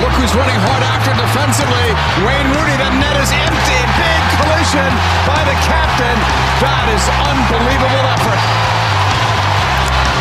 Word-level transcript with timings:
Look 0.00 0.16
who's 0.16 0.32
running 0.32 0.56
hard 0.64 0.80
after 0.80 1.12
defensively. 1.12 1.92
Wayne 2.24 2.48
Rooney. 2.56 2.72
The 2.80 2.88
net 2.88 3.20
is 3.20 3.28
empty. 3.36 3.80
Big 4.00 4.22
collision 4.40 4.90
by 5.28 5.40
the 5.44 5.52
captain. 5.60 6.16
That 6.56 6.88
is 6.88 7.04
unbelievable 7.28 8.04
effort. 8.08 8.40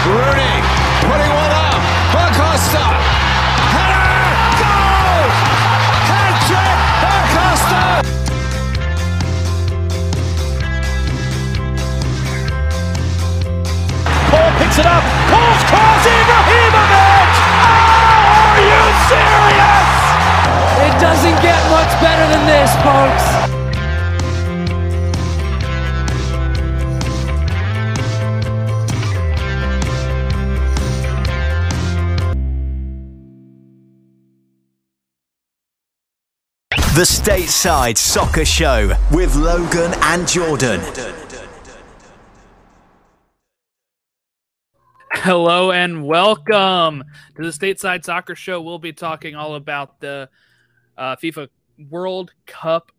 Rooney 0.04 0.56
putting 1.08 1.32
one 1.32 1.54
up. 1.56 1.80
Acosta. 2.12 2.84
Header. 3.72 4.20
Goal. 4.60 5.26
Hat 6.12 6.36
trick. 6.44 6.80
Acosta. 7.16 8.04
Paul 14.28 14.52
picks 14.60 14.76
it 14.76 14.88
up. 14.92 15.04
Paul's 15.32 15.64
cross. 15.72 16.09
Doesn't 21.00 21.42
get 21.42 21.72
much 21.72 22.02
better 22.02 22.26
than 22.34 22.46
this, 22.46 22.76
folks. 22.84 23.60
The 36.96 37.06
Stateside 37.06 37.98
Soccer 37.98 38.44
Show 38.44 38.94
with 39.14 39.34
Logan 39.38 39.94
and 40.02 40.28
Jordan. 40.28 40.82
Hello 45.14 45.72
and 45.72 46.06
welcome 46.06 47.06
to 47.38 47.42
the 47.42 47.52
Stateside 47.52 48.04
Soccer 48.04 48.36
Show. 48.36 48.60
We'll 48.60 48.80
be 48.80 48.92
talking 48.92 49.36
all 49.36 49.56
about 49.56 50.02
the 50.02 50.30
uh, 51.00 51.16
FIFA 51.16 51.48
World 51.90 52.34
Cup 52.46 52.92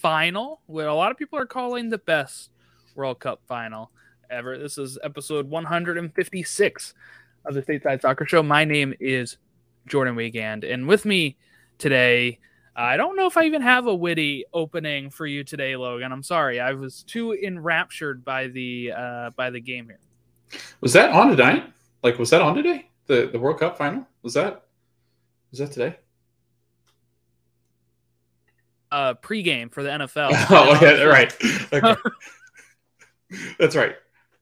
final, 0.00 0.62
what 0.66 0.86
a 0.86 0.94
lot 0.94 1.12
of 1.12 1.18
people 1.18 1.38
are 1.38 1.46
calling 1.46 1.90
the 1.90 1.98
best 1.98 2.50
World 2.96 3.20
Cup 3.20 3.42
final 3.46 3.90
ever. 4.30 4.58
This 4.58 4.78
is 4.78 4.98
episode 5.04 5.48
156 5.48 6.94
of 7.44 7.54
the 7.54 7.62
Stateside 7.62 8.00
Soccer 8.00 8.26
Show. 8.26 8.42
My 8.42 8.64
name 8.64 8.94
is 8.98 9.36
Jordan 9.86 10.16
Wiegand, 10.16 10.64
and 10.64 10.88
with 10.88 11.04
me 11.04 11.36
today, 11.76 12.38
I 12.74 12.96
don't 12.96 13.16
know 13.16 13.26
if 13.26 13.36
I 13.36 13.44
even 13.44 13.60
have 13.60 13.86
a 13.86 13.94
witty 13.94 14.46
opening 14.54 15.10
for 15.10 15.26
you 15.26 15.44
today, 15.44 15.76
Logan. 15.76 16.10
I'm 16.10 16.22
sorry, 16.22 16.58
I 16.58 16.72
was 16.72 17.02
too 17.02 17.34
enraptured 17.34 18.24
by 18.24 18.46
the 18.48 18.92
uh, 18.96 19.30
by 19.36 19.50
the 19.50 19.60
game 19.60 19.86
here. 19.86 20.00
Was 20.80 20.94
that 20.94 21.10
on 21.10 21.28
tonight? 21.28 21.70
Like, 22.02 22.18
was 22.18 22.30
that 22.30 22.40
on 22.40 22.54
today? 22.54 22.88
The 23.06 23.28
the 23.30 23.38
World 23.38 23.60
Cup 23.60 23.76
final? 23.76 24.06
Was 24.22 24.32
that 24.34 24.64
was 25.50 25.58
that 25.58 25.70
today? 25.70 25.96
Uh, 28.92 29.14
pregame 29.14 29.72
for 29.72 29.82
the 29.82 29.88
NFL. 29.88 30.30
oh, 30.50 30.78
yeah, 30.82 31.02
right. 31.04 31.34
Okay. 31.72 31.94
That's 33.58 33.74
right. 33.74 33.96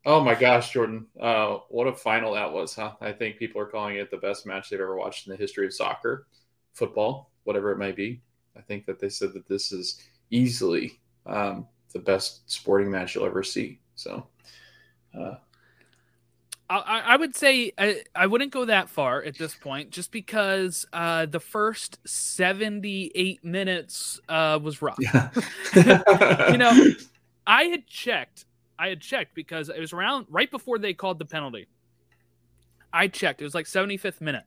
Oh 0.05 0.25
my 0.25 0.35
gosh, 0.35 0.73
Jordan. 0.73 1.07
Uh, 1.21 1.59
what 1.69 1.87
a 1.87 1.95
final 1.95 2.35
that 2.35 2.53
was, 2.53 2.75
huh? 2.75 2.95
I 3.01 3.13
think 3.13 3.39
people 3.39 3.61
are 3.61 3.67
calling 3.67 3.95
it 3.95 4.11
the 4.11 4.17
best 4.17 4.47
match 4.47 4.69
they've 4.69 4.81
ever 4.81 4.97
watched 4.97 5.29
in 5.29 5.31
the 5.31 5.37
history 5.37 5.67
of 5.67 5.73
soccer, 5.73 6.27
football, 6.73 7.31
whatever 7.45 7.71
it 7.71 7.79
might 7.79 7.95
be. 7.95 8.23
I 8.57 8.61
think 8.61 8.87
that 8.87 8.99
they 8.99 9.09
said 9.09 9.35
that 9.35 9.47
this 9.47 9.71
is 9.71 10.03
easily 10.31 10.99
um, 11.27 11.69
the 11.93 12.01
best 12.01 12.51
sporting 12.51 12.91
match 12.91 13.15
you'll 13.15 13.27
ever 13.27 13.45
see. 13.45 13.79
So, 13.95 14.27
uh, 15.17 15.35
I, 16.71 17.01
I 17.01 17.17
would 17.17 17.35
say 17.35 17.73
I, 17.77 18.03
I 18.15 18.27
wouldn't 18.27 18.53
go 18.53 18.65
that 18.65 18.89
far 18.89 19.23
at 19.23 19.37
this 19.37 19.55
point, 19.55 19.91
just 19.91 20.13
because 20.13 20.87
uh, 20.93 21.27
the 21.27 21.41
first 21.41 21.99
seventy-eight 22.07 23.45
minutes 23.45 24.21
uh, 24.29 24.59
was 24.63 24.81
rough. 24.81 24.99
yeah. 25.01 25.31
you 26.51 26.59
know, 26.59 26.73
I 27.47 27.65
had 27.65 27.87
checked. 27.89 28.45
I 28.79 28.89
had 28.89 29.01
checked 29.01 29.35
because 29.35 29.69
it 29.69 29.81
was 29.81 29.93
around 29.93 30.27
right 30.31 30.51
before 30.51 30.79
they 30.79 30.95
called 30.95 31.19
the 31.19 31.25
penalty. 31.25 31.67
I 32.93 33.09
checked. 33.09 33.41
It 33.41 33.45
was 33.45 33.55
like 33.55 33.67
75th 33.67 34.21
minute. 34.21 34.45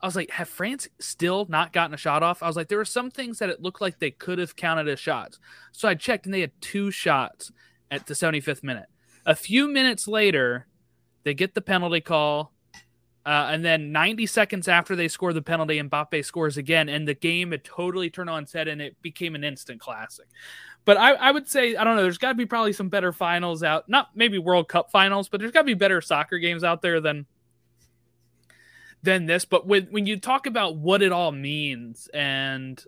I 0.00 0.06
was 0.06 0.16
like, 0.16 0.30
have 0.30 0.48
France 0.48 0.88
still 0.98 1.46
not 1.48 1.72
gotten 1.72 1.94
a 1.94 1.96
shot 1.96 2.22
off? 2.22 2.42
I 2.42 2.46
was 2.46 2.56
like, 2.56 2.68
there 2.68 2.78
were 2.78 2.84
some 2.84 3.10
things 3.10 3.38
that 3.38 3.48
it 3.48 3.62
looked 3.62 3.80
like 3.80 3.98
they 3.98 4.10
could 4.10 4.38
have 4.38 4.56
counted 4.56 4.88
as 4.88 4.98
shots. 4.98 5.38
So 5.72 5.88
I 5.88 5.94
checked 5.94 6.26
and 6.26 6.34
they 6.34 6.40
had 6.40 6.52
two 6.60 6.90
shots 6.90 7.52
at 7.90 8.06
the 8.06 8.14
75th 8.14 8.62
minute. 8.62 8.86
A 9.26 9.34
few 9.34 9.68
minutes 9.68 10.08
later, 10.08 10.66
they 11.24 11.34
get 11.34 11.54
the 11.54 11.60
penalty 11.60 12.00
call. 12.00 12.52
Uh, 13.24 13.50
and 13.52 13.64
then 13.64 13.92
90 13.92 14.26
seconds 14.26 14.66
after 14.66 14.96
they 14.96 15.06
score 15.06 15.32
the 15.32 15.42
penalty, 15.42 15.80
Mbappe 15.80 16.24
scores 16.24 16.56
again, 16.56 16.88
and 16.88 17.06
the 17.06 17.14
game 17.14 17.52
had 17.52 17.62
totally 17.62 18.10
turned 18.10 18.28
on 18.28 18.46
set, 18.46 18.66
and 18.66 18.82
it 18.82 19.00
became 19.00 19.36
an 19.36 19.44
instant 19.44 19.80
classic. 19.80 20.26
But 20.84 20.96
I, 20.96 21.12
I 21.12 21.30
would 21.30 21.48
say, 21.48 21.76
I 21.76 21.84
don't 21.84 21.94
know, 21.94 22.02
there's 22.02 22.18
got 22.18 22.30
to 22.30 22.34
be 22.34 22.46
probably 22.46 22.72
some 22.72 22.88
better 22.88 23.12
finals 23.12 23.62
out. 23.62 23.88
Not 23.88 24.08
maybe 24.16 24.38
World 24.38 24.68
Cup 24.68 24.90
finals, 24.90 25.28
but 25.28 25.38
there's 25.38 25.52
got 25.52 25.60
to 25.60 25.66
be 25.66 25.74
better 25.74 26.00
soccer 26.00 26.38
games 26.38 26.64
out 26.64 26.82
there 26.82 27.00
than 27.00 27.26
than 29.04 29.26
this. 29.26 29.44
But 29.44 29.66
when 29.66 29.84
when 29.86 30.06
you 30.06 30.18
talk 30.18 30.46
about 30.46 30.76
what 30.76 31.02
it 31.02 31.12
all 31.12 31.30
means 31.30 32.08
and 32.12 32.84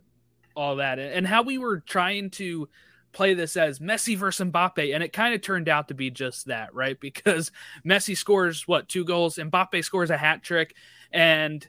all 0.57 0.77
that, 0.77 0.99
and 0.99 1.27
how 1.27 1.43
we 1.43 1.59
were 1.59 1.79
trying 1.79 2.31
to 2.31 2.69
play 3.15 3.35
this 3.35 3.57
as 3.57 3.79
Messi 3.79 4.17
versus 4.17 4.47
Mbappe, 4.47 4.95
and 4.95 5.03
it 5.03 5.13
kind 5.13 5.35
of 5.35 5.41
turned 5.41 5.69
out 5.69 5.89
to 5.89 5.95
be 5.95 6.11
just 6.11 6.47
that, 6.47 6.75
right? 6.75 6.99
Because 7.05 7.53
Messi 7.87 8.17
scores 8.17 8.67
what 8.67 8.89
two 8.89 9.05
goals, 9.05 9.37
Mbappe 9.37 9.85
scores 9.85 10.11
a 10.11 10.17
hat 10.17 10.43
trick, 10.43 10.75
and 11.13 11.67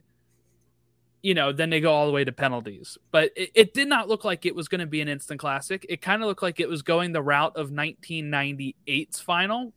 you 1.21 1.33
know 1.33 1.51
then 1.51 1.69
they 1.69 1.79
go 1.81 1.93
all 1.93 2.07
the 2.07 2.11
way 2.11 2.23
to 2.23 2.31
penalties. 2.31 2.97
But 3.11 3.31
it, 3.35 3.51
it 3.53 3.73
did 3.73 3.87
not 3.87 4.07
look 4.07 4.23
like 4.25 4.45
it 4.45 4.55
was 4.55 4.67
going 4.67 4.81
to 4.81 4.87
be 4.87 5.01
an 5.01 5.07
instant 5.07 5.39
classic. 5.39 5.85
It 5.87 6.01
kind 6.01 6.21
of 6.21 6.27
looked 6.27 6.41
like 6.41 6.59
it 6.59 6.69
was 6.69 6.81
going 6.81 7.11
the 7.11 7.21
route 7.21 7.55
of 7.55 7.69
1998's 7.69 9.19
final, 9.19 9.73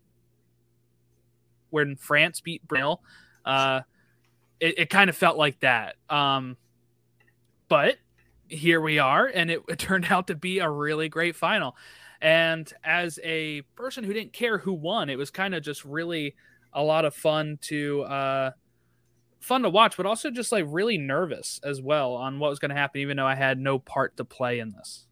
when 1.70 1.96
France 1.96 2.40
beat 2.40 2.66
Brazil. 2.66 3.02
Uh, 3.44 3.82
it, 4.60 4.78
it 4.78 4.90
kind 4.90 5.10
of 5.10 5.16
felt 5.16 5.36
like 5.36 5.60
that. 5.60 5.96
Um, 6.08 6.56
but 7.68 7.96
here 8.48 8.80
we 8.80 8.98
are, 8.98 9.26
and 9.26 9.50
it, 9.50 9.62
it, 9.68 9.78
turned 9.78 10.06
out 10.10 10.26
to 10.28 10.34
be 10.34 10.58
a 10.58 10.70
really 10.70 11.08
great 11.08 11.36
final. 11.36 11.76
And 12.20 12.70
as 12.82 13.20
a 13.22 13.62
person 13.76 14.02
who 14.02 14.12
didn't 14.12 14.32
care 14.32 14.58
who 14.58 14.72
won, 14.72 15.08
it 15.08 15.16
was 15.16 15.30
kind 15.30 15.54
of 15.54 15.62
just 15.62 15.84
really 15.84 16.34
a 16.72 16.82
lot 16.82 17.04
of 17.04 17.14
fun 17.14 17.58
to 17.62 18.02
uh, 18.02 18.50
fun 19.40 19.62
to 19.62 19.70
watch, 19.70 19.96
but 19.96 20.06
also 20.06 20.30
just 20.30 20.50
like 20.50 20.64
really 20.68 20.98
nervous 20.98 21.60
as 21.62 21.80
well 21.80 22.14
on 22.14 22.38
what 22.38 22.50
was 22.50 22.58
going 22.58 22.70
to 22.70 22.74
happen, 22.74 23.00
even 23.00 23.16
though 23.16 23.26
I 23.26 23.36
had 23.36 23.58
no 23.58 23.78
part 23.78 24.16
to 24.16 24.24
play 24.24 24.58
in 24.58 24.72
this. 24.72 25.06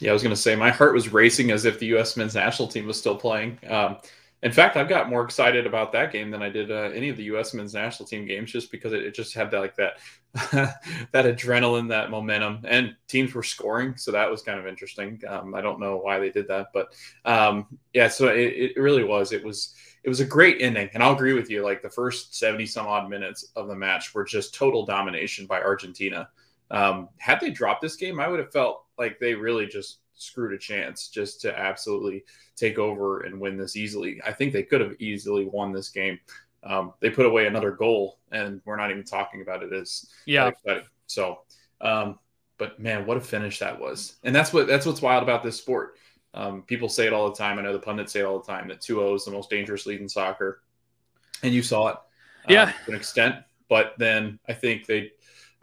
Yeah, 0.00 0.10
I 0.10 0.12
was 0.12 0.22
going 0.22 0.34
to 0.34 0.40
say 0.40 0.56
my 0.56 0.70
heart 0.70 0.94
was 0.94 1.12
racing 1.12 1.50
as 1.50 1.64
if 1.64 1.78
the 1.78 1.86
U.S. 1.86 2.16
men's 2.16 2.34
national 2.34 2.68
team 2.68 2.86
was 2.86 2.98
still 2.98 3.16
playing. 3.16 3.58
Um, 3.68 3.96
in 4.44 4.52
fact, 4.52 4.76
I've 4.76 4.90
got 4.90 5.08
more 5.08 5.24
excited 5.24 5.66
about 5.66 5.90
that 5.92 6.12
game 6.12 6.30
than 6.30 6.42
I 6.42 6.50
did 6.50 6.70
uh, 6.70 6.90
any 6.94 7.08
of 7.08 7.16
the 7.16 7.24
U.S. 7.24 7.54
men's 7.54 7.72
national 7.72 8.06
team 8.06 8.26
games, 8.26 8.52
just 8.52 8.70
because 8.70 8.92
it, 8.92 9.02
it 9.02 9.14
just 9.14 9.32
had 9.32 9.50
that 9.50 9.58
like 9.58 9.74
that 9.76 9.94
that 11.12 11.24
adrenaline, 11.24 11.88
that 11.88 12.10
momentum, 12.10 12.60
and 12.68 12.94
teams 13.08 13.32
were 13.32 13.42
scoring, 13.42 13.96
so 13.96 14.12
that 14.12 14.30
was 14.30 14.42
kind 14.42 14.60
of 14.60 14.66
interesting. 14.66 15.18
Um, 15.26 15.54
I 15.54 15.62
don't 15.62 15.80
know 15.80 15.96
why 15.96 16.18
they 16.18 16.28
did 16.28 16.46
that, 16.48 16.66
but 16.74 16.94
um, 17.24 17.78
yeah, 17.94 18.08
so 18.08 18.28
it, 18.28 18.74
it 18.76 18.78
really 18.78 19.02
was. 19.02 19.32
It 19.32 19.42
was 19.42 19.74
it 20.02 20.10
was 20.10 20.20
a 20.20 20.26
great 20.26 20.60
ending, 20.60 20.90
and 20.92 21.02
I'll 21.02 21.14
agree 21.14 21.32
with 21.32 21.48
you. 21.48 21.64
Like 21.64 21.80
the 21.80 21.88
first 21.88 22.36
seventy 22.36 22.66
some 22.66 22.86
odd 22.86 23.08
minutes 23.08 23.50
of 23.56 23.66
the 23.68 23.74
match 23.74 24.14
were 24.14 24.24
just 24.24 24.54
total 24.54 24.84
domination 24.84 25.46
by 25.46 25.62
Argentina. 25.62 26.28
Um, 26.70 27.08
had 27.16 27.40
they 27.40 27.50
dropped 27.50 27.80
this 27.80 27.96
game, 27.96 28.20
I 28.20 28.28
would 28.28 28.40
have 28.40 28.52
felt 28.52 28.84
like 28.98 29.18
they 29.18 29.32
really 29.32 29.66
just 29.66 30.00
screwed 30.14 30.52
a 30.52 30.58
chance 30.58 31.08
just 31.08 31.40
to 31.42 31.58
absolutely 31.58 32.24
take 32.56 32.78
over 32.78 33.20
and 33.20 33.40
win 33.40 33.56
this 33.56 33.76
easily. 33.76 34.20
I 34.24 34.32
think 34.32 34.52
they 34.52 34.62
could 34.62 34.80
have 34.80 34.94
easily 35.00 35.46
won 35.46 35.72
this 35.72 35.88
game. 35.88 36.18
Um, 36.62 36.94
they 37.00 37.10
put 37.10 37.26
away 37.26 37.46
another 37.46 37.70
goal, 37.70 38.18
and 38.32 38.60
we're 38.64 38.76
not 38.76 38.90
even 38.90 39.04
talking 39.04 39.42
about 39.42 39.62
it 39.62 39.72
as 39.72 40.10
yeah. 40.26 40.50
So, 41.06 41.40
um, 41.80 42.18
but 42.56 42.80
man, 42.80 43.06
what 43.06 43.18
a 43.18 43.20
finish 43.20 43.58
that 43.58 43.78
was! 43.78 44.16
And 44.22 44.34
that's 44.34 44.52
what 44.52 44.66
that's 44.66 44.86
what's 44.86 45.02
wild 45.02 45.22
about 45.22 45.42
this 45.42 45.58
sport. 45.58 45.96
Um, 46.32 46.62
people 46.62 46.88
say 46.88 47.06
it 47.06 47.12
all 47.12 47.28
the 47.28 47.36
time. 47.36 47.58
I 47.58 47.62
know 47.62 47.72
the 47.72 47.78
pundits 47.78 48.12
say 48.12 48.20
it 48.20 48.24
all 48.24 48.40
the 48.40 48.46
time 48.46 48.66
that 48.68 48.80
2-0 48.80 49.14
is 49.14 49.24
the 49.24 49.30
most 49.30 49.50
dangerous 49.50 49.86
lead 49.86 50.00
in 50.00 50.08
soccer, 50.08 50.62
and 51.42 51.54
you 51.54 51.62
saw 51.62 51.88
it, 51.88 51.96
yeah, 52.48 52.64
um, 52.64 52.72
to 52.86 52.90
an 52.92 52.96
extent. 52.96 53.36
But 53.68 53.94
then 53.98 54.38
I 54.48 54.52
think 54.52 54.86
they, 54.86 55.12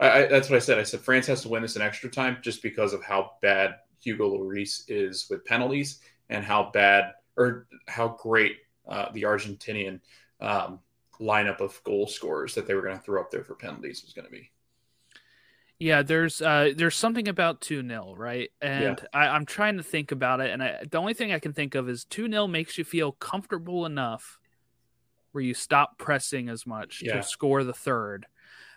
I, 0.00 0.10
I, 0.10 0.26
that's 0.26 0.48
what 0.48 0.56
I 0.56 0.60
said. 0.60 0.78
I 0.78 0.84
said 0.84 1.00
France 1.00 1.26
has 1.26 1.42
to 1.42 1.48
win 1.48 1.62
this 1.62 1.76
in 1.76 1.82
extra 1.82 2.10
time 2.10 2.38
just 2.42 2.62
because 2.62 2.92
of 2.92 3.02
how 3.02 3.32
bad 3.42 3.76
Hugo 4.02 4.36
Lloris 4.36 4.82
is 4.88 5.26
with 5.30 5.44
penalties 5.44 6.00
and 6.28 6.44
how 6.44 6.70
bad 6.72 7.12
or 7.36 7.66
how 7.88 8.08
great 8.20 8.58
uh, 8.88 9.10
the 9.12 9.22
Argentinian 9.22 10.00
um, 10.40 10.80
lineup 11.20 11.60
of 11.60 11.82
goal 11.84 12.06
scorers 12.06 12.54
that 12.54 12.66
they 12.66 12.74
were 12.74 12.82
going 12.82 12.96
to 12.96 13.02
throw 13.02 13.20
up 13.20 13.30
there 13.30 13.44
for 13.44 13.54
penalties 13.54 14.02
was 14.02 14.12
going 14.12 14.26
to 14.26 14.30
be. 14.30 14.50
Yeah, 15.78 16.02
there's 16.02 16.40
uh, 16.40 16.72
there's 16.76 16.94
something 16.94 17.26
about 17.26 17.60
two 17.60 17.86
0 17.86 18.14
right? 18.16 18.50
And 18.60 19.00
yeah. 19.00 19.06
I, 19.12 19.28
I'm 19.28 19.44
trying 19.44 19.78
to 19.78 19.82
think 19.82 20.12
about 20.12 20.40
it, 20.40 20.50
and 20.50 20.62
I, 20.62 20.84
the 20.88 20.98
only 20.98 21.12
thing 21.12 21.32
I 21.32 21.40
can 21.40 21.52
think 21.52 21.74
of 21.74 21.88
is 21.88 22.04
two 22.04 22.28
0 22.28 22.46
makes 22.46 22.78
you 22.78 22.84
feel 22.84 23.12
comfortable 23.12 23.84
enough 23.84 24.38
where 25.32 25.42
you 25.42 25.54
stop 25.54 25.98
pressing 25.98 26.48
as 26.48 26.66
much 26.66 27.02
yeah. 27.02 27.16
to 27.16 27.22
score 27.22 27.64
the 27.64 27.72
third, 27.72 28.26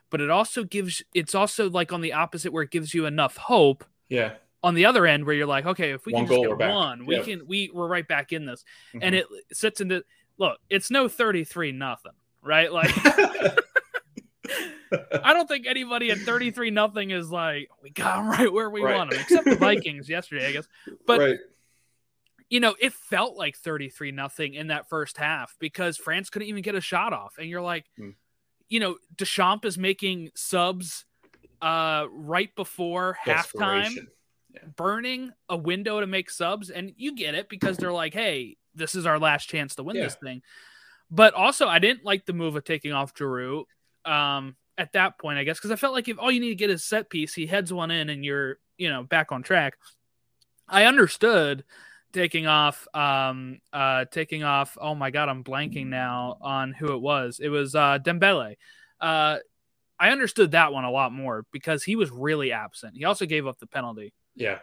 but 0.10 0.20
it 0.20 0.32
also 0.32 0.64
gives 0.64 1.04
it's 1.14 1.36
also 1.36 1.70
like 1.70 1.94
on 1.94 2.02
the 2.02 2.14
opposite 2.14 2.52
where 2.52 2.64
it 2.64 2.72
gives 2.72 2.96
you 2.96 3.06
enough 3.06 3.38
hope. 3.38 3.86
Yeah. 4.10 4.34
On 4.66 4.74
the 4.74 4.86
other 4.86 5.06
end, 5.06 5.26
where 5.26 5.36
you're 5.36 5.46
like, 5.46 5.68
okay, 5.68 5.92
if 5.92 6.08
we 6.08 6.14
one 6.14 6.26
can 6.26 6.38
just 6.44 6.58
get 6.58 6.70
one, 6.70 7.06
we 7.06 7.20
can 7.20 7.46
we 7.46 7.70
we're 7.72 7.88
right 7.88 8.08
back 8.08 8.34
in 8.34 8.46
this, 8.46 8.66
mm-hmm. 8.90 9.04
and 9.04 9.14
it 9.14 9.28
sits 9.54 9.80
into 9.80 10.04
look. 10.40 10.58
It's 10.72 10.90
no 10.90 11.08
thirty 11.08 11.44
three 11.44 11.72
nothing, 11.72 12.14
right? 12.42 12.72
Like. 12.72 12.92
I 15.24 15.34
don't 15.34 15.48
think 15.48 15.66
anybody 15.68 16.12
at 16.12 16.20
33 16.20 16.70
nothing 16.72 17.12
is 17.12 17.30
like, 17.30 17.70
we 17.82 17.90
got 17.90 18.18
them 18.18 18.30
right 18.30 18.52
where 18.52 18.70
we 18.70 18.82
right. 18.82 18.96
want 18.96 19.12
them, 19.12 19.20
except 19.20 19.46
the 19.46 19.56
Vikings 19.60 20.08
yesterday, 20.08 20.48
I 20.48 20.52
guess. 20.52 20.68
But 21.06 21.20
right. 21.20 21.38
you 22.50 22.60
know, 22.60 22.76
it 22.80 22.94
felt 22.94 23.36
like 23.36 23.58
33 23.58 24.12
nothing 24.12 24.54
in 24.54 24.68
that 24.68 24.88
first 24.88 25.18
half 25.18 25.56
because 25.60 25.98
France 25.98 26.30
couldn't 26.30 26.48
even 26.48 26.62
get 26.62 26.76
a 26.76 26.82
shot 26.82 27.14
off. 27.14 27.36
And 27.40 27.50
you're 27.50 27.62
like, 27.62 27.86
hmm. 27.98 28.12
you 28.70 28.80
know, 28.80 28.98
Deschamps 29.16 29.66
is 29.66 29.78
making 29.78 30.32
subs 30.36 31.06
uh 31.62 32.06
right 32.12 32.54
before 32.56 33.18
halftime. 33.26 34.08
Burning 34.76 35.32
a 35.50 35.58
window 35.58 36.00
to 36.00 36.08
make 36.08 36.30
subs, 36.30 36.70
and 36.70 36.94
you 36.98 37.16
get 37.16 37.36
it 37.36 37.50
because 37.50 37.78
they're 37.78 37.92
like, 37.92 38.14
hey, 38.14 38.58
this 38.74 38.96
is 38.96 39.06
our 39.06 39.20
last 39.20 39.48
chance 39.48 39.76
to 39.76 39.84
win 39.84 39.96
yeah. 39.96 40.04
this 40.04 40.16
thing. 40.16 40.42
But 41.12 41.34
also, 41.34 41.68
I 41.68 41.80
didn't 41.80 42.04
like 42.04 42.26
the 42.26 42.34
move 42.34 42.56
of 42.56 42.64
taking 42.64 42.92
off 42.92 43.14
Giroud. 43.14 43.66
Um, 44.06 44.56
at 44.78 44.94
that 44.94 45.18
point, 45.18 45.38
I 45.38 45.44
guess, 45.44 45.58
because 45.58 45.72
I 45.72 45.76
felt 45.76 45.94
like 45.94 46.08
if 46.08 46.20
all 46.20 46.32
you 46.32 46.40
need 46.40 46.50
to 46.50 46.56
get 46.56 46.70
is 46.70 46.84
set 46.84 47.10
piece, 47.10 47.34
he 47.34 47.46
heads 47.46 47.72
one 47.72 47.92
in 47.92 48.10
and 48.10 48.26
you're, 48.26 48.58
you 48.78 48.90
know, 48.90 49.04
back 49.04 49.32
on 49.32 49.42
track. 49.42 49.78
I 50.68 50.86
understood 50.86 51.64
taking 52.12 52.48
off, 52.48 52.88
um, 52.94 53.60
uh, 53.72 54.06
taking 54.12 54.44
off. 54.44 54.78
Oh 54.80 54.96
my 54.96 55.12
God, 55.12 55.30
I'm 55.30 55.44
blanking 55.44 55.88
now 55.88 56.38
on 56.42 56.74
who 56.74 56.94
it 56.94 57.02
was. 57.02 57.40
It 57.40 57.50
was 57.50 57.76
uh, 57.76 58.00
Dembele. 58.00 58.56
Uh, 59.00 59.38
I 59.98 60.10
understood 60.10 60.52
that 60.52 60.74
one 60.74 60.84
a 60.84 60.92
lot 60.92 61.14
more 61.14 61.46
because 61.52 61.84
he 61.84 61.96
was 61.96 62.12
really 62.12 62.52
absent. 62.52 62.98
He 62.98 63.06
also 63.06 63.26
gave 63.26 63.48
up 63.48 63.60
the 63.60 63.68
penalty. 63.68 64.14
Yeah. 64.36 64.60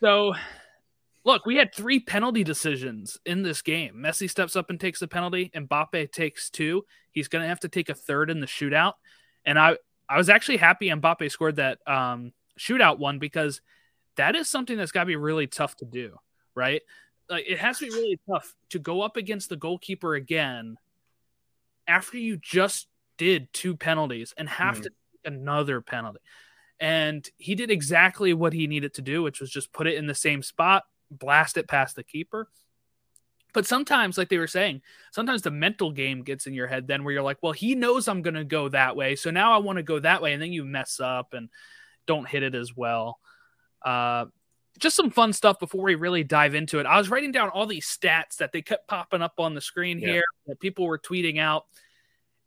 So 0.00 0.34
look, 1.24 1.46
we 1.46 1.56
had 1.56 1.74
three 1.74 2.00
penalty 2.00 2.44
decisions 2.44 3.18
in 3.24 3.42
this 3.42 3.62
game. 3.62 3.94
Messi 3.96 4.28
steps 4.28 4.56
up 4.56 4.70
and 4.70 4.78
takes 4.78 5.00
the 5.00 5.08
penalty. 5.08 5.50
and 5.54 5.68
Mbappe 5.68 6.12
takes 6.12 6.50
two. 6.50 6.84
He's 7.10 7.28
going 7.28 7.42
to 7.42 7.48
have 7.48 7.60
to 7.60 7.68
take 7.68 7.88
a 7.88 7.94
third 7.94 8.30
in 8.30 8.40
the 8.40 8.46
shootout. 8.46 8.94
And 9.44 9.58
I, 9.58 9.76
I 10.08 10.18
was 10.18 10.28
actually 10.28 10.58
happy 10.58 10.88
Mbappe 10.88 11.30
scored 11.30 11.56
that 11.56 11.78
um, 11.86 12.32
shootout 12.58 12.98
one 12.98 13.18
because 13.18 13.60
that 14.16 14.36
is 14.36 14.48
something 14.48 14.76
that's 14.76 14.92
got 14.92 15.00
to 15.00 15.06
be 15.06 15.16
really 15.16 15.46
tough 15.46 15.76
to 15.76 15.84
do, 15.84 16.16
right? 16.54 16.82
Like 17.28 17.44
it 17.48 17.58
has 17.58 17.78
to 17.78 17.86
be 17.86 17.90
really 17.90 18.20
tough 18.30 18.54
to 18.70 18.78
go 18.78 19.00
up 19.00 19.16
against 19.16 19.48
the 19.48 19.56
goalkeeper 19.56 20.14
again 20.14 20.76
after 21.86 22.18
you 22.18 22.36
just 22.36 22.86
did 23.16 23.52
two 23.52 23.76
penalties 23.76 24.34
and 24.36 24.48
have 24.48 24.78
mm. 24.78 24.82
to 24.82 24.90
take 24.90 25.32
another 25.32 25.80
penalty. 25.80 26.20
And 26.84 27.26
he 27.38 27.54
did 27.54 27.70
exactly 27.70 28.34
what 28.34 28.52
he 28.52 28.66
needed 28.66 28.92
to 28.94 29.02
do, 29.02 29.22
which 29.22 29.40
was 29.40 29.48
just 29.48 29.72
put 29.72 29.86
it 29.86 29.94
in 29.94 30.06
the 30.06 30.14
same 30.14 30.42
spot, 30.42 30.82
blast 31.10 31.56
it 31.56 31.66
past 31.66 31.96
the 31.96 32.02
keeper. 32.04 32.50
But 33.54 33.64
sometimes, 33.64 34.18
like 34.18 34.28
they 34.28 34.36
were 34.36 34.46
saying, 34.46 34.82
sometimes 35.10 35.40
the 35.40 35.50
mental 35.50 35.92
game 35.92 36.22
gets 36.22 36.46
in 36.46 36.52
your 36.52 36.66
head 36.66 36.86
then 36.86 37.02
where 37.02 37.14
you're 37.14 37.22
like, 37.22 37.38
well, 37.40 37.52
he 37.52 37.74
knows 37.74 38.06
I'm 38.06 38.20
going 38.20 38.34
to 38.34 38.44
go 38.44 38.68
that 38.68 38.96
way. 38.96 39.16
So 39.16 39.30
now 39.30 39.54
I 39.54 39.58
want 39.58 39.78
to 39.78 39.82
go 39.82 39.98
that 39.98 40.20
way. 40.20 40.34
And 40.34 40.42
then 40.42 40.52
you 40.52 40.62
mess 40.62 41.00
up 41.00 41.32
and 41.32 41.48
don't 42.06 42.28
hit 42.28 42.42
it 42.42 42.54
as 42.54 42.76
well. 42.76 43.18
Uh, 43.82 44.26
just 44.78 44.94
some 44.94 45.08
fun 45.08 45.32
stuff 45.32 45.58
before 45.58 45.84
we 45.84 45.94
really 45.94 46.22
dive 46.22 46.54
into 46.54 46.80
it. 46.80 46.84
I 46.86 46.98
was 46.98 47.08
writing 47.08 47.32
down 47.32 47.48
all 47.48 47.64
these 47.64 47.86
stats 47.86 48.36
that 48.40 48.52
they 48.52 48.60
kept 48.60 48.88
popping 48.88 49.22
up 49.22 49.34
on 49.38 49.54
the 49.54 49.62
screen 49.62 50.00
yeah. 50.00 50.08
here 50.08 50.24
that 50.48 50.60
people 50.60 50.86
were 50.86 50.98
tweeting 50.98 51.38
out. 51.38 51.64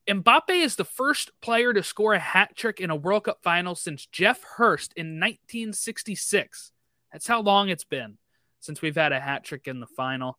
Mbappe 0.07 0.50
is 0.50 0.77
the 0.77 0.86
first 0.86 1.31
player 1.42 1.74
to 1.74 1.83
score 1.83 2.13
a 2.13 2.19
hat 2.19 2.56
trick 2.56 2.80
in 2.80 2.89
a 2.89 2.95
World 2.95 3.25
Cup 3.25 3.39
final 3.44 3.75
since 3.75 4.06
Geoff 4.06 4.42
Hurst 4.44 4.94
in 4.95 5.19
1966. 5.19 6.71
That's 7.12 7.27
how 7.27 7.42
long 7.42 7.69
it's 7.69 7.83
been 7.83 8.18
since 8.59 8.81
we've 8.81 8.95
had 8.95 9.12
a 9.12 9.19
hat 9.19 9.44
trick 9.44 9.68
in 9.68 9.80
the 9.80 9.88
final. 9.88 10.38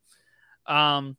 Um, 0.67 1.17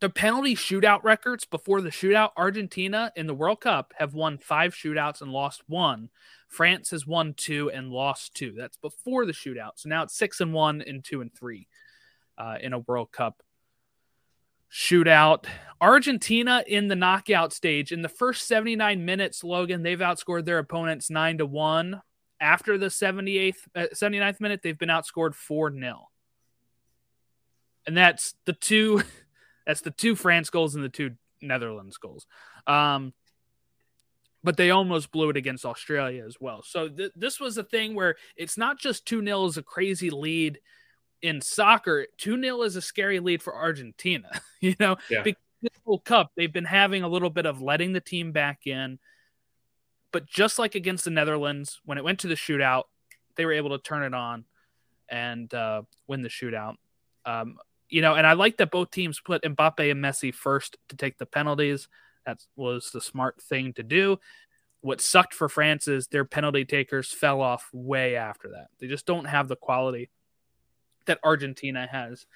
the 0.00 0.10
penalty 0.10 0.54
shootout 0.54 1.02
records 1.02 1.44
before 1.46 1.80
the 1.80 1.90
shootout, 1.90 2.30
Argentina 2.36 3.12
in 3.16 3.26
the 3.26 3.34
World 3.34 3.60
Cup 3.60 3.94
have 3.96 4.12
won 4.12 4.38
five 4.38 4.74
shootouts 4.74 5.22
and 5.22 5.30
lost 5.30 5.62
one. 5.66 6.10
France 6.48 6.90
has 6.90 7.06
won 7.06 7.32
two 7.34 7.70
and 7.70 7.90
lost 7.90 8.34
two. 8.34 8.52
That's 8.56 8.76
before 8.76 9.24
the 9.24 9.32
shootout. 9.32 9.72
So 9.76 9.88
now 9.88 10.02
it's 10.02 10.16
six 10.16 10.40
and 10.40 10.52
one 10.52 10.82
and 10.82 11.02
two 11.02 11.20
and 11.20 11.32
three 11.32 11.68
uh, 12.36 12.56
in 12.60 12.72
a 12.72 12.80
World 12.80 13.12
Cup 13.12 13.42
shootout. 14.74 15.44
Argentina 15.80 16.64
in 16.66 16.88
the 16.88 16.96
knockout 16.96 17.52
stage 17.52 17.92
in 17.92 18.02
the 18.02 18.08
first 18.08 18.48
79 18.48 19.04
minutes, 19.04 19.44
Logan, 19.44 19.82
they've 19.82 19.98
outscored 19.98 20.44
their 20.44 20.58
opponents 20.58 21.10
nine 21.10 21.38
to 21.38 21.46
one 21.46 22.02
after 22.40 22.76
the 22.76 22.86
78th, 22.86 23.56
uh, 23.74 23.86
79th 23.94 24.40
minute, 24.40 24.60
they've 24.62 24.78
been 24.78 24.88
outscored 24.88 25.34
4 25.34 25.72
0. 25.72 26.08
And 27.86 27.96
that's 27.96 28.34
the 28.44 28.52
two, 28.52 29.02
that's 29.66 29.82
the 29.82 29.90
two 29.90 30.16
France 30.16 30.50
goals 30.50 30.74
and 30.74 30.84
the 30.84 30.88
two 30.88 31.12
Netherlands 31.40 31.96
goals. 31.96 32.26
Um, 32.66 33.12
but 34.42 34.56
they 34.58 34.70
almost 34.70 35.10
blew 35.10 35.30
it 35.30 35.38
against 35.38 35.64
Australia 35.64 36.24
as 36.26 36.36
well. 36.38 36.62
So 36.62 36.88
th- 36.88 37.12
this 37.16 37.40
was 37.40 37.56
a 37.56 37.64
thing 37.64 37.94
where 37.94 38.16
it's 38.36 38.58
not 38.58 38.78
just 38.78 39.06
2 39.06 39.24
0 39.24 39.46
is 39.46 39.56
a 39.56 39.62
crazy 39.62 40.10
lead 40.10 40.60
in 41.24 41.40
soccer. 41.40 42.06
2 42.18 42.40
0 42.40 42.62
is 42.62 42.76
a 42.76 42.82
scary 42.82 43.18
lead 43.18 43.42
for 43.42 43.56
Argentina, 43.56 44.28
you 44.60 44.76
know, 44.78 44.96
yeah. 45.08 45.22
because 45.22 45.40
World 45.86 46.04
Cup, 46.04 46.32
they've 46.36 46.52
been 46.52 46.66
having 46.66 47.02
a 47.02 47.08
little 47.08 47.30
bit 47.30 47.46
of 47.46 47.62
letting 47.62 47.94
the 47.94 48.00
team 48.00 48.30
back 48.30 48.66
in. 48.66 48.98
But 50.12 50.26
just 50.26 50.58
like 50.58 50.74
against 50.74 51.04
the 51.04 51.10
Netherlands, 51.10 51.80
when 51.84 51.98
it 51.98 52.04
went 52.04 52.20
to 52.20 52.28
the 52.28 52.34
shootout, 52.34 52.84
they 53.36 53.46
were 53.46 53.54
able 53.54 53.70
to 53.70 53.82
turn 53.82 54.02
it 54.02 54.14
on 54.14 54.44
and 55.08 55.52
uh, 55.52 55.82
win 56.06 56.20
the 56.20 56.28
shootout. 56.28 56.76
Um, 57.24 57.56
you 57.88 58.02
know, 58.02 58.14
and 58.14 58.26
I 58.26 58.34
like 58.34 58.58
that 58.58 58.70
both 58.70 58.90
teams 58.90 59.18
put 59.18 59.42
Mbappe 59.42 59.90
and 59.90 60.04
Messi 60.04 60.32
first 60.32 60.76
to 60.90 60.96
take 60.96 61.16
the 61.16 61.26
penalties. 61.26 61.88
That 62.26 62.44
was 62.54 62.90
the 62.92 63.00
smart 63.00 63.40
thing 63.42 63.72
to 63.74 63.82
do. 63.82 64.18
What 64.82 65.00
sucked 65.00 65.32
for 65.32 65.48
France 65.48 65.88
is 65.88 66.06
their 66.08 66.26
penalty 66.26 66.66
takers 66.66 67.10
fell 67.10 67.40
off 67.40 67.70
way 67.72 68.16
after 68.16 68.50
that. 68.50 68.66
They 68.78 68.88
just 68.88 69.06
don't 69.06 69.24
have 69.24 69.48
the 69.48 69.56
quality 69.56 70.10
that 71.06 71.20
Argentina 71.24 71.88
has 71.90 72.26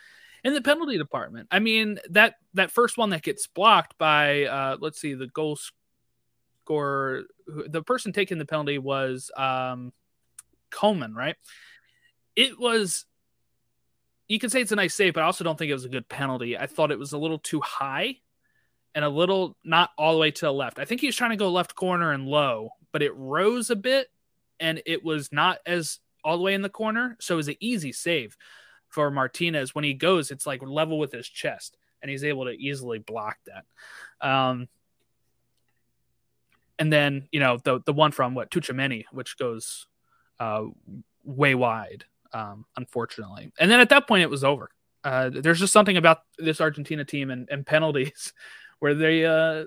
in 0.45 0.55
the 0.55 0.63
penalty 0.63 0.99
department. 0.99 1.49
I 1.51 1.59
mean 1.59 1.99
that 2.11 2.37
that 2.55 2.71
first 2.71 2.97
one 2.97 3.11
that 3.11 3.23
gets 3.23 3.47
blocked 3.47 3.99
by 3.99 4.45
uh, 4.45 4.77
let's 4.81 5.01
see 5.01 5.15
the 5.15 5.27
goal 5.27 5.59
scorer, 6.69 7.25
the 7.47 7.83
person 7.83 8.13
taking 8.13 8.39
the 8.39 8.45
penalty 8.45 8.79
was 8.79 9.31
um, 9.37 9.93
Coman, 10.71 11.15
right? 11.15 11.37
It 12.37 12.59
was. 12.59 13.05
You 14.29 14.39
can 14.39 14.51
say 14.51 14.61
it's 14.61 14.73
a 14.73 14.77
nice 14.77 14.95
save, 14.95 15.15
but 15.15 15.23
I 15.23 15.27
also 15.27 15.43
don't 15.43 15.57
think 15.59 15.71
it 15.71 15.75
was 15.75 15.87
a 15.87 15.89
good 15.89 16.07
penalty. 16.07 16.59
I 16.59 16.67
thought 16.67 16.91
it 16.91 16.99
was 16.99 17.15
a 17.15 17.19
little 17.19 17.39
too 17.39 17.63
high 17.63 18.17
and 18.95 19.03
a 19.03 19.09
little 19.09 19.57
not 19.65 19.89
all 19.97 20.13
the 20.13 20.19
way 20.19 20.31
to 20.31 20.45
the 20.45 20.53
left. 20.53 20.79
I 20.79 20.85
think 20.85 21.01
he 21.01 21.07
was 21.07 21.17
trying 21.17 21.31
to 21.31 21.37
go 21.37 21.51
left 21.51 21.75
corner 21.75 22.13
and 22.13 22.27
low, 22.27 22.71
but 22.93 23.03
it 23.03 23.15
rose 23.17 23.71
a 23.71 23.77
bit 23.77 24.09
and 24.61 24.83
it 24.85 25.03
was 25.03 25.33
not 25.33 25.61
as 25.65 25.99
all 26.25 26.37
the 26.37 26.43
way 26.43 26.55
in 26.55 26.63
the 26.63 26.69
corner. 26.69 27.17
So 27.21 27.35
it 27.35 27.37
was 27.37 27.49
an 27.49 27.57
easy 27.61 27.93
save 27.93 28.37
for 28.89 29.11
Martinez. 29.11 29.75
When 29.75 29.85
he 29.85 29.95
goes, 29.95 30.31
it's 30.31 30.47
like 30.47 30.63
level 30.63 30.99
with 30.99 31.13
his 31.13 31.29
chest 31.29 31.77
and 32.03 32.11
he's 32.11 32.25
able 32.25 32.45
to 32.45 32.53
easily 32.53 32.99
block 32.99 33.37
that. 33.47 33.65
Um, 34.27 34.69
and 36.79 36.93
then 36.93 37.29
you 37.33 37.41
know 37.41 37.59
the 37.63 37.81
the 37.85 37.93
one 37.93 38.13
from 38.13 38.35
what 38.35 38.51
Tchouaméni, 38.51 39.05
which 39.13 39.37
goes 39.37 39.87
uh, 40.39 40.65
way 41.25 41.55
wide, 41.55 42.05
um, 42.33 42.65
unfortunately. 42.77 43.53
And 43.59 43.71
then 43.71 43.81
at 43.81 43.89
that 43.91 44.07
point, 44.07 44.23
it 44.23 44.31
was 44.31 44.45
over. 44.45 44.71
Uh, 45.05 45.31
there's 45.31 45.61
just 45.61 45.73
something 45.73 45.97
about 45.97 46.23
this 46.39 46.61
Argentina 46.61 47.05
team 47.05 47.31
and, 47.31 47.49
and 47.51 47.67
penalties 47.67 48.33
where 48.79 48.95
they 48.95 49.25
uh, 49.25 49.67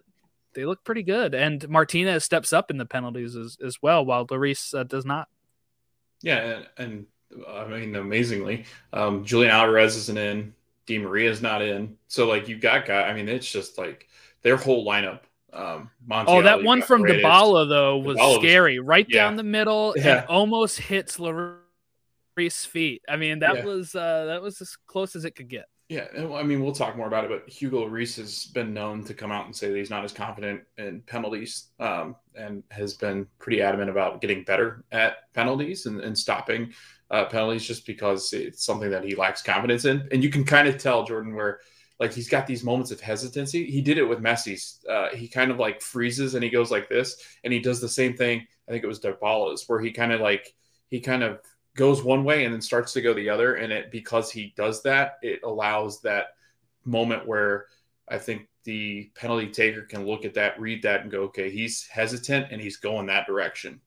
they 0.54 0.66
look 0.66 0.84
pretty 0.84 1.04
good, 1.04 1.34
and 1.34 1.68
Martinez 1.70 2.24
steps 2.24 2.54
up 2.54 2.72
in 2.72 2.78
the 2.78 2.86
penalties 2.86 3.36
as, 3.36 3.58
as 3.64 3.82
well, 3.82 4.06
while 4.06 4.26
Lloris 4.26 4.78
uh, 4.78 4.84
does 4.84 5.06
not. 5.06 5.28
Yeah, 6.22 6.38
and, 6.38 6.68
and 6.78 7.06
I 7.48 7.68
mean, 7.68 7.96
amazingly, 7.96 8.66
um, 8.94 9.26
Julian 9.26 9.52
Alvarez 9.52 9.96
isn't 9.96 10.18
in. 10.18 10.54
Di 10.86 10.98
Maria 10.98 11.30
is 11.30 11.42
not 11.42 11.62
in. 11.62 11.98
So 12.08 12.28
like 12.28 12.48
you 12.48 12.58
got 12.58 12.86
guy. 12.86 13.04
I 13.04 13.14
mean, 13.14 13.30
it's 13.30 13.50
just 13.50 13.78
like 13.78 14.08
their 14.42 14.58
whole 14.58 14.86
lineup 14.86 15.22
um, 15.54 15.90
oh, 16.10 16.42
that 16.42 16.64
one 16.64 16.82
from 16.82 17.04
Dybala 17.04 17.68
though 17.68 17.98
was 17.98 18.18
Dybala 18.18 18.40
scary, 18.40 18.80
was, 18.80 18.88
right 18.88 19.06
yeah. 19.10 19.24
down 19.24 19.36
the 19.36 19.44
middle, 19.44 19.94
yeah. 19.98 20.26
almost 20.30 20.80
hits 20.80 21.18
Lloris 21.18 22.66
feet. 22.66 23.02
I 23.08 23.18
mean, 23.18 23.40
that 23.40 23.58
Yeah. 23.58 23.66
was 23.66 23.94
uh, 23.94 24.26
that 24.26 24.42
was 24.42 24.62
as 24.62 24.78
close 24.88 25.16
as 25.16 25.26
it 25.26 25.32
could 25.32 25.50
get. 25.50 25.66
Yeah, 25.92 26.08
I 26.16 26.44
mean, 26.44 26.64
we'll 26.64 26.72
talk 26.72 26.96
more 26.96 27.08
about 27.08 27.26
it, 27.26 27.30
but 27.30 27.50
Hugo 27.50 27.86
Lloris 27.86 28.16
has 28.16 28.46
been 28.46 28.74
known 28.74 29.04
to 29.04 29.14
come 29.14 29.30
out 29.30 29.46
and 29.46 29.54
say 29.54 29.68
that 29.70 29.76
he's 29.76 29.90
not 29.90 30.06
as 30.06 30.14
confident 30.14 30.62
in 30.78 31.02
penalties 31.02 31.66
um, 31.82 32.16
and 32.34 32.64
has 32.72 32.94
been 32.94 33.28
pretty 33.40 33.62
adamant 33.62 33.90
about 33.90 34.22
getting 34.22 34.46
better 34.46 34.86
at 34.94 35.34
penalties 35.34 35.88
and, 35.88 36.00
and 36.00 36.18
stopping 36.18 36.72
uh, 37.10 37.26
penalties 37.26 37.66
just 37.68 37.86
because 37.86 38.32
it's 38.32 38.64
something 38.64 38.90
that 38.90 39.04
he 39.04 39.16
lacks 39.16 39.42
confidence 39.42 39.84
in. 39.84 40.08
And 40.14 40.24
you 40.24 40.30
can 40.30 40.46
kind 40.46 40.66
of 40.66 40.78
tell, 40.78 41.04
Jordan, 41.04 41.36
where 41.36 41.60
like 42.00 42.14
he's 42.14 42.30
got 42.30 42.48
these 42.48 42.64
moments 42.64 42.92
of 42.92 43.02
hesitancy. 43.02 43.70
He 43.70 43.82
did 43.82 43.98
it 43.98 44.06
with 44.06 44.20
Messi's. 44.20 44.80
Uh, 44.90 45.10
he 45.10 45.28
kind 45.28 45.52
of 45.52 45.60
like 45.60 45.82
freezes 45.82 46.36
and 46.36 46.44
he 46.44 46.50
goes 46.50 46.72
like 46.72 46.88
this, 46.88 47.22
and 47.44 47.52
he 47.52 47.60
does 47.60 47.82
the 47.82 47.90
same 47.90 48.16
thing. 48.16 48.48
I 48.66 48.72
think 48.72 48.86
it 48.86 48.88
was 48.88 49.02
Dybala's 49.02 49.66
where 49.68 49.82
he 49.82 49.92
kind 49.92 50.14
of 50.14 50.22
like 50.22 50.54
he 50.88 51.02
kind 51.02 51.22
of 51.22 51.42
goes 51.76 52.04
one 52.04 52.24
way 52.24 52.46
and 52.46 52.54
then 52.54 52.62
starts 52.62 52.94
to 52.94 53.02
go 53.02 53.14
the 53.14 53.30
other. 53.30 53.56
And 53.56 53.72
it 53.72 53.92
because 53.92 54.32
he 54.32 54.54
does 54.56 54.84
that 54.84 55.18
it 55.22 55.42
allows 55.44 56.02
that 56.02 56.36
moment 56.86 57.28
where 57.28 57.68
i 58.10 58.18
think 58.18 58.48
the 58.64 59.10
penalty 59.16 59.48
taker 59.48 59.84
can 59.84 60.06
look 60.06 60.26
at 60.26 60.34
that 60.34 60.60
read 60.60 60.82
that 60.84 61.02
and 61.02 61.12
go 61.12 61.24
okay 61.24 61.50
he's 61.50 61.88
hesitant 61.88 62.48
and 62.52 62.62
he's 62.62 62.78
going 62.78 63.06
that 63.08 63.28
direction. 63.28 63.80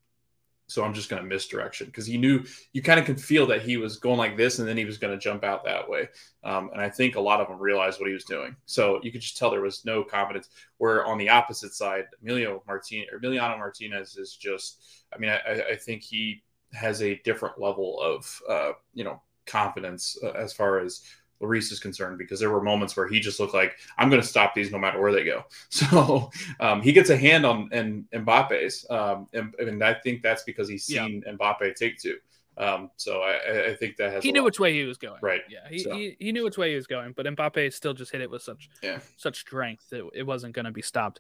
So 0.67 0.83
i'm 0.83 0.95
just 0.95 1.11
going 1.11 1.23
to 1.23 1.29
misdirection 1.29 1.87
because 1.89 2.07
he 2.07 2.17
knew 2.17 2.43
you 2.73 2.83
kind 2.83 2.99
of 2.99 3.05
could 3.05 3.21
feel 3.21 3.47
that 3.49 3.63
he 3.63 3.77
was 3.77 3.99
going 3.99 4.17
like 4.17 4.37
this 4.37 4.59
and 4.61 4.67
then 4.67 4.79
he 4.79 4.87
was 4.87 4.97
going 4.97 5.13
to 5.13 5.23
jump 5.23 5.45
out 5.45 5.65
that 5.65 5.89
way. 5.89 6.09
Um, 6.43 6.71
and 6.73 6.81
i 6.81 6.89
think 6.89 7.17
a 7.17 7.21
lot 7.21 7.41
of 7.41 7.49
them 7.49 7.59
realized 7.59 8.01
what 8.01 8.09
he 8.09 8.15
was 8.15 8.25
doing. 8.25 8.57
So 8.65 9.01
you 9.03 9.13
could 9.13 9.21
just 9.21 9.37
tell 9.37 9.51
there 9.51 9.61
was 9.61 9.85
no 9.85 10.05
confidence. 10.05 10.49
Where 10.79 11.05
on 11.05 11.19
the 11.19 11.29
opposite 11.29 11.75
side 11.75 12.07
emilio 12.23 12.63
martinez 12.67 13.09
emiliano 13.15 13.59
martinez 13.59 14.17
is 14.17 14.35
just 14.35 14.81
i 15.13 15.19
mean 15.19 15.31
i, 15.31 15.73
I 15.73 15.77
think 15.77 16.03
he 16.03 16.44
has 16.75 17.03
a 17.03 17.17
different 17.25 17.59
level 17.61 18.01
of 18.01 18.43
uh, 18.49 18.73
you 18.95 19.05
know 19.05 19.21
confidence 19.47 20.17
uh, 20.23 20.31
as 20.33 20.53
far 20.53 20.79
as 20.81 21.03
Lloris 21.43 21.71
is 21.73 21.81
concerned 21.81 22.17
because 22.17 22.41
there 22.41 22.51
were 22.51 22.63
moments 22.63 22.97
where 22.97 23.07
he 23.09 23.21
just 23.21 23.39
looked 23.41 23.55
like 23.55 23.77
I'm 23.99 24.09
going 24.09 24.23
to 24.23 24.27
stop 24.27 24.55
these 24.55 24.71
no 24.71 24.79
matter 24.79 25.01
where 25.01 25.13
they 25.13 25.25
go. 25.25 25.45
So 25.71 26.31
um, 26.61 26.81
he 26.81 26.93
gets 26.93 27.11
a 27.11 27.17
hand 27.17 27.45
on 27.45 27.69
in 27.73 28.07
Mbappe's, 28.15 28.87
um, 28.91 29.27
and, 29.33 29.55
and 29.59 29.83
I 29.85 29.95
think 29.95 30.23
that's 30.23 30.45
because 30.45 30.69
he's 30.69 30.85
seen 30.85 31.23
Mbappe 31.29 31.75
take 31.75 31.99
two. 31.99 32.17
Um, 32.57 32.91
so 32.97 33.21
I, 33.21 33.71
I 33.71 33.75
think 33.75 33.97
that 33.97 34.13
has 34.13 34.23
He 34.23 34.31
knew 34.31 34.41
lot- 34.41 34.45
which 34.45 34.61
way 34.61 34.73
he 34.73 34.85
was 34.85 34.97
going. 34.97 35.19
Right. 35.21 35.41
Yeah. 35.51 35.69
He, 35.69 35.81
So- 35.81 35.93
he, 35.95 36.17
he 36.21 36.31
knew 36.31 36.45
which 36.45 36.57
way 36.57 36.71
he 36.71 36.77
was 36.77 36.87
going, 36.87 37.13
but 37.13 37.27
Mbappe 37.27 37.73
still 37.73 37.95
just 37.95 38.13
hit 38.13 38.21
it 38.21 38.31
with 38.31 38.43
such 38.43 38.71
Yeah. 38.81 39.01
such 39.17 39.41
strength 39.41 39.91
that 39.91 40.09
it 40.15 40.23
wasn't 40.23 40.55
going 40.55 40.67
to 40.67 40.71
be 40.71 40.83
stopped. 40.83 41.19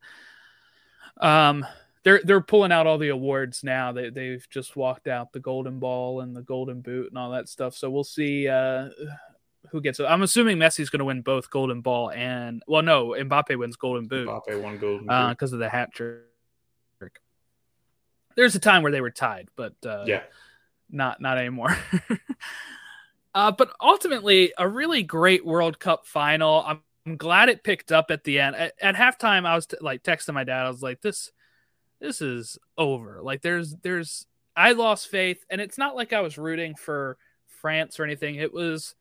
Um, 1.20 1.66
they're 2.04 2.20
they're 2.22 2.40
pulling 2.40 2.70
out 2.70 2.86
all 2.86 2.98
the 2.98 3.08
awards 3.08 3.64
now. 3.64 3.90
They 3.92 4.10
they've 4.10 4.46
just 4.50 4.76
walked 4.76 5.08
out 5.08 5.32
the 5.32 5.40
Golden 5.40 5.78
Ball 5.78 6.20
and 6.20 6.36
the 6.36 6.42
Golden 6.42 6.82
Boot 6.82 7.08
and 7.08 7.18
all 7.18 7.30
that 7.30 7.48
stuff. 7.48 7.74
So 7.74 7.90
we'll 7.90 8.04
see 8.04 8.46
uh, 8.46 8.90
who 9.70 9.80
gets 9.80 9.98
it. 9.98 10.04
I'm 10.04 10.22
assuming 10.22 10.58
Messi's 10.58 10.90
going 10.90 10.98
to 10.98 11.06
win 11.06 11.22
both 11.22 11.50
Golden 11.50 11.80
Ball 11.80 12.10
and 12.10 12.62
well, 12.66 12.82
no, 12.82 13.08
Mbappe 13.08 13.58
wins 13.58 13.76
Golden 13.76 14.06
Boot 14.06 14.28
Mbappe 14.28 14.62
won 14.62 14.78
golden. 14.78 15.06
because 15.06 15.50
Boot. 15.50 15.56
of 15.56 15.60
the 15.60 15.68
hat 15.68 15.92
trick. 15.92 16.20
There's 18.36 18.54
a 18.54 18.60
time 18.60 18.82
where 18.82 18.92
they 18.92 19.00
were 19.00 19.12
tied, 19.12 19.48
but 19.56 19.74
uh, 19.86 20.04
yeah, 20.06 20.22
not 20.90 21.20
not 21.22 21.38
anymore. 21.38 21.76
uh, 23.34 23.52
but 23.52 23.70
ultimately, 23.80 24.52
a 24.58 24.68
really 24.68 25.02
great 25.04 25.46
World 25.46 25.78
Cup 25.78 26.04
final. 26.04 26.64
I'm, 26.66 26.82
I'm 27.06 27.16
glad 27.16 27.48
it 27.48 27.62
picked 27.62 27.92
up 27.92 28.10
at 28.10 28.24
the 28.24 28.40
end. 28.40 28.56
At, 28.56 28.74
at 28.80 28.94
halftime, 28.96 29.46
I 29.46 29.54
was 29.54 29.66
t- 29.66 29.76
like 29.80 30.02
texting 30.02 30.34
my 30.34 30.42
dad. 30.42 30.66
I 30.66 30.68
was 30.68 30.82
like, 30.82 31.00
"This, 31.00 31.30
this 32.04 32.20
is 32.20 32.58
over. 32.76 33.20
Like, 33.22 33.42
there's, 33.42 33.74
there's." 33.82 34.26
I 34.56 34.72
lost 34.72 35.08
faith, 35.08 35.44
and 35.50 35.60
it's 35.60 35.78
not 35.78 35.96
like 35.96 36.12
I 36.12 36.20
was 36.20 36.38
rooting 36.38 36.76
for 36.76 37.16
France 37.60 37.98
or 37.98 38.04
anything. 38.04 38.36
It 38.36 38.52
was, 38.52 38.94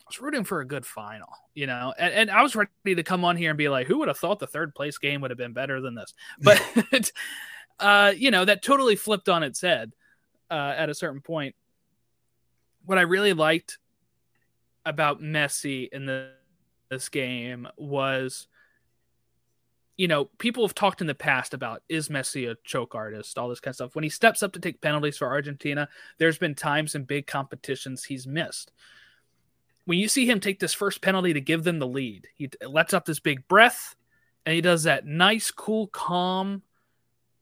I 0.00 0.04
was 0.08 0.20
rooting 0.20 0.44
for 0.44 0.60
a 0.60 0.64
good 0.64 0.86
final, 0.86 1.26
you 1.54 1.66
know. 1.66 1.92
And, 1.98 2.14
and 2.14 2.30
I 2.30 2.42
was 2.42 2.54
ready 2.54 2.94
to 2.94 3.02
come 3.02 3.24
on 3.24 3.36
here 3.36 3.50
and 3.50 3.58
be 3.58 3.68
like, 3.68 3.88
"Who 3.88 3.98
would 3.98 4.08
have 4.08 4.18
thought 4.18 4.38
the 4.38 4.46
third 4.46 4.74
place 4.74 4.98
game 4.98 5.20
would 5.20 5.30
have 5.30 5.38
been 5.38 5.54
better 5.54 5.80
than 5.80 5.96
this?" 5.96 6.14
But, 6.40 7.12
uh, 7.80 8.12
you 8.16 8.30
know, 8.30 8.44
that 8.44 8.62
totally 8.62 8.94
flipped 8.94 9.28
on 9.28 9.42
its 9.42 9.60
head 9.60 9.92
uh, 10.50 10.74
at 10.76 10.88
a 10.88 10.94
certain 10.94 11.20
point. 11.20 11.56
What 12.84 12.98
I 12.98 13.02
really 13.02 13.32
liked 13.32 13.78
about 14.84 15.20
Messi 15.20 15.88
in 15.90 16.06
the, 16.06 16.30
this 16.90 17.08
game 17.08 17.66
was, 17.76 18.46
you 19.96 20.08
know, 20.08 20.26
people 20.38 20.64
have 20.64 20.74
talked 20.74 21.00
in 21.00 21.06
the 21.06 21.14
past 21.14 21.54
about 21.54 21.82
is 21.88 22.08
Messi 22.08 22.50
a 22.50 22.56
choke 22.64 22.94
artist, 22.94 23.38
all 23.38 23.48
this 23.48 23.60
kind 23.60 23.72
of 23.72 23.76
stuff. 23.76 23.94
When 23.94 24.04
he 24.04 24.10
steps 24.10 24.42
up 24.42 24.52
to 24.52 24.60
take 24.60 24.80
penalties 24.80 25.18
for 25.18 25.28
Argentina, 25.28 25.88
there's 26.18 26.38
been 26.38 26.54
times 26.54 26.94
in 26.94 27.04
big 27.04 27.26
competitions 27.26 28.04
he's 28.04 28.26
missed. 28.26 28.72
When 29.84 29.98
you 29.98 30.08
see 30.08 30.26
him 30.26 30.40
take 30.40 30.60
this 30.60 30.72
first 30.72 31.02
penalty 31.02 31.32
to 31.32 31.40
give 31.40 31.64
them 31.64 31.78
the 31.78 31.86
lead, 31.86 32.28
he 32.34 32.50
lets 32.66 32.94
up 32.94 33.04
this 33.04 33.20
big 33.20 33.46
breath 33.48 33.94
and 34.46 34.54
he 34.54 34.60
does 34.60 34.84
that 34.84 35.06
nice, 35.06 35.50
cool, 35.50 35.88
calm 35.88 36.62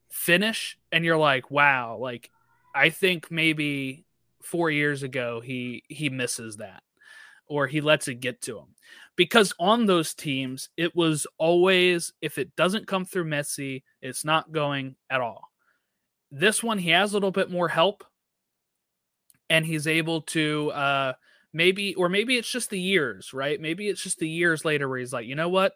finish. 0.09 0.79
And 0.91 1.05
you're 1.05 1.19
like, 1.19 1.51
wow, 1.51 1.99
like 1.99 2.31
I 2.75 2.91
think 2.91 3.31
maybe 3.31 4.05
four 4.43 4.71
years 4.71 5.03
ago 5.03 5.41
he 5.41 5.85
he 5.89 6.09
misses 6.09 6.57
that 6.57 6.83
or 7.51 7.67
he 7.67 7.83
lets 7.83 8.09
it 8.09 8.21
get 8.21 8.41
to 8.43 8.57
him. 8.57 8.75
Because 9.17 9.53
on 9.59 9.85
those 9.85 10.15
teams 10.15 10.71
it 10.79 10.97
was 10.97 11.27
always 11.37 12.13
if 12.23 12.39
it 12.39 12.57
doesn't 12.57 12.87
come 12.87 13.05
through 13.05 13.25
Messi 13.25 13.83
it's 14.01 14.25
not 14.25 14.53
going 14.53 14.97
at 15.11 15.21
all. 15.21 15.51
This 16.31 16.63
one 16.63 16.79
he 16.79 16.91
has 16.91 17.13
a 17.13 17.17
little 17.17 17.33
bit 17.33 17.51
more 17.51 17.69
help 17.69 18.05
and 19.51 19.67
he's 19.67 19.87
able 19.87 20.23
to 20.23 20.71
uh 20.71 21.13
maybe 21.53 21.95
or 21.97 22.09
maybe 22.09 22.39
it's 22.39 22.51
just 22.51 22.71
the 22.71 22.81
years 22.81 23.35
right? 23.35 23.61
Maybe 23.61 23.89
it's 23.89 24.03
just 24.03 24.19
the 24.19 24.29
years 24.29 24.65
later 24.65 24.89
where 24.89 25.01
he's 25.01 25.13
like 25.13 25.27
you 25.27 25.35
know 25.35 25.49
what 25.51 25.75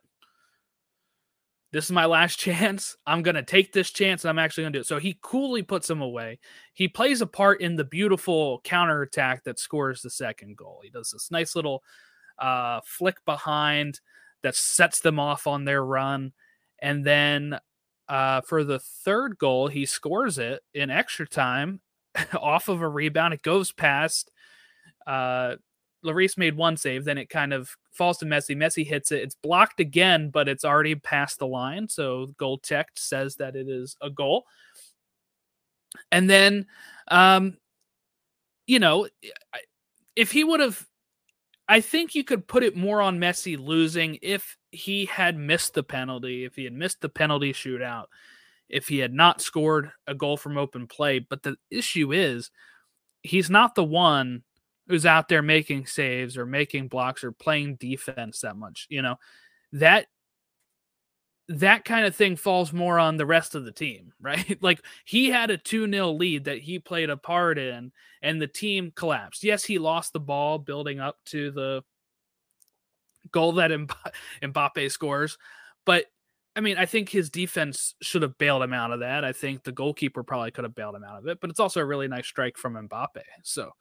this 1.75 1.87
is 1.87 1.93
my 1.93 2.07
last 2.07 2.39
chance. 2.39 2.97
I'm 3.05 3.23
going 3.23 3.35
to 3.35 3.43
take 3.43 3.73
this 3.73 3.91
chance 3.91 4.25
and 4.25 4.31
I'm 4.31 4.39
actually 4.39 4.63
going 4.63 4.73
to 4.75 4.79
do 4.79 4.81
it. 4.81 4.87
So 4.87 4.99
he 4.99 5.19
coolly 5.21 5.63
puts 5.63 5.91
him 5.91 6.01
away. 6.01 6.39
He 6.73 6.87
plays 6.87 7.21
a 7.21 7.27
part 7.27 7.61
in 7.61 7.75
the 7.75 7.85
beautiful 7.85 8.61
counterattack 8.63 9.43
that 9.45 9.59
scores 9.59 10.01
the 10.01 10.11
second 10.11 10.57
goal. 10.57 10.81
He 10.85 10.91
does 10.91 11.11
this 11.11 11.33
nice 11.33 11.57
little 11.57 11.83
uh, 12.39 12.81
flick 12.85 13.17
behind 13.25 14.01
that 14.43 14.55
sets 14.55 15.01
them 15.01 15.19
off 15.19 15.49
on 15.49 15.65
their 15.65 15.85
run. 15.85 16.33
And 16.81 17.05
then 17.05 17.59
uh, 18.09 18.43
for 18.43 18.63
the 18.63 18.79
third 18.79 19.37
goal, 19.37 19.67
he 19.67 19.85
scores 19.85 20.39
it 20.39 20.63
in 20.75 20.91
extra 20.91 21.27
time 21.27 21.81
off 22.41 22.69
of 22.69 22.83
a 22.83 22.89
rebound. 22.89 23.35
It 23.35 23.43
goes 23.43 23.73
past. 23.73 24.31
Uh, 25.07 25.57
Lloris 26.05 26.37
made 26.37 26.57
one 26.57 26.77
save, 26.77 27.05
then 27.05 27.19
it 27.19 27.31
kind 27.31 27.53
of 27.53 27.77
falls 27.93 28.19
to 28.19 28.27
Messi. 28.27 28.57
Messi 28.57 28.87
hits 28.87 29.13
it. 29.13 29.23
It's 29.23 29.35
blocked 29.35 29.81
again, 29.81 30.31
but 30.31 30.49
it's 30.49 30.65
already 30.65 30.95
past 30.95 31.39
the 31.39 31.47
line. 31.47 31.89
So 31.89 32.29
goal 32.39 32.59
checked 32.59 32.99
says 32.99 33.37
that 33.37 33.57
it 33.57 33.69
is 33.69 33.97
a 34.01 34.11
goal. 34.11 34.45
And 36.11 36.29
then, 36.29 36.67
um, 37.09 37.57
you 38.67 38.79
know, 38.79 39.09
if 40.17 40.33
he 40.33 40.45
would 40.45 40.61
have, 40.61 40.87
I 41.69 41.81
think 41.81 42.15
you 42.15 42.25
could 42.25 42.47
put 42.47 42.63
it 42.63 42.77
more 42.77 43.01
on 43.01 43.19
Messi 43.19 43.59
losing 43.59 44.19
if 44.21 44.57
he 44.71 45.07
had 45.07 45.37
missed 45.39 45.75
the 45.75 45.83
penalty, 45.83 46.45
if 46.45 46.57
he 46.57 46.65
had 46.65 46.73
missed 46.73 47.01
the 47.01 47.09
penalty 47.09 47.53
shootout, 47.53 48.07
if 48.69 48.89
he 48.89 48.99
had 48.99 49.15
not 49.15 49.41
scored 49.41 49.93
a 50.07 50.15
goal 50.15 50.37
from 50.37 50.59
open 50.59 50.87
play. 50.87 51.21
But 51.21 51.43
the 51.43 51.57
issue 51.71 52.13
is, 52.13 52.51
he's 53.23 53.49
not 53.49 53.75
the 53.75 53.85
one 53.85 54.43
who's 54.89 55.07
out 55.07 55.29
there 55.29 55.43
making 55.43 55.87
saves 55.87 56.37
or 56.37 56.47
making 56.47 56.89
blocks 56.89 57.25
or 57.25 57.33
playing 57.33 57.77
defense 57.77 58.41
that 58.41 58.57
much 58.57 58.87
you 58.89 59.03
know 59.03 59.17
that 59.73 60.07
that 61.49 61.85
kind 61.85 62.07
of 62.07 62.17
thing 62.17 62.37
falls 62.37 62.73
more 62.73 62.99
on 62.99 63.17
the 63.17 63.27
rest 63.27 63.55
of 63.55 63.65
the 63.65 63.73
team 63.73 64.13
right 64.21 64.59
like 64.63 64.81
he 65.05 65.31
had 65.31 65.51
a 65.51 65.59
2-0 65.59 66.19
lead 66.19 66.45
that 66.45 66.59
he 66.59 66.79
played 66.79 67.11
a 67.11 67.17
part 67.17 67.59
in 67.59 67.93
and 68.23 68.41
the 68.41 68.47
team 68.47 68.93
collapsed 68.95 69.45
yes 69.45 69.65
he 69.65 69.79
lost 69.79 70.13
the 70.13 70.21
ball 70.21 70.59
building 70.59 71.01
up 71.01 71.19
to 71.27 71.51
the 71.51 71.83
goal 73.31 73.53
that 73.53 73.71
Mbappe 74.43 74.91
scores 74.91 75.39
but 75.85 76.07
I 76.57 76.61
mean, 76.61 76.79
I 76.79 76.87
think 76.87 77.09
his 77.09 77.31
defense 77.31 77.95
should 78.01 78.23
have 78.23 78.39
bailed 78.39 78.63
him 78.63 78.73
out 78.73 78.93
of 78.93 79.01
that. 79.01 79.25
I 79.25 79.33
think 79.33 79.65
the 79.65 79.73
goalkeeper 79.73 80.23
probably 80.23 80.53
could 80.53 80.65
have 80.65 80.75
bailed 80.75 80.95
him 80.95 81.05
out 81.05 81.19
of 81.19 81.27
it, 81.27 81.41
but 81.41 81.51
it's 81.51 81.59
also 81.59 81.81
a 81.81 81.85
really 81.85 82.07
nice 82.07 82.27
strike 82.27 82.57
from 82.57 82.75
Mbappe. 82.75 83.23
So, 83.43 83.73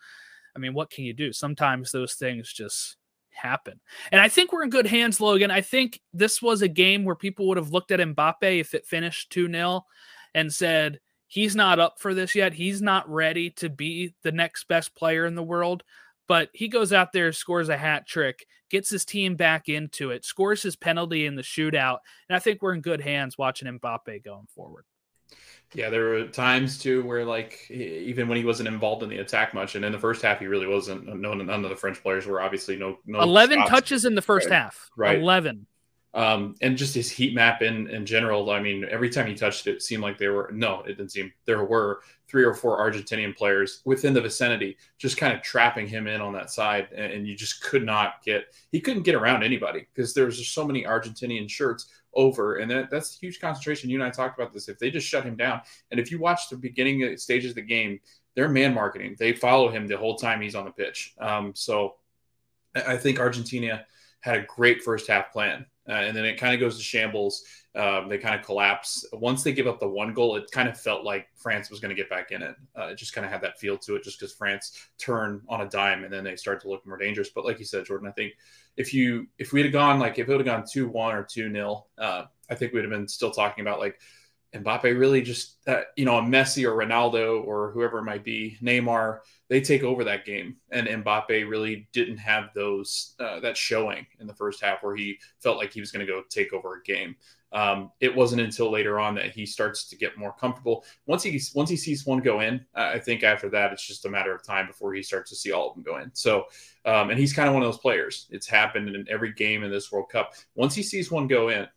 I 0.56 0.60
mean, 0.60 0.74
what 0.74 0.90
can 0.90 1.04
you 1.04 1.14
do? 1.14 1.34
Sometimes 1.34 1.92
those 1.92 2.14
things 2.14 2.52
just 2.52 2.98
happen. 3.32 3.80
And 4.12 4.22
I 4.22 4.30
think 4.30 4.52
we're 4.52 4.64
in 4.64 4.70
good 4.70 4.88
hands, 4.88 5.20
Logan. 5.20 5.52
I 5.52 5.62
think 5.62 6.00
this 6.14 6.42
was 6.42 6.62
a 6.62 6.68
game 6.68 7.04
where 7.04 7.16
people 7.16 7.48
would 7.48 7.58
have 7.58 7.72
looked 7.72 7.92
at 7.92 8.00
Mbappe 8.00 8.60
if 8.60 8.74
it 8.74 8.86
finished 8.86 9.32
2 9.32 9.52
0 9.52 9.82
and 10.36 10.54
said, 10.54 11.00
he's 11.28 11.56
not 11.56 11.80
up 11.80 11.96
for 12.00 12.14
this 12.14 12.36
yet. 12.36 12.54
He's 12.54 12.82
not 12.82 13.10
ready 13.10 13.50
to 13.52 13.70
be 13.70 14.14
the 14.24 14.32
next 14.32 14.68
best 14.68 14.96
player 14.96 15.26
in 15.26 15.36
the 15.36 15.44
world. 15.44 15.84
But 16.28 16.50
he 16.54 16.68
goes 16.68 16.94
out 16.94 17.12
there, 17.12 17.32
scores 17.34 17.70
a 17.70 17.78
hat 17.78 18.08
trick, 18.08 18.46
gets 18.70 18.90
his 18.90 19.04
team 19.04 19.36
back 19.36 19.68
into 19.68 20.12
it, 20.12 20.24
scores 20.24 20.62
his 20.62 20.76
penalty 20.76 21.26
in 21.26 21.36
the 21.36 21.42
shootout. 21.42 21.98
And 22.30 22.36
I 22.36 22.40
think 22.40 22.62
we're 22.62 22.74
in 22.74 22.82
good 22.82 23.02
hands 23.02 23.38
watching 23.38 23.68
Mbappe 23.68 24.24
going 24.24 24.48
forward. 24.56 24.86
Yeah, 25.76 25.90
there 25.90 26.04
were 26.06 26.28
times 26.28 26.78
too 26.78 27.04
where 27.04 27.26
like 27.26 27.70
even 27.72 28.28
when 28.28 28.38
he 28.38 28.46
wasn't 28.46 28.68
involved 28.68 29.04
in 29.04 29.10
the 29.10 29.18
attack 29.18 29.54
much, 29.54 29.76
and 29.76 29.84
in 29.84 29.92
the 29.92 30.00
first 30.00 30.22
half 30.22 30.40
he 30.40 30.48
really 30.48 30.68
wasn't. 30.68 31.06
No, 31.20 31.34
none 31.34 31.64
of 31.64 31.70
the 31.70 31.76
French 31.76 32.02
players 32.02 32.26
were 32.26 32.42
obviously 32.42 32.76
no 32.78 33.00
no. 33.06 33.22
Eleven 33.22 33.60
shots. 33.60 33.70
touches 33.70 34.06
in 34.06 34.16
the 34.16 34.22
first 34.22 34.50
Right. 34.50 34.56
half. 34.56 34.90
Right. 34.96 35.20
Eleven. 35.20 35.66
um, 36.16 36.54
and 36.62 36.78
just 36.78 36.94
his 36.94 37.10
heat 37.10 37.34
map 37.34 37.62
in 37.64 37.90
in 37.90 38.06
general. 38.06 38.50
I 38.52 38.60
mean, 38.62 38.86
every 38.90 39.10
time 39.10 39.26
he 39.28 39.34
touched 39.34 39.66
it, 39.68 39.78
it 39.78 39.82
seemed 39.82 40.04
like 40.04 40.18
there 40.20 40.34
were 40.34 40.52
no, 40.54 40.82
it 40.82 40.98
didn't 40.98 41.10
seem 41.12 41.34
there 41.46 41.64
were 41.64 42.02
three 42.34 42.44
or 42.44 42.56
four 42.56 42.80
Argentinian 42.80 43.38
players 43.38 43.84
within 43.86 44.12
the 44.12 44.20
vicinity, 44.20 44.76
just 44.98 45.18
kind 45.18 45.36
of 45.36 45.44
trapping 45.44 45.86
him 45.86 46.08
in 46.08 46.20
on 46.20 46.34
that 46.34 46.50
side, 46.50 46.88
and, 46.92 47.28
you 47.28 47.36
just 47.36 47.62
could 47.64 47.86
not 47.86 48.24
get 48.26 48.46
he 48.72 48.82
couldn't 48.82 49.04
get 49.04 49.14
around 49.14 49.44
anybody 49.44 49.86
because 49.94 50.16
there's 50.16 50.40
just 50.40 50.52
so 50.52 50.66
many 50.66 50.84
Argentinian 50.84 51.48
shirts 51.48 51.92
over, 52.16 52.56
and 52.56 52.72
that, 52.72 52.90
that's 52.90 53.16
a 53.16 53.20
huge 53.20 53.40
concentration. 53.40 53.88
You 53.88 53.98
and 53.98 54.04
I 54.04 54.10
talked 54.10 54.38
about 54.38 54.52
this. 54.52 54.68
If 54.68 54.80
they 54.80 54.90
just 54.90 55.08
shut 55.08 55.24
him 55.24 55.36
down, 55.36 55.62
and 55.92 56.00
if 56.00 56.10
you 56.10 56.18
watch 56.18 56.50
the 56.50 56.58
beginning 56.58 57.16
stages 57.18 57.52
of 57.52 57.56
the 57.56 57.62
game, 57.62 58.00
they're 58.36 58.50
man 58.50 58.74
marking. 58.74 59.16
They 59.20 59.34
follow 59.34 59.70
him 59.70 59.86
the 59.86 59.96
whole 59.96 60.18
time 60.18 60.42
he's 60.42 60.56
on 60.56 60.66
the 60.66 60.72
pitch. 60.72 61.14
Um, 61.20 61.54
so 61.54 61.98
I 62.76 62.94
I 62.94 62.98
think 62.98 63.20
Argentina 63.20 63.86
had 64.22 64.38
a 64.38 64.46
great 64.48 64.82
first 64.82 65.08
half 65.08 65.32
plan. 65.32 65.68
Uh, 65.88 65.92
and 65.92 66.16
then 66.16 66.24
it 66.24 66.40
kind 66.40 66.54
of 66.54 66.62
goes 66.62 66.78
to 66.78 66.84
shambles. 66.84 67.44
Um, 67.76 68.08
they 68.08 68.20
kind 68.20 68.40
of 68.40 68.46
collapse. 68.46 69.04
Once 69.14 69.42
they 69.42 69.52
give 69.52 69.66
up 69.66 69.80
the 69.80 69.88
one 69.88 70.14
goal, 70.14 70.36
it 70.36 70.52
kind 70.52 70.70
of 70.70 70.80
felt 70.80 71.04
like 71.04 71.28
France 71.36 71.72
was 71.72 71.80
going 71.80 71.90
to 71.90 71.96
get 71.96 72.10
back 72.10 72.32
in 72.32 72.44
it. 72.44 72.56
Uh, 72.78 72.88
it 72.88 72.98
just 72.98 73.14
kind 73.14 73.26
of 73.26 73.32
had 73.32 73.42
that 73.42 73.60
feel 73.60 73.78
to 73.80 73.96
it 73.96 74.04
just 74.04 74.20
because 74.20 74.34
France 74.34 74.88
turned 75.00 75.42
on 75.50 75.62
a 75.62 75.70
dime 75.70 76.04
and 76.04 76.14
then 76.14 76.24
they 76.24 76.36
start 76.36 76.62
to 76.62 76.70
look 76.70 76.86
more 76.86 76.98
dangerous. 76.98 77.30
But 77.30 77.46
like 77.46 77.58
you 77.58 77.66
said, 77.66 77.86
Jordan, 77.86 78.08
I 78.08 78.12
think 78.12 78.34
if 78.78 78.94
you 78.94 79.28
if 79.40 79.54
we 79.54 79.62
had 79.62 79.72
gone 79.72 80.00
like 80.00 80.20
if 80.20 80.28
it 80.28 80.32
would 80.32 80.46
have 80.46 80.58
gone 80.58 80.66
2 80.72 80.88
1 80.88 81.16
or 81.16 81.24
2 81.24 81.52
0, 81.52 81.86
uh, 81.98 82.26
I 82.50 82.56
think 82.56 82.74
we'd 82.74 82.84
have 82.84 82.92
been 82.92 83.08
still 83.08 83.32
talking 83.32 83.64
about 83.64 83.80
like 83.80 84.00
Mbappe 84.54 84.84
really 84.98 85.22
just, 85.22 85.58
uh, 85.68 85.82
you 85.96 86.06
know, 86.06 86.18
a 86.18 86.22
Messi 86.22 86.64
or 86.64 86.78
Ronaldo 86.78 87.44
or 87.46 87.72
whoever 87.72 88.00
it 88.00 88.04
might 88.04 88.24
be, 88.24 88.58
Neymar, 88.62 89.20
they 89.50 89.62
take 89.62 89.84
over 89.84 90.04
that 90.04 90.26
game. 90.26 90.58
And 90.72 90.88
Mbappe 90.88 91.50
really 91.50 91.88
didn't 91.92 92.18
have 92.18 92.50
those, 92.54 93.16
uh, 93.20 93.40
that 93.40 93.58
showing 93.58 94.06
in 94.20 94.28
the 94.28 94.36
first 94.36 94.62
half 94.62 94.84
where 94.84 94.96
he 94.96 95.20
felt 95.42 95.58
like 95.58 95.74
he 95.74 95.80
was 95.80 95.92
going 95.92 96.06
to 96.06 96.12
go 96.12 96.24
take 96.30 96.54
over 96.54 96.76
a 96.76 96.84
game. 96.84 97.16
Um, 97.54 97.92
it 98.00 98.14
wasn't 98.14 98.42
until 98.42 98.72
later 98.72 99.00
on 99.00 99.14
that 99.16 99.32
he 99.32 99.46
starts 99.46 99.88
to 99.90 99.96
get 99.96 100.18
more 100.18 100.34
comfortable. 100.34 100.84
Once 101.06 101.22
he 101.22 101.40
once 101.54 101.70
he 101.70 101.78
sees 101.78 102.06
one 102.06 102.20
go 102.20 102.40
in, 102.40 102.66
I 102.74 102.98
think 102.98 103.24
after 103.24 103.48
that 103.52 103.72
it's 103.72 103.86
just 103.86 104.06
a 104.06 104.10
matter 104.10 104.34
of 104.34 104.44
time 104.44 104.66
before 104.66 104.94
he 104.94 105.04
starts 105.04 105.30
to 105.30 105.36
see 105.36 105.52
all 105.52 105.70
of 105.70 105.76
them 105.76 105.84
go 105.84 106.00
in. 106.00 106.10
So, 106.14 106.46
um, 106.86 107.12
and 107.12 107.20
he's 107.20 107.32
kind 107.32 107.48
of 107.48 107.54
one 107.54 107.62
of 107.62 107.68
those 107.68 107.78
players. 107.78 108.28
It's 108.32 108.48
happened 108.48 108.90
in 108.90 109.06
every 109.08 109.34
game 109.34 109.64
in 109.64 109.72
this 109.72 109.92
World 109.92 110.10
Cup. 110.10 110.34
Once 110.56 110.74
he 110.74 110.82
sees 110.82 111.12
one 111.12 111.28
go 111.28 111.50
in, 111.50 111.68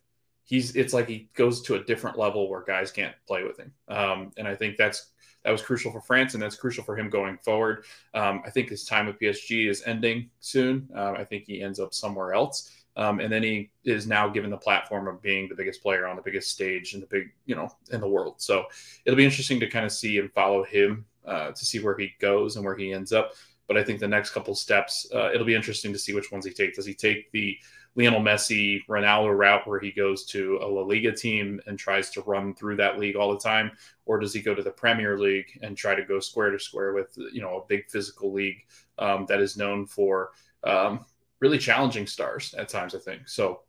he's 0.47 0.75
it's 0.75 0.93
like 0.93 1.07
he 1.07 1.29
goes 1.35 1.61
to 1.61 1.75
a 1.75 1.83
different 1.83 2.17
level 2.17 2.49
where 2.49 2.63
guys 2.63 2.91
can't 2.91 3.13
play 3.27 3.43
with 3.43 3.59
him. 3.59 3.71
Um, 3.87 4.31
and 4.37 4.47
I 4.47 4.55
think 4.55 4.77
that's 4.77 5.11
that 5.43 5.51
was 5.51 5.61
crucial 5.61 5.91
for 5.91 6.01
France, 6.01 6.33
and 6.33 6.41
that's 6.41 6.55
crucial 6.55 6.83
for 6.83 6.97
him 6.97 7.09
going 7.09 7.37
forward. 7.37 7.85
Um, 8.13 8.41
I 8.45 8.49
think 8.49 8.69
his 8.69 8.85
time 8.85 9.05
with 9.05 9.19
PSG 9.19 9.69
is 9.69 9.83
ending 9.85 10.29
soon. 10.39 10.89
Um, 10.95 11.15
I 11.15 11.23
think 11.23 11.43
he 11.45 11.61
ends 11.61 11.79
up 11.79 11.93
somewhere 11.93 12.33
else. 12.33 12.71
Um, 12.95 13.19
and 13.19 13.31
then 13.31 13.43
he 13.43 13.69
is 13.85 14.07
now 14.07 14.27
given 14.27 14.49
the 14.49 14.57
platform 14.57 15.07
of 15.07 15.21
being 15.21 15.47
the 15.47 15.53
biggest 15.53 15.83
player 15.83 16.07
on 16.07 16.15
the 16.15 16.21
biggest 16.21 16.49
stage 16.49 16.95
in 16.95 16.99
the 16.99 17.05
big, 17.05 17.29
you 17.45 17.55
know, 17.55 17.69
in 17.91 18.01
the 18.01 18.07
world. 18.07 18.41
So 18.41 18.65
it'll 19.05 19.15
be 19.15 19.23
interesting 19.23 19.59
to 19.59 19.69
kind 19.69 19.85
of 19.85 19.91
see 19.91 20.17
and 20.17 20.33
follow 20.33 20.63
him 20.63 21.05
uh, 21.23 21.51
to 21.51 21.65
see 21.65 21.79
where 21.79 21.95
he 21.95 22.13
goes 22.19 22.55
and 22.55 22.65
where 22.65 22.75
he 22.75 22.91
ends 22.91 23.13
up. 23.13 23.33
But 23.67 23.77
I 23.77 23.83
think 23.83 23.99
the 23.99 24.07
next 24.07 24.31
couple 24.31 24.55
steps, 24.55 25.07
uh, 25.13 25.29
it'll 25.31 25.45
be 25.45 25.53
interesting 25.53 25.93
to 25.93 25.99
see 25.99 26.13
which 26.13 26.31
ones 26.31 26.45
he 26.45 26.51
takes. 26.51 26.77
Does 26.77 26.85
he 26.87 26.95
take 26.95 27.31
the 27.31 27.57
Lionel 27.97 28.21
Messi, 28.21 28.85
Ronaldo 28.87 29.35
route 29.35 29.67
where 29.67 29.79
he 29.79 29.91
goes 29.91 30.23
to 30.25 30.59
a 30.61 30.67
La 30.67 30.83
Liga 30.83 31.11
team 31.11 31.59
and 31.65 31.79
tries 31.79 32.11
to 32.11 32.21
run 32.21 32.53
through 32.53 32.77
that 32.77 32.99
league 32.99 33.15
all 33.15 33.33
the 33.33 33.39
time, 33.39 33.71
or 34.05 34.19
does 34.19 34.33
he 34.33 34.41
go 34.41 34.53
to 34.53 34.61
the 34.61 34.69
Premier 34.69 35.17
League 35.17 35.59
and 35.63 35.75
try 35.75 35.95
to 35.95 36.05
go 36.05 36.19
square 36.19 36.51
to 36.51 36.59
square 36.59 36.93
with 36.93 37.17
you 37.33 37.41
know 37.41 37.57
a 37.57 37.67
big 37.67 37.89
physical 37.89 38.31
league 38.31 38.63
um, 38.99 39.25
that 39.27 39.41
is 39.41 39.57
known 39.57 39.87
for 39.87 40.29
um, 40.63 41.03
really 41.39 41.57
challenging 41.57 42.05
stars 42.05 42.53
at 42.53 42.69
times? 42.69 42.93
I 42.93 42.99
think 42.99 43.27
so. 43.27 43.61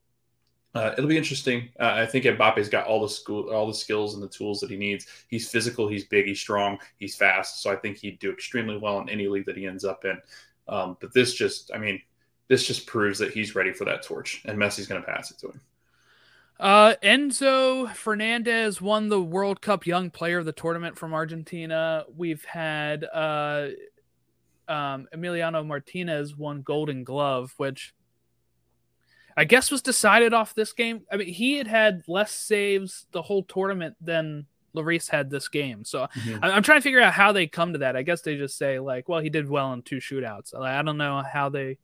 Uh, 0.74 0.92
it'll 0.98 1.08
be 1.08 1.16
interesting. 1.16 1.70
Uh, 1.80 1.94
I 1.96 2.06
think 2.06 2.26
Mbappe's 2.26 2.68
got 2.68 2.86
all 2.86 3.00
the 3.00 3.08
school, 3.08 3.50
all 3.50 3.66
the 3.66 3.72
skills 3.72 4.12
and 4.12 4.22
the 4.22 4.28
tools 4.28 4.60
that 4.60 4.70
he 4.70 4.76
needs. 4.76 5.06
He's 5.28 5.50
physical, 5.50 5.88
he's 5.88 6.04
big, 6.04 6.26
he's 6.26 6.38
strong, 6.38 6.78
he's 6.98 7.16
fast. 7.16 7.62
So 7.62 7.72
I 7.72 7.76
think 7.76 7.96
he'd 7.96 8.18
do 8.18 8.30
extremely 8.30 8.76
well 8.76 9.00
in 9.00 9.08
any 9.08 9.26
league 9.26 9.46
that 9.46 9.56
he 9.56 9.66
ends 9.66 9.86
up 9.86 10.04
in. 10.04 10.18
Um, 10.68 10.98
but 11.00 11.14
this 11.14 11.32
just, 11.32 11.70
I 11.74 11.78
mean, 11.78 12.00
this 12.48 12.66
just 12.66 12.86
proves 12.86 13.18
that 13.18 13.32
he's 13.32 13.54
ready 13.54 13.72
for 13.72 13.84
that 13.84 14.02
torch, 14.02 14.42
and 14.46 14.58
Messi's 14.58 14.86
going 14.86 15.00
to 15.00 15.06
pass 15.06 15.30
it 15.30 15.38
to 15.38 15.48
him. 15.48 15.60
Uh, 16.58 16.94
Enzo 17.02 17.92
Fernandez 17.94 18.80
won 18.80 19.08
the 19.08 19.22
World 19.22 19.60
Cup 19.60 19.86
Young 19.86 20.10
Player 20.10 20.38
of 20.38 20.44
the 20.44 20.52
Tournament 20.52 20.98
from 20.98 21.14
Argentina. 21.14 22.04
We've 22.16 22.44
had 22.44 23.04
uh, 23.04 23.68
um, 24.66 25.06
Emiliano 25.14 25.64
Martinez 25.64 26.36
won 26.36 26.62
Golden 26.62 27.04
Glove, 27.04 27.54
which 27.58 27.94
I 29.36 29.44
guess 29.44 29.70
was 29.70 29.82
decided 29.82 30.34
off 30.34 30.54
this 30.54 30.72
game. 30.72 31.02
I 31.12 31.16
mean, 31.16 31.28
he 31.32 31.58
had 31.58 31.68
had 31.68 32.02
less 32.08 32.32
saves 32.32 33.06
the 33.12 33.22
whole 33.22 33.44
tournament 33.44 33.94
than 34.00 34.46
Lloris 34.74 35.08
had 35.08 35.30
this 35.30 35.46
game. 35.48 35.84
So 35.84 36.08
Mhm. 36.12 36.40
I- 36.42 36.50
I'm 36.50 36.64
trying 36.64 36.78
to 36.78 36.82
figure 36.82 37.00
out 37.00 37.12
how 37.12 37.30
they 37.30 37.46
come 37.46 37.72
to 37.74 37.78
that. 37.80 37.94
I 37.96 38.02
guess 38.02 38.22
they 38.22 38.36
just 38.36 38.58
say 38.58 38.80
like, 38.80 39.08
well, 39.08 39.20
he 39.20 39.30
did 39.30 39.48
well 39.48 39.72
in 39.74 39.82
two 39.82 39.98
shootouts. 39.98 40.54
I 40.60 40.82
don't 40.82 40.98
know 40.98 41.22
how 41.22 41.48
they 41.50 41.78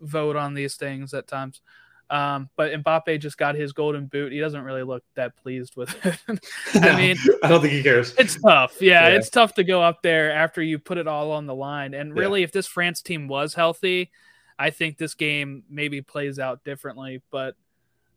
vote 0.00 0.36
on 0.36 0.54
these 0.54 0.76
things 0.76 1.14
at 1.14 1.26
times. 1.26 1.60
Um, 2.08 2.48
but 2.56 2.72
Mbappe 2.72 3.18
just 3.20 3.36
got 3.36 3.56
his 3.56 3.72
golden 3.72 4.06
boot. 4.06 4.30
He 4.30 4.38
doesn't 4.38 4.62
really 4.62 4.84
look 4.84 5.02
that 5.16 5.36
pleased 5.36 5.74
with 5.76 5.92
it. 6.28 6.40
I 6.74 6.96
mean, 6.96 7.16
I 7.42 7.48
don't 7.48 7.60
think 7.60 7.72
he 7.72 7.82
cares. 7.82 8.14
it's 8.16 8.40
tough. 8.40 8.80
Yeah, 8.80 9.08
Yeah. 9.08 9.16
it's 9.16 9.28
tough 9.28 9.54
to 9.54 9.64
go 9.64 9.82
up 9.82 10.02
there 10.02 10.30
after 10.32 10.62
you 10.62 10.78
put 10.78 10.98
it 10.98 11.08
all 11.08 11.32
on 11.32 11.46
the 11.46 11.54
line. 11.54 11.94
And 11.94 12.10
Yeah. 12.14 12.20
really, 12.20 12.42
if 12.44 12.52
this 12.52 12.66
France 12.68 13.02
team 13.02 13.26
was 13.26 13.54
healthy, 13.54 14.12
I 14.58 14.70
think 14.70 14.98
this 14.98 15.14
game 15.14 15.64
maybe 15.68 16.00
plays 16.00 16.38
out 16.38 16.62
differently. 16.62 17.22
But 17.32 17.56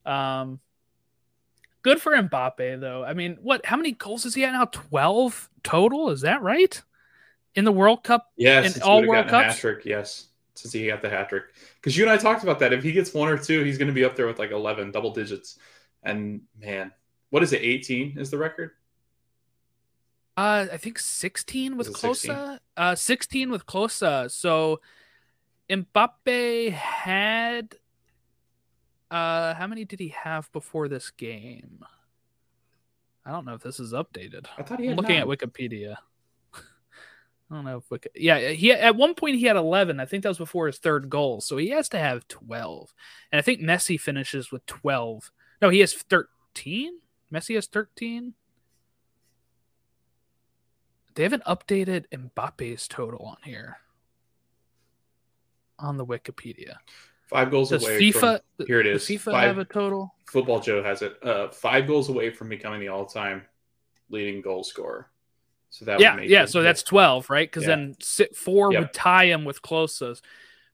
um, 0.05 0.59
good 1.81 1.99
for 2.01 2.11
Mbappe, 2.11 2.79
though. 2.79 3.03
I 3.03 3.13
mean, 3.13 3.37
what? 3.41 3.65
How 3.65 3.75
many 3.75 3.93
goals 3.93 4.23
is 4.25 4.35
he 4.35 4.43
at 4.45 4.51
now? 4.53 4.65
Twelve 4.65 5.49
total. 5.63 6.11
Is 6.11 6.21
that 6.21 6.41
right? 6.43 6.79
In 7.55 7.65
the 7.65 7.71
World 7.71 8.03
Cup. 8.03 8.27
Yes, 8.37 8.77
in 8.77 8.83
all 8.83 9.05
World 9.05 9.27
Cups? 9.27 9.63
Yes, 9.83 10.27
since 10.61 10.73
he 10.73 10.87
got 10.87 11.01
the 11.01 11.09
hat 11.09 11.29
trick. 11.29 11.43
Because 11.75 11.97
you 11.97 12.03
and 12.03 12.11
I 12.11 12.17
talked 12.17 12.43
about 12.43 12.59
that. 12.59 12.73
If 12.73 12.83
he 12.83 12.91
gets 12.91 13.13
one 13.13 13.29
or 13.29 13.37
two, 13.37 13.63
he's 13.63 13.77
going 13.77 13.87
to 13.87 13.93
be 13.93 14.05
up 14.05 14.15
there 14.15 14.27
with 14.27 14.39
like 14.39 14.51
eleven 14.51 14.91
double 14.91 15.11
digits. 15.11 15.57
And 16.03 16.41
man, 16.59 16.91
what 17.29 17.43
is 17.43 17.53
it? 17.53 17.61
Eighteen 17.61 18.17
is 18.17 18.29
the 18.29 18.37
record. 18.37 18.71
Uh, 20.37 20.67
I 20.71 20.77
think 20.77 20.99
16 20.99 21.75
with 21.75 21.89
Was 21.89 21.97
it 21.97 21.99
16? 21.99 22.59
Uh, 22.77 22.95
16 22.95 23.51
with 23.51 23.65
Klose. 23.65 24.31
So 24.31 24.79
Mbappe 25.69 26.71
had. 26.71 27.75
Uh, 29.11 29.53
how 29.55 29.67
many 29.67 29.83
did 29.83 29.99
he 29.99 30.09
have 30.09 30.49
before 30.53 30.87
this 30.87 31.09
game? 31.11 31.83
I 33.25 33.31
don't 33.31 33.43
know 33.43 33.55
if 33.55 33.61
this 33.63 33.79
is 33.81 33.91
updated. 33.91 34.45
I 34.57 34.63
thought 34.63 34.79
he 34.79 34.85
I'm 34.85 34.91
had 34.91 34.97
looking 34.97 35.15
nine. 35.19 35.23
at 35.23 35.27
Wikipedia. 35.27 35.97
I 37.51 37.55
don't 37.55 37.65
know 37.65 37.77
if 37.77 37.89
Wiki. 37.89 38.09
Yeah, 38.15 38.49
he 38.49 38.71
at 38.71 38.95
one 38.95 39.15
point 39.15 39.37
he 39.37 39.45
had 39.45 39.55
11. 39.55 39.99
I 39.99 40.05
think 40.05 40.23
that 40.23 40.29
was 40.29 40.37
before 40.37 40.67
his 40.67 40.77
third 40.77 41.09
goal, 41.09 41.41
so 41.41 41.57
he 41.57 41.69
has 41.69 41.89
to 41.89 41.99
have 41.99 42.27
12. 42.27 42.93
And 43.31 43.39
I 43.39 43.41
think 43.41 43.59
Messi 43.59 43.99
finishes 43.99 44.51
with 44.51 44.65
12. 44.67 45.31
No, 45.61 45.69
he 45.69 45.79
has 45.79 45.93
13. 45.93 46.99
Messi 47.33 47.55
has 47.55 47.65
13. 47.65 48.33
They 51.15 51.23
haven't 51.23 51.43
updated 51.45 52.05
Mbappe's 52.13 52.87
total 52.87 53.25
on 53.25 53.37
here 53.43 53.77
on 55.79 55.97
the 55.97 56.05
Wikipedia. 56.05 56.75
Five 57.27 57.51
goals 57.51 57.69
Does 57.69 57.83
away. 57.83 57.99
FIFA 57.99 58.41
From, 58.57 58.65
here 58.67 58.79
it 58.79 58.87
is. 58.87 59.05
does. 59.05 59.17
FIFA 59.17 59.31
Five, 59.31 59.47
have 59.47 59.57
a 59.57 59.65
total? 59.65 60.13
Football 60.25 60.59
Joe 60.59 60.83
has 60.83 61.01
it. 61.01 61.17
Uh, 61.23 61.49
five 61.49 61.87
goals 61.87 62.09
away 62.09 62.29
from 62.29 62.49
becoming 62.49 62.79
the 62.79 62.87
all-time 62.87 63.43
leading 64.09 64.41
goal 64.41 64.63
scorer. 64.63 65.09
So 65.69 65.85
that 65.85 65.99
Yeah, 65.99 66.13
would 66.15 66.21
make 66.21 66.29
yeah. 66.29 66.41
him- 66.41 66.47
So 66.47 66.61
that's 66.63 66.83
12, 66.83 67.29
right? 67.29 67.47
Because 67.49 67.63
Yeah. 67.63 67.75
then 67.75 67.95
four 68.33 68.71
Yep. 68.73 68.81
would 68.81 68.93
tie 68.93 69.25
him 69.25 69.45
with 69.45 69.61
Klose's. 69.61 70.21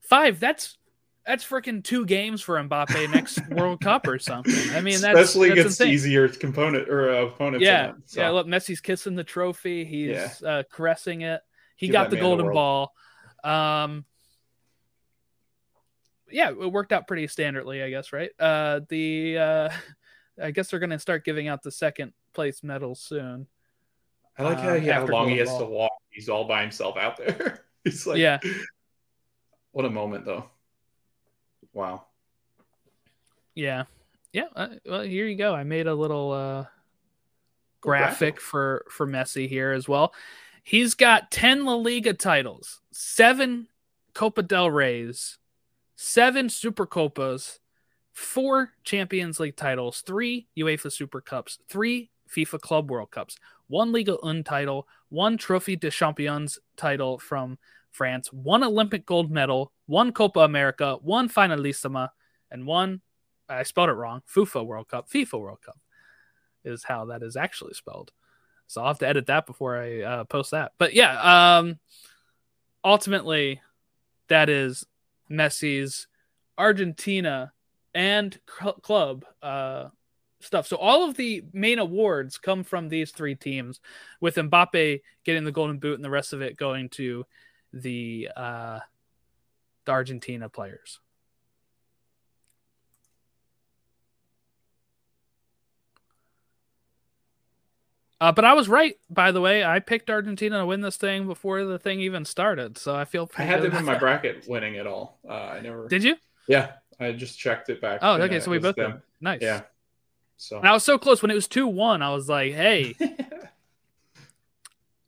Five. 0.01 0.39
That's 0.39 0.77
that's 1.25 1.43
freaking 1.43 1.83
two 1.83 2.05
games 2.05 2.39
for 2.43 2.55
Mbappe 2.63 3.11
next 3.11 3.39
World 3.49 3.81
Cup 3.81 4.07
or 4.07 4.19
something. 4.19 4.53
I 4.75 4.81
mean, 4.81 5.01
that's 5.01 5.17
especially 5.19 5.49
that's 5.49 5.59
against 5.79 5.81
easier 5.81 6.29
component 6.29 6.87
or 6.87 7.09
uh, 7.09 7.21
opponents. 7.25 7.63
Yeah, 7.65 7.89
it. 7.89 7.95
So, 8.05 8.21
yeah. 8.21 8.29
Look, 8.29 8.45
Messi's 8.45 8.79
kissing 8.79 9.15
the 9.15 9.23
trophy. 9.23 9.85
He's 9.85 10.09
Yeah. 10.09 10.29
uh, 10.47 10.63
caressing 10.71 11.21
it. 11.21 11.41
He 11.77 11.87
Give 11.87 11.93
got 11.93 12.09
the 12.11 12.17
man 12.17 12.23
the 12.23 12.29
golden 12.29 12.53
ball. 12.53 12.93
Um, 13.43 14.05
yeah, 16.29 16.49
it 16.49 16.71
worked 16.71 16.91
out 16.91 17.07
pretty 17.07 17.27
standardly, 17.27 17.83
I 17.83 17.89
guess. 17.89 18.11
Right. 18.13 18.29
Uh, 18.39 18.81
the 18.89 19.37
uh, 19.37 19.69
I 20.41 20.51
guess 20.51 20.69
they're 20.69 20.79
gonna 20.79 20.99
start 20.99 21.25
giving 21.25 21.47
out 21.47 21.63
the 21.63 21.71
second 21.71 22.13
place 22.33 22.61
medals 22.63 22.99
soon. 23.01 23.47
I 24.37 24.43
like 24.43 24.59
how, 24.59 24.75
he, 24.75 24.87
how 24.87 25.05
long 25.05 25.29
he 25.29 25.37
has 25.37 25.55
to 25.57 25.65
walk. 25.65 25.91
He's 26.09 26.29
all 26.29 26.45
by 26.45 26.61
himself 26.61 26.97
out 26.97 27.17
there. 27.17 27.65
He's 27.83 28.05
like, 28.05 28.17
Yeah. 28.17 28.39
What 29.71 29.85
a 29.85 29.89
moment, 29.89 30.25
though. 30.25 30.45
Wow. 31.73 32.05
Yeah. 33.53 33.83
Yeah. 34.31 34.47
Uh, 34.55 34.69
well, 34.85 35.01
here 35.01 35.27
you 35.27 35.35
go. 35.35 35.53
I 35.53 35.63
made 35.63 35.87
a 35.87 35.93
little 35.93 36.31
uh, 36.31 36.65
graphic 37.81 38.41
for 38.41 38.85
for 38.89 39.07
Messi 39.07 39.47
here 39.47 39.71
as 39.71 39.87
well. 39.87 40.13
He's 40.63 40.95
got 40.95 41.29
10 41.29 41.63
La 41.63 41.75
Liga 41.75 42.13
titles, 42.13 42.81
7 42.91 43.67
Copa 44.15 44.41
del 44.41 44.71
Reys, 44.71 45.37
7 45.95 46.49
Super 46.49 46.87
Copas, 46.87 47.59
4 48.13 48.71
Champions 48.83 49.39
League 49.39 49.55
titles, 49.55 50.01
3 50.01 50.47
UEFA 50.57 50.91
Super 50.91 51.21
Cups, 51.21 51.59
3 51.69 52.09
FIFA 52.29 52.61
Club 52.61 52.91
World 52.91 53.11
Cups, 53.11 53.37
1 53.67 53.91
Ligue 53.91 54.09
1 54.21 54.43
title, 54.43 54.87
1 55.09 55.37
Trophée 55.37 55.79
des 55.79 55.91
Champions 55.91 56.59
title 56.77 57.17
from 57.17 57.57
France, 57.91 58.31
1 58.33 58.63
Olympic 58.63 59.05
gold 59.05 59.31
medal, 59.31 59.71
1 59.87 60.11
Copa 60.11 60.41
America, 60.41 60.97
1 61.01 61.29
Finalissima, 61.29 62.09
and 62.51 62.65
1 62.65 63.01
I 63.47 63.63
spelled 63.63 63.89
it 63.89 63.93
wrong. 63.93 64.21
FUFA 64.33 64.65
World 64.65 64.87
Cup, 64.87 65.09
FIFA 65.09 65.39
World 65.39 65.61
Cup 65.61 65.77
is 66.63 66.83
how 66.83 67.05
that 67.05 67.21
is 67.21 67.35
actually 67.35 67.73
spelled. 67.73 68.11
So 68.67 68.81
I'll 68.81 68.87
have 68.87 68.99
to 68.99 69.07
edit 69.07 69.27
that 69.27 69.45
before 69.45 69.79
I 69.79 70.01
uh, 70.01 70.23
post 70.23 70.51
that. 70.51 70.71
But 70.77 70.93
yeah, 70.93 71.57
um, 71.57 71.79
ultimately, 72.83 73.61
that 74.27 74.49
is 74.49 74.85
Messi's 75.29 76.07
Argentina 76.57 77.53
and 77.93 78.39
cl- 78.59 78.73
club 78.73 79.25
uh, 79.43 79.89
stuff. 80.45 80.67
So 80.67 80.77
all 80.77 81.07
of 81.07 81.15
the 81.15 81.43
main 81.53 81.79
awards 81.79 82.37
come 82.37 82.63
from 82.63 82.89
these 82.89 83.11
three 83.11 83.35
teams, 83.35 83.79
with 84.21 84.35
Mbappe 84.35 85.01
getting 85.23 85.43
the 85.43 85.51
Golden 85.51 85.79
Boot 85.79 85.95
and 85.95 86.05
the 86.05 86.09
rest 86.09 86.33
of 86.33 86.41
it 86.41 86.57
going 86.57 86.89
to 86.89 87.25
the 87.73 88.29
uh, 88.35 88.79
the 89.85 89.91
Argentina 89.91 90.49
players. 90.49 90.99
Uh, 98.21 98.31
but 98.31 98.45
I 98.45 98.53
was 98.53 98.69
right, 98.69 98.95
by 99.09 99.31
the 99.33 99.41
way. 99.41 99.63
I 99.63 99.79
picked 99.79 100.09
Argentina 100.09 100.59
to 100.59 100.65
win 100.65 100.79
this 100.79 100.95
thing 100.95 101.27
before 101.27 101.65
the 101.65 101.77
thing 101.77 101.99
even 101.99 102.23
started, 102.23 102.77
so 102.77 102.95
I 102.95 103.03
feel. 103.03 103.29
I 103.37 103.43
had 103.43 103.61
them 103.61 103.75
in 103.75 103.83
my 103.83 103.97
bracket 103.97 104.45
winning 104.47 104.75
it 104.75 104.87
all. 104.87 105.19
Uh, 105.27 105.33
I 105.33 105.59
never. 105.59 105.87
Did 105.89 106.03
you? 106.03 106.15
Yeah, 106.47 106.71
I 106.99 107.11
just 107.11 107.37
checked 107.37 107.69
it 107.69 107.81
back. 107.81 107.99
Oh, 108.01 108.13
okay. 108.21 108.39
So 108.39 108.51
we 108.51 108.59
both 108.59 108.77
them. 108.77 109.01
Nice. 109.19 109.41
Yeah. 109.41 109.63
So 110.37 110.57
and 110.57 110.67
I 110.67 110.73
was 110.73 110.83
so 110.83 110.97
close 110.97 111.21
when 111.21 111.31
it 111.31 111.35
was 111.35 111.47
two 111.47 111.67
one. 111.67 112.01
I 112.01 112.13
was 112.13 112.27
like, 112.29 112.53
hey. 112.53 112.95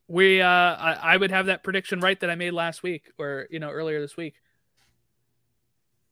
we 0.08 0.42
uh 0.42 0.48
I, 0.48 0.98
I 1.02 1.18
would 1.18 1.32
have 1.32 1.48
that 1.48 1.64
prediction 1.64 2.00
right 2.00 2.18
that 2.22 2.30
I 2.30 2.36
made 2.36 2.52
last 2.52 2.82
week 2.82 3.12
or 3.18 3.48
you 3.50 3.60
know 3.60 3.70
earlier 3.70 4.00
this 4.00 4.16
week. 4.16 4.36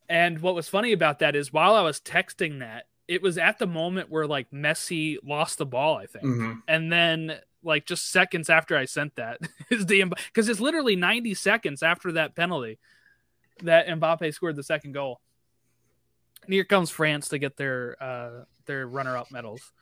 And 0.08 0.40
what 0.40 0.54
was 0.54 0.68
funny 0.68 0.92
about 0.92 1.18
that 1.20 1.34
is 1.34 1.52
while 1.52 1.74
I 1.74 1.82
was 1.82 2.00
texting 2.00 2.60
that, 2.60 2.86
it 3.08 3.22
was 3.22 3.38
at 3.38 3.58
the 3.58 3.66
moment 3.66 4.10
where 4.10 4.26
like 4.26 4.50
Messi 4.50 5.16
lost 5.24 5.58
the 5.58 5.66
ball, 5.66 5.96
I 5.96 6.06
think. 6.06 6.24
Mhm. 6.24 6.62
And 6.68 6.92
then 6.92 7.38
like 7.62 7.86
just 7.86 8.10
seconds 8.10 8.48
after 8.48 8.76
I 8.76 8.84
sent 8.84 9.16
that 9.16 9.40
is 9.70 9.86
the 9.86 10.04
because 10.04 10.48
it's 10.48 10.60
literally 10.60 10.94
90 10.94 11.34
seconds 11.34 11.82
after 11.82 12.12
that 12.12 12.36
penalty 12.36 12.78
that 13.62 13.86
Mbappe 13.88 14.32
scored 14.34 14.56
the 14.56 14.62
second 14.62 14.92
goal. 14.92 15.20
And 16.46 16.54
here 16.54 16.64
comes 16.64 16.90
France 16.90 17.28
to 17.28 17.38
get 17.38 17.56
their 17.56 17.96
uh 18.02 18.44
their 18.66 18.86
runner 18.86 19.16
up 19.16 19.30
medals. 19.30 19.72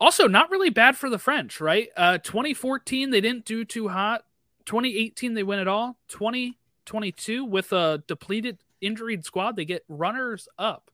Also, 0.00 0.26
not 0.26 0.50
really 0.50 0.70
bad 0.70 0.96
for 0.96 1.10
the 1.10 1.18
French, 1.18 1.60
right? 1.60 1.88
Uh 1.96 2.18
2014 2.18 3.10
they 3.10 3.20
didn't 3.20 3.44
do 3.44 3.64
too 3.64 3.88
hot. 3.88 4.24
2018 4.66 5.34
they 5.34 5.42
win 5.42 5.58
it 5.58 5.68
all. 5.68 5.98
2022 6.08 7.44
with 7.44 7.72
a 7.72 8.02
depleted 8.06 8.58
injured 8.80 9.24
squad, 9.24 9.56
they 9.56 9.64
get 9.64 9.84
runners 9.88 10.48
up. 10.58 10.89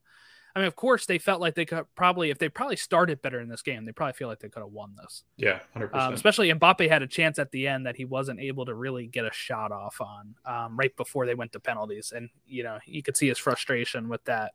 I 0.56 0.60
mean, 0.60 0.68
of 0.68 0.74
course, 0.74 1.04
they 1.04 1.18
felt 1.18 1.42
like 1.42 1.54
they 1.54 1.66
could 1.66 1.84
probably, 1.94 2.30
if 2.30 2.38
they 2.38 2.48
probably 2.48 2.76
started 2.76 3.20
better 3.20 3.40
in 3.40 3.48
this 3.50 3.60
game, 3.60 3.84
they 3.84 3.92
probably 3.92 4.14
feel 4.14 4.26
like 4.26 4.38
they 4.38 4.48
could 4.48 4.62
have 4.62 4.72
won 4.72 4.96
this. 4.96 5.22
yeah, 5.36 5.60
hundred 5.74 5.94
Um, 5.94 6.14
especially 6.14 6.50
Mbappe 6.50 6.88
had 6.88 7.02
a 7.02 7.06
chance 7.06 7.38
at 7.38 7.50
the 7.50 7.68
end 7.68 7.84
that 7.84 7.94
he 7.94 8.06
wasn't 8.06 8.40
able 8.40 8.64
to 8.64 8.72
really 8.72 9.06
get 9.06 9.26
a 9.26 9.32
shot 9.34 9.70
off 9.70 10.00
on 10.00 10.34
um, 10.46 10.74
right 10.78 10.96
before 10.96 11.26
they 11.26 11.34
went 11.34 11.52
to 11.52 11.60
penalties, 11.60 12.10
and 12.16 12.30
you 12.48 12.62
know 12.62 12.78
you 12.86 13.02
could 13.02 13.18
see 13.18 13.28
his 13.28 13.36
frustration 13.36 14.08
with 14.08 14.24
that. 14.24 14.54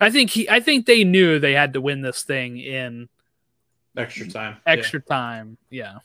I 0.00 0.10
think 0.10 0.30
he, 0.30 0.48
I 0.48 0.60
think 0.60 0.86
they 0.86 1.04
knew 1.04 1.38
they 1.38 1.52
had 1.52 1.74
to 1.74 1.82
win 1.82 2.00
this 2.00 2.22
thing 2.22 2.56
in 2.56 3.10
Extra 3.98 4.28
time. 4.28 4.56
Yeah. 4.66 4.72
extra 4.72 5.00
time. 5.02 5.58
Yeah, 5.68 5.98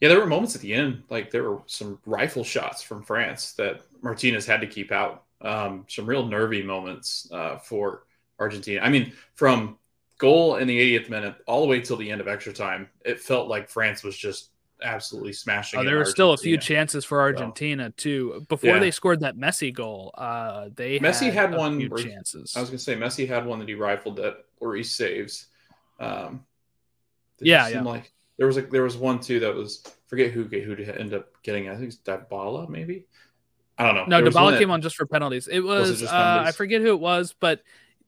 Yeah, 0.00 0.08
there 0.08 0.18
were 0.18 0.26
moments 0.26 0.54
at 0.54 0.62
the 0.62 0.72
end, 0.72 1.02
like 1.10 1.30
there 1.30 1.42
were 1.42 1.60
some 1.66 1.98
rifle 2.06 2.44
shots 2.44 2.80
from 2.80 3.02
France 3.02 3.52
that 3.52 3.82
Martinez 4.00 4.46
had 4.46 4.62
to 4.62 4.66
keep 4.66 4.92
out. 4.92 5.24
Um, 5.44 5.84
some 5.88 6.06
real 6.06 6.26
nervy 6.26 6.62
moments 6.62 7.28
uh, 7.32 7.58
for 7.58 8.04
Argentina. 8.40 8.80
I 8.80 8.88
mean, 8.88 9.12
from 9.34 9.78
goal 10.18 10.56
in 10.56 10.66
the 10.66 10.98
80th 10.98 11.10
minute 11.10 11.34
all 11.46 11.60
the 11.60 11.66
way 11.68 11.80
till 11.80 11.96
the 11.96 12.10
end 12.10 12.20
of 12.20 12.28
extra 12.28 12.52
time, 12.52 12.88
it 13.04 13.20
felt 13.20 13.48
like 13.48 13.68
France 13.68 14.02
was 14.02 14.16
just 14.16 14.50
absolutely 14.82 15.32
smashing. 15.32 15.80
Oh, 15.80 15.84
there 15.84 15.96
were 15.98 16.04
still 16.04 16.32
a 16.32 16.36
few 16.36 16.58
chances 16.58 17.04
for 17.04 17.20
Argentina 17.20 17.90
too 17.90 18.44
before 18.48 18.70
Yeah. 18.70 18.78
they 18.80 18.90
scored 18.90 19.20
that 19.20 19.36
Messi 19.36 19.72
goal. 19.72 20.10
Uh, 20.16 20.68
they 20.74 20.98
Messi 20.98 21.32
had 21.32 21.54
a 21.54 21.56
one 21.58 21.78
few 21.78 21.88
where- 21.88 22.02
chances. 22.02 22.54
I 22.56 22.60
was 22.60 22.70
gonna 22.70 22.78
say 22.78 22.96
Messi 22.96 23.26
had 23.28 23.46
one 23.46 23.58
that 23.60 23.68
he 23.68 23.74
rifled 23.74 24.16
that 24.16 24.44
or 24.60 24.74
he 24.74 24.82
saves. 24.82 25.46
Um, 26.00 26.44
Yeah, 27.40 27.68
yeah. 27.68 27.82
Like 27.82 28.12
there 28.38 28.46
was 28.46 28.56
like 28.56 28.70
there 28.70 28.82
was 28.82 28.96
one 28.96 29.20
too 29.20 29.40
that 29.40 29.54
was 29.54 29.82
forget 30.06 30.32
who 30.32 30.44
who 30.44 30.72
ended 30.74 31.14
up 31.14 31.42
getting. 31.42 31.68
I 31.68 31.74
think 31.76 31.88
it's 31.88 31.98
Dybala 31.98 32.68
maybe. 32.68 33.06
I 33.78 33.84
don't 33.92 34.08
know. 34.08 34.20
No, 34.20 34.30
Dybala 34.30 34.52
that- 34.52 34.58
came 34.60 34.70
on 34.70 34.82
just 34.82 34.96
for 34.96 35.06
penalties. 35.06 35.48
It 35.48 35.60
Was 35.60 35.90
was, 35.90 36.02
it 36.02 36.08
uh, 36.08 36.44
I 36.46 36.52
forget 36.52 36.80
who 36.80 36.88
it 36.88 37.00
was, 37.00 37.34
but 37.38 37.62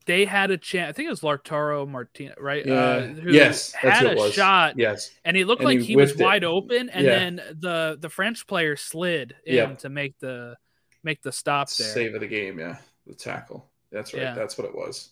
they 0.04 0.24
had 0.24 0.52
a 0.52 0.56
chance. 0.56 0.88
I 0.90 0.92
think 0.92 1.06
it 1.06 1.10
was 1.10 1.22
Lautaro 1.22 1.88
Martinez, 1.88 2.36
right? 2.38 2.64
Yeah. 2.64 2.74
Uh, 2.74 3.06
who 3.08 3.32
yes, 3.32 3.72
had 3.72 4.06
a 4.06 4.14
was. 4.14 4.32
shot, 4.32 4.74
Yes, 4.78 5.10
and 5.24 5.36
he 5.36 5.44
looked 5.44 5.62
And 5.62 5.68
like 5.68 5.80
he 5.80 5.86
he, 5.86 5.96
was 5.96 6.12
it. 6.12 6.20
wide 6.20 6.44
open, 6.44 6.88
and 6.90 7.04
Yeah. 7.04 7.18
then 7.18 7.36
the 7.58 7.98
the 8.00 8.08
French 8.08 8.46
player 8.46 8.76
slid 8.76 9.34
in 9.44 9.54
Yeah. 9.56 9.74
to 9.76 9.88
make 9.88 10.16
the 10.20 10.56
make 11.02 11.22
the 11.22 11.32
stop 11.32 11.68
there. 11.70 11.86
save 11.88 12.14
of 12.14 12.20
the 12.20 12.28
game. 12.28 12.58
Yeah, 12.60 12.76
the 13.06 13.14
tackle. 13.14 13.68
That's 13.90 14.14
right. 14.14 14.22
Yeah. 14.22 14.34
That's 14.34 14.56
what 14.56 14.66
it 14.68 14.74
was. 14.76 15.10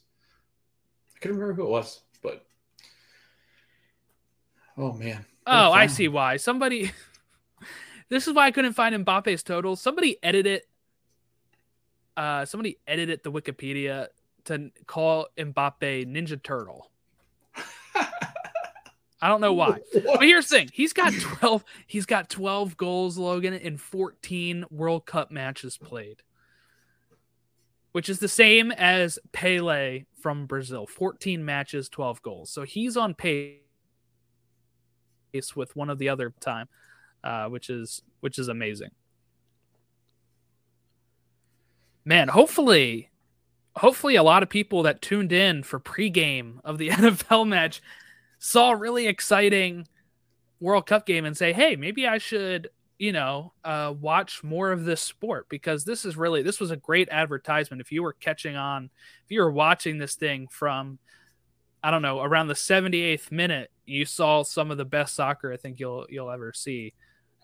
I 1.16 1.18
couldn't 1.18 1.38
remember 1.38 1.60
who 1.60 1.66
it 1.68 1.70
was, 1.70 2.00
but 2.22 2.46
oh 4.78 4.92
man. 4.92 5.24
Oh, 5.46 5.72
I 5.72 5.88
see 5.88 6.06
why. 6.08 6.36
Somebody. 6.36 6.92
This 8.08 8.26
is 8.26 8.34
why 8.34 8.46
I 8.46 8.50
couldn't 8.50 8.74
find 8.74 8.94
Mbappe's 9.04 9.42
total. 9.42 9.76
Somebody 9.76 10.18
edited. 10.22 10.62
Uh, 12.16 12.44
somebody 12.44 12.78
edited 12.86 13.22
the 13.24 13.32
Wikipedia 13.32 14.08
to 14.44 14.70
call 14.86 15.26
Mbappe 15.36 16.06
Ninja 16.06 16.40
Turtle. 16.42 16.90
I 19.24 19.28
don't 19.28 19.40
know 19.40 19.54
why. 19.54 19.80
But 19.92 20.22
here's 20.22 20.48
the 20.48 20.56
thing: 20.56 20.70
he's 20.72 20.92
got 20.92 21.12
twelve. 21.14 21.64
He's 21.86 22.06
got 22.06 22.28
twelve 22.28 22.76
goals, 22.76 23.16
Logan, 23.16 23.54
in 23.54 23.78
fourteen 23.78 24.64
World 24.70 25.06
Cup 25.06 25.30
matches 25.30 25.78
played, 25.78 26.22
which 27.92 28.08
is 28.08 28.18
the 28.18 28.28
same 28.28 28.70
as 28.70 29.18
Pele 29.32 30.04
from 30.20 30.46
Brazil. 30.46 30.86
Fourteen 30.86 31.44
matches, 31.44 31.88
twelve 31.88 32.20
goals. 32.22 32.50
So 32.50 32.62
he's 32.64 32.96
on 32.96 33.14
pace 33.14 33.56
with 35.56 35.74
one 35.74 35.88
of 35.90 35.98
the 35.98 36.10
other 36.10 36.34
time, 36.40 36.68
uh, 37.24 37.48
which 37.48 37.70
is 37.70 38.02
which 38.20 38.38
is 38.38 38.48
amazing. 38.48 38.90
Man, 42.04 42.28
hopefully, 42.28 43.10
hopefully, 43.76 44.14
a 44.14 44.22
lot 44.22 44.42
of 44.42 44.50
people 44.50 44.82
that 44.82 45.00
tuned 45.00 45.32
in 45.32 45.62
for 45.62 45.80
pregame 45.80 46.60
of 46.62 46.76
the 46.76 46.88
NFL 46.90 47.48
match 47.48 47.82
saw 48.38 48.72
a 48.72 48.76
really 48.76 49.06
exciting 49.06 49.88
World 50.60 50.86
Cup 50.86 51.06
game 51.06 51.24
and 51.24 51.36
say, 51.36 51.54
"Hey, 51.54 51.76
maybe 51.76 52.06
I 52.06 52.18
should, 52.18 52.68
you 52.98 53.12
know, 53.12 53.54
uh, 53.64 53.94
watch 53.98 54.44
more 54.44 54.70
of 54.70 54.84
this 54.84 55.00
sport 55.00 55.48
because 55.48 55.84
this 55.84 56.04
is 56.04 56.18
really 56.18 56.42
this 56.42 56.60
was 56.60 56.70
a 56.70 56.76
great 56.76 57.08
advertisement. 57.10 57.80
If 57.80 57.90
you 57.90 58.02
were 58.02 58.12
catching 58.12 58.54
on, 58.54 58.90
if 59.24 59.30
you 59.30 59.40
were 59.40 59.50
watching 59.50 59.96
this 59.96 60.14
thing 60.14 60.46
from, 60.50 60.98
I 61.82 61.90
don't 61.90 62.02
know, 62.02 62.20
around 62.20 62.48
the 62.48 62.54
78th 62.54 63.32
minute, 63.32 63.70
you 63.86 64.04
saw 64.04 64.42
some 64.42 64.70
of 64.70 64.76
the 64.76 64.84
best 64.84 65.14
soccer 65.14 65.50
I 65.50 65.56
think 65.56 65.80
you'll 65.80 66.06
you'll 66.10 66.30
ever 66.30 66.52
see 66.52 66.92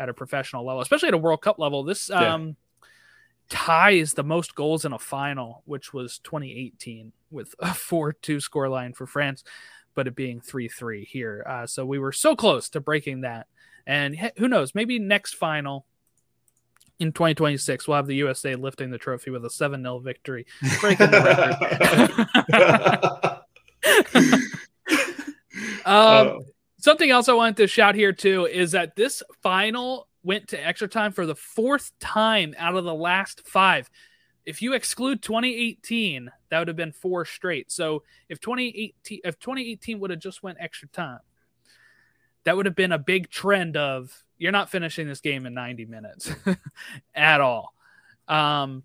at 0.00 0.08
a 0.08 0.14
professional 0.14 0.66
level, 0.66 0.80
especially 0.82 1.08
at 1.08 1.14
a 1.14 1.18
World 1.18 1.42
Cup 1.42 1.58
level. 1.60 1.84
This 1.84 2.08
Yeah. 2.08 2.34
um, 2.34 2.56
ties 3.48 4.14
the 4.14 4.24
most 4.24 4.54
goals 4.54 4.84
in 4.84 4.92
a 4.92 4.98
final, 4.98 5.62
which 5.66 5.92
was 5.92 6.18
2018 6.20 7.12
with 7.30 7.54
a 7.60 7.66
4-2 7.66 8.36
scoreline 8.40 8.96
for 8.96 9.06
France 9.06 9.44
but 9.94 10.06
it 10.06 10.14
being 10.14 10.40
3-3 10.40 11.04
here. 11.04 11.44
Uh, 11.46 11.66
so 11.66 11.84
we 11.84 11.98
were 11.98 12.12
so 12.12 12.36
close 12.36 12.68
to 12.70 12.80
breaking 12.80 13.22
that. 13.22 13.48
And 13.86 14.16
who 14.38 14.46
knows, 14.46 14.72
maybe 14.72 15.00
next 15.00 15.34
final 15.34 15.84
in 17.00 17.10
2026 17.12 17.88
we'll 17.88 17.96
have 17.96 18.06
the 18.06 18.14
USA 18.16 18.54
lifting 18.54 18.90
the 18.90 18.98
trophy 18.98 19.30
with 19.30 19.44
a 19.44 19.48
7-0 19.48 20.02
victory, 20.04 20.46
breaking 20.80 21.10
the 21.10 21.20
record. 22.52 24.36
um, 25.84 26.28
Oh, 26.28 26.40
something 26.80 27.10
else 27.10 27.28
I 27.28 27.34
wanted 27.34 27.58
to 27.58 27.66
shout 27.66 27.94
here 27.94 28.12
too 28.12 28.46
is 28.46 28.72
that 28.72 28.96
this 28.96 29.22
final 29.42 30.08
went 30.22 30.48
to 30.48 30.66
extra 30.66 30.88
time 30.88 31.12
for 31.12 31.26
the 31.26 31.34
fourth 31.34 31.92
time 32.00 32.54
out 32.58 32.76
of 32.76 32.84
the 32.84 32.94
last 32.94 33.46
five. 33.46 33.88
If 34.44 34.62
you 34.62 34.72
exclude 34.72 35.22
2018, 35.22 36.30
That 36.48 36.58
would 36.58 36.68
have 36.68 36.76
been 36.76 36.92
four 36.92 37.24
straight. 37.24 37.70
So 37.70 38.02
if 38.28 38.40
2018 38.40 39.20
if 39.24 39.38
2018 39.38 40.00
would 40.00 40.10
have 40.10 40.18
just 40.18 40.42
went 40.42 40.58
extra 40.60 40.88
time, 40.88 41.20
that 42.44 42.56
would 42.56 42.66
have 42.66 42.74
been 42.74 42.92
a 42.92 42.98
big 42.98 43.30
trend 43.30 43.76
of 43.76 44.24
you're 44.38 44.52
not 44.52 44.70
finishing 44.70 45.06
this 45.06 45.20
game 45.20 45.44
in 45.46 45.52
90 45.54 45.84
minutes 45.84 46.32
at 47.14 47.40
all. 47.40 47.74
Um, 48.26 48.82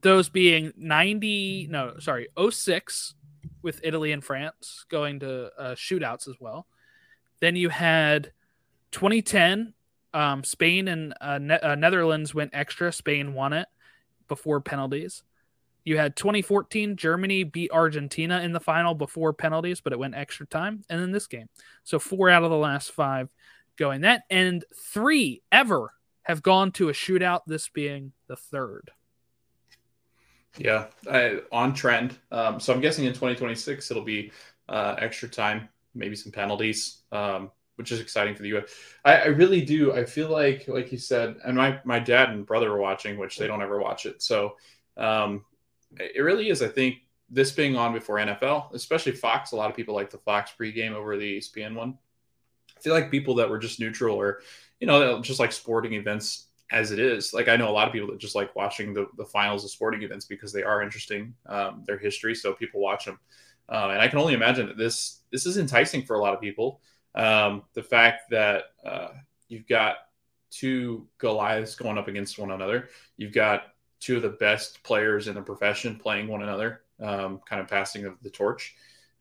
those 0.00 0.28
being 0.28 0.72
90 0.76 1.68
no 1.70 1.98
sorry 1.98 2.28
06 2.50 3.14
with 3.62 3.80
italy 3.82 4.12
and 4.12 4.24
france 4.24 4.84
going 4.88 5.20
to 5.20 5.50
uh, 5.58 5.74
shootouts 5.74 6.28
as 6.28 6.34
well. 6.40 6.66
Then 7.40 7.56
you 7.56 7.68
had 7.68 8.32
2010 8.92 9.74
um, 10.14 10.44
spain 10.44 10.88
and 10.88 11.14
uh, 11.20 11.38
ne- 11.38 11.60
uh, 11.60 11.74
netherlands 11.74 12.34
went 12.34 12.50
extra. 12.54 12.92
Spain 12.92 13.34
won 13.34 13.52
it 13.52 13.68
before 14.26 14.60
penalties. 14.60 15.22
You 15.84 15.96
had 15.96 16.16
2014 16.16 16.96
germany 16.96 17.44
beat 17.44 17.70
argentina 17.72 18.40
in 18.40 18.52
the 18.52 18.60
final 18.60 18.94
before 18.94 19.32
penalties 19.32 19.80
but 19.80 19.92
it 19.92 19.98
went 19.98 20.14
extra 20.14 20.46
time. 20.46 20.84
And 20.88 21.00
then 21.00 21.12
this 21.12 21.26
game. 21.26 21.48
So 21.84 21.98
four 21.98 22.30
out 22.30 22.44
of 22.44 22.50
the 22.50 22.56
last 22.56 22.92
five 22.92 23.28
going. 23.76 24.02
That 24.02 24.22
and 24.30 24.64
three 24.76 25.42
ever 25.50 25.92
have 26.22 26.42
gone 26.42 26.72
to 26.72 26.90
a 26.90 26.92
shootout 26.92 27.40
this 27.46 27.68
being 27.68 28.12
the 28.26 28.36
third 28.36 28.90
yeah, 30.58 30.86
I, 31.10 31.40
on 31.52 31.72
trend. 31.72 32.16
Um, 32.30 32.60
so 32.60 32.72
I'm 32.72 32.80
guessing 32.80 33.04
in 33.04 33.12
2026 33.12 33.90
it'll 33.90 34.02
be 34.02 34.32
uh, 34.68 34.96
extra 34.98 35.28
time, 35.28 35.68
maybe 35.94 36.16
some 36.16 36.32
penalties, 36.32 37.02
um, 37.12 37.50
which 37.76 37.92
is 37.92 38.00
exciting 38.00 38.34
for 38.34 38.42
the 38.42 38.48
U.S. 38.50 38.64
I, 39.04 39.16
I, 39.16 39.26
really 39.26 39.62
do. 39.62 39.94
I 39.94 40.04
feel 40.04 40.28
like, 40.28 40.66
like 40.66 40.90
you 40.90 40.98
said, 40.98 41.36
and 41.44 41.56
my 41.56 41.80
my 41.84 41.98
dad 41.98 42.30
and 42.30 42.44
brother 42.44 42.70
were 42.70 42.80
watching, 42.80 43.18
which 43.18 43.38
they 43.38 43.46
don't 43.46 43.62
ever 43.62 43.80
watch 43.80 44.04
it. 44.04 44.20
So 44.20 44.56
um, 44.96 45.44
it 45.96 46.22
really 46.22 46.50
is. 46.50 46.60
I 46.60 46.68
think 46.68 46.96
this 47.30 47.52
being 47.52 47.76
on 47.76 47.92
before 47.92 48.16
NFL, 48.16 48.74
especially 48.74 49.12
Fox. 49.12 49.52
A 49.52 49.56
lot 49.56 49.70
of 49.70 49.76
people 49.76 49.94
like 49.94 50.10
the 50.10 50.18
Fox 50.18 50.52
pregame 50.58 50.92
over 50.92 51.16
the 51.16 51.38
ESPN 51.38 51.74
one. 51.74 51.96
I 52.76 52.80
feel 52.80 52.94
like 52.94 53.10
people 53.10 53.36
that 53.36 53.50
were 53.50 53.58
just 53.58 53.80
neutral 53.80 54.16
or, 54.16 54.40
you 54.80 54.86
know, 54.86 55.20
just 55.20 55.40
like 55.40 55.52
sporting 55.52 55.94
events 55.94 56.47
as 56.70 56.92
it 56.92 56.98
is. 56.98 57.32
Like 57.32 57.48
I 57.48 57.56
know 57.56 57.68
a 57.68 57.72
lot 57.72 57.86
of 57.86 57.92
people 57.92 58.08
that 58.08 58.18
just 58.18 58.34
like 58.34 58.54
watching 58.54 58.92
the, 58.92 59.06
the 59.16 59.24
finals 59.24 59.64
of 59.64 59.70
sporting 59.70 60.02
events 60.02 60.26
because 60.26 60.52
they 60.52 60.62
are 60.62 60.82
interesting, 60.82 61.34
um, 61.46 61.84
their 61.86 61.98
history, 61.98 62.34
so 62.34 62.52
people 62.52 62.80
watch 62.80 63.04
them. 63.04 63.18
Uh, 63.68 63.90
and 63.92 64.00
I 64.00 64.08
can 64.08 64.18
only 64.18 64.34
imagine 64.34 64.66
that 64.66 64.78
this 64.78 65.20
this 65.30 65.46
is 65.46 65.58
enticing 65.58 66.02
for 66.02 66.16
a 66.16 66.20
lot 66.20 66.34
of 66.34 66.40
people. 66.40 66.80
Um, 67.14 67.62
the 67.74 67.82
fact 67.82 68.30
that 68.30 68.64
uh, 68.84 69.08
you've 69.48 69.66
got 69.66 69.96
two 70.50 71.06
Goliaths 71.18 71.74
going 71.74 71.98
up 71.98 72.08
against 72.08 72.38
one 72.38 72.50
another, 72.50 72.88
you've 73.16 73.34
got 73.34 73.74
two 74.00 74.16
of 74.16 74.22
the 74.22 74.28
best 74.28 74.82
players 74.82 75.28
in 75.28 75.34
the 75.34 75.42
profession 75.42 75.96
playing 75.96 76.28
one 76.28 76.42
another, 76.42 76.82
um, 77.00 77.40
kind 77.46 77.60
of 77.60 77.68
passing 77.68 78.04
of 78.04 78.14
the 78.22 78.30
torch. 78.30 78.74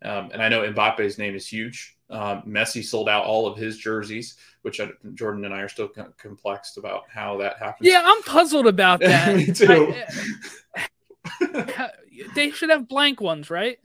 Um, 0.04 0.30
and 0.32 0.42
I 0.42 0.50
know 0.50 0.62
Mbappe's 0.62 1.18
name 1.18 1.36
is 1.36 1.48
huge. 1.48 1.97
Um, 2.10 2.44
Messi 2.44 2.84
sold 2.84 3.10
out 3.10 3.26
all 3.26 3.48
of 3.48 3.58
his 3.58 3.78
jerseys, 3.78 4.36
which 4.62 4.80
I, 4.80 4.90
Jordan 5.14 5.44
and 5.44 5.54
I 5.54 5.60
are 5.60 5.70
still 5.70 5.90
complexed 6.18 6.78
about 6.78 7.04
how 7.14 7.38
that 7.38 7.58
happened. 7.58 7.88
Yeah, 7.88 8.02
I'm 8.04 8.24
puzzled 8.24 8.68
about 8.68 9.00
that. 9.02 9.36
Me 9.36 9.52
too. 9.52 9.94
I, 10.76 11.92
they 12.36 12.52
should 12.52 12.70
have 12.70 12.88
blank 12.88 13.20
ones, 13.20 13.50
right? 13.50 13.78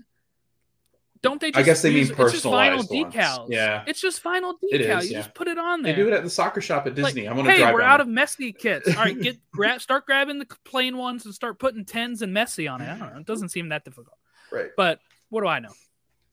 Don't 1.22 1.40
they? 1.40 1.52
Just 1.52 1.61
I 1.61 1.62
guess 1.62 1.82
they 1.82 1.90
use, 1.90 2.08
mean 2.08 2.16
personalized 2.16 2.90
it's 2.90 2.92
decals. 2.92 3.48
Yeah, 3.48 3.85
it's 3.87 4.00
just 4.00 4.22
vinyl 4.24 4.54
decal. 4.54 4.72
It 4.72 4.80
is, 4.80 5.04
you 5.04 5.12
yeah. 5.12 5.22
just 5.22 5.35
put 5.35 5.46
it 5.46 5.56
on 5.56 5.82
there. 5.82 5.94
They 5.94 6.02
do 6.02 6.08
it 6.08 6.12
at 6.12 6.24
the 6.24 6.30
soccer 6.30 6.61
shop 6.61 6.87
at 6.88 6.96
Disney. 6.96 7.22
Like, 7.22 7.30
I'm 7.30 7.37
gonna 7.37 7.52
hey, 7.52 7.58
drive. 7.58 7.74
we're 7.74 7.82
out 7.82 7.98
there. 7.98 8.06
of 8.06 8.12
Messi 8.12 8.56
kits. 8.56 8.88
All 8.88 9.04
right, 9.04 9.18
get 9.20 9.38
grab, 9.52 9.80
start 9.80 10.04
grabbing 10.04 10.40
the 10.40 10.46
plain 10.64 10.96
ones 10.96 11.24
and 11.24 11.32
start 11.32 11.61
putting 11.61 11.85
tens 11.85 12.22
and 12.22 12.35
Messi 12.35 12.70
on 12.70 12.80
it. 12.80 12.88
I 12.88 12.98
don't 12.98 13.12
know. 13.12 13.20
It 13.20 13.26
doesn't 13.26 13.50
seem 13.50 13.68
that 13.68 13.85
difficult. 13.85 14.16
Right. 14.50 14.70
But 14.76 14.98
what 15.28 15.42
do 15.42 15.46
I 15.46 15.61
know? 15.61 15.72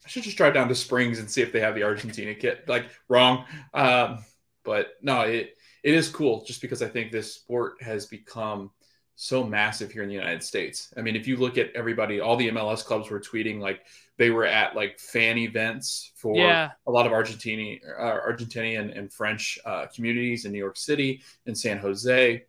I 0.06 0.10
should 0.10 0.24
just 0.24 0.38
drive 0.38 0.54
down 0.54 0.68
to 0.70 0.76
Springs 0.76 1.20
and 1.20 1.30
see 1.30 1.42
if 1.42 1.52
they 1.52 1.60
have 1.60 1.76
the 1.76 1.84
Argentina 1.84 2.34
kit. 2.34 2.68
Like 2.68 2.86
wrong, 3.08 3.46
um, 3.74 4.20
but 4.64 4.94
no, 5.02 5.22
it 5.22 5.56
it 5.84 5.94
is 5.94 6.10
cool 6.10 6.44
just 6.46 6.62
because 6.62 6.82
I 6.82 6.88
think 6.88 7.12
this 7.12 7.34
sport 7.36 7.82
has 7.82 8.06
become 8.06 8.72
so 9.16 9.44
massive 9.44 9.92
here 9.92 10.02
in 10.04 10.08
the 10.10 10.16
United 10.16 10.42
States. 10.44 10.94
I 10.96 11.02
mean, 11.02 11.16
if 11.18 11.28
you 11.28 11.36
look 11.36 11.58
at 11.58 11.72
everybody, 11.76 12.22
all 12.22 12.38
the 12.38 12.50
MLS 12.52 12.84
clubs 12.86 13.10
were 13.10 13.20
tweeting 13.20 13.60
like 13.60 13.82
they 14.18 14.30
were 14.30 14.46
at 14.46 14.76
like 14.76 14.98
fan 14.98 15.38
events 15.38 16.12
for 16.16 16.38
Yeah. 16.38 16.72
a 16.88 16.92
lot 16.92 17.06
of 17.06 17.12
Argentini, 17.12 17.82
uh, 17.98 18.20
Argentinian 18.26 18.98
and 18.98 19.12
French 19.12 19.60
uh, 19.66 19.88
communities 19.94 20.46
in 20.46 20.54
New 20.54 20.58
York 20.58 20.78
City 20.78 21.22
and 21.46 21.58
San 21.58 21.78
Jose. 21.80 22.46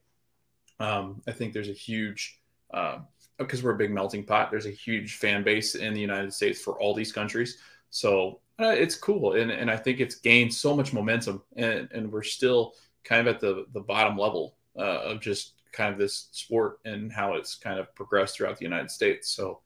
Um, 0.78 1.22
I 1.26 1.32
think 1.32 1.52
there's 1.52 1.68
a 1.68 1.72
huge 1.72 2.40
uh, 2.72 2.98
because 3.40 3.62
we're 3.62 3.72
a 3.72 3.78
big 3.78 3.90
melting 3.90 4.24
pot. 4.24 4.50
There's 4.50 4.66
a 4.66 4.70
huge 4.70 5.16
fan 5.16 5.42
base 5.42 5.74
in 5.74 5.94
the 5.94 6.00
United 6.00 6.32
States 6.32 6.60
for 6.60 6.80
all 6.80 6.94
these 6.94 7.12
countries. 7.12 7.58
So 7.90 8.40
uh, 8.60 8.68
it's 8.68 8.94
cool, 8.94 9.32
and 9.34 9.50
and 9.50 9.70
I 9.70 9.76
think 9.76 10.00
it's 10.00 10.16
gained 10.16 10.52
so 10.54 10.76
much 10.76 10.92
momentum, 10.92 11.42
and 11.56 11.88
and 11.92 12.12
we're 12.12 12.22
still 12.22 12.74
kind 13.04 13.26
of 13.26 13.34
at 13.34 13.40
the 13.40 13.66
the 13.72 13.80
bottom 13.80 14.16
level 14.16 14.56
uh, 14.78 15.00
of 15.02 15.20
just 15.20 15.54
kind 15.72 15.92
of 15.92 15.98
this 15.98 16.28
sport 16.32 16.78
and 16.84 17.12
how 17.12 17.34
it's 17.34 17.54
kind 17.54 17.78
of 17.78 17.94
progressed 17.94 18.36
throughout 18.36 18.58
the 18.58 18.64
United 18.64 18.90
States. 18.90 19.30
So. 19.30 19.60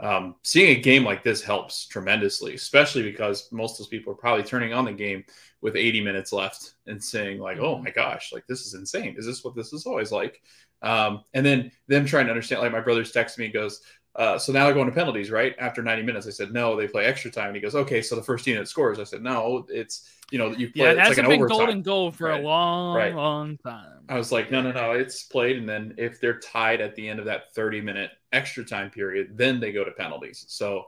Um, 0.00 0.34
seeing 0.42 0.76
a 0.76 0.80
game 0.80 1.04
like 1.04 1.22
this 1.22 1.42
helps 1.42 1.86
tremendously, 1.86 2.54
especially 2.54 3.02
because 3.04 3.52
most 3.52 3.72
of 3.72 3.78
those 3.78 3.88
people 3.88 4.12
are 4.12 4.16
probably 4.16 4.42
turning 4.42 4.72
on 4.72 4.84
the 4.84 4.92
game 4.92 5.22
with 5.60 5.76
80 5.76 6.00
minutes 6.00 6.32
left 6.32 6.74
and 6.88 7.00
saying 7.00 7.38
like, 7.38 7.58
"Oh 7.58 7.78
my 7.78 7.90
gosh, 7.90 8.32
like 8.32 8.44
this 8.48 8.66
is 8.66 8.74
insane. 8.74 9.14
Is 9.16 9.26
this 9.26 9.44
what 9.44 9.54
this 9.54 9.72
is 9.72 9.86
always 9.86 10.10
like?" 10.10 10.42
Um, 10.82 11.24
and 11.34 11.44
then 11.46 11.72
them 11.88 12.06
trying 12.06 12.26
to 12.26 12.32
understand. 12.32 12.62
Like 12.62 12.72
my 12.72 12.80
brother's 12.80 13.12
texting 13.12 13.38
me, 13.38 13.44
and 13.46 13.54
goes, 13.54 13.80
uh, 14.16 14.38
"So 14.38 14.52
now 14.52 14.64
they're 14.64 14.74
going 14.74 14.88
to 14.88 14.94
penalties, 14.94 15.30
right?" 15.30 15.54
After 15.58 15.82
90 15.82 16.02
minutes, 16.02 16.26
I 16.26 16.30
said, 16.30 16.52
"No, 16.52 16.76
they 16.76 16.88
play 16.88 17.04
extra 17.06 17.30
time." 17.30 17.48
And 17.48 17.56
he 17.56 17.62
goes, 17.62 17.74
"Okay, 17.74 18.02
so 18.02 18.16
the 18.16 18.22
first 18.22 18.44
team 18.44 18.56
that 18.56 18.68
scores." 18.68 18.98
I 18.98 19.04
said, 19.04 19.22
"No, 19.22 19.66
it's 19.68 20.08
you 20.30 20.38
know 20.38 20.52
you 20.52 20.72
play 20.72 20.90
Yeah, 20.90 20.92
it 20.92 20.98
it's 20.98 21.08
like 21.08 21.18
hasn't 21.18 21.26
an 21.26 21.26
been 21.28 21.44
overtime." 21.44 21.46
golden 21.46 21.82
goal 21.82 22.12
for 22.12 22.30
Right. 22.30 22.32
a 22.32 22.38
long, 22.38 23.12
Right. 23.12 23.14
long 23.14 23.58
time. 23.58 24.10
I 24.10 24.16
was 24.18 24.32
like, 24.32 24.50
no, 24.50 24.60
no, 24.60 24.72
no, 24.72 24.92
it's 24.92 25.22
played. 25.24 25.56
And 25.56 25.68
then 25.68 25.94
if 25.96 26.20
they're 26.20 26.38
tied 26.40 26.80
at 26.80 26.94
the 26.96 27.08
end 27.08 27.18
of 27.20 27.26
that 27.26 27.54
30 27.54 27.80
minute 27.80 28.10
extra 28.32 28.64
time 28.64 28.90
period, 28.90 29.36
then 29.36 29.60
they 29.60 29.72
go 29.72 29.84
to 29.84 29.92
penalties. 29.92 30.44
So 30.48 30.84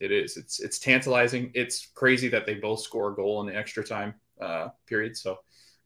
it 0.00 0.12
is, 0.12 0.36
it's, 0.36 0.60
it's 0.60 0.78
tantalizing. 0.78 1.52
It's 1.54 1.88
crazy 1.94 2.28
that 2.28 2.46
they 2.46 2.54
both 2.54 2.80
score 2.82 3.12
a 3.12 3.16
goal 3.16 3.40
in 3.42 3.46
the 3.48 3.56
extra 3.56 3.84
time 3.84 4.14
uh, 4.40 4.68
period. 4.86 5.16
So, 5.16 5.38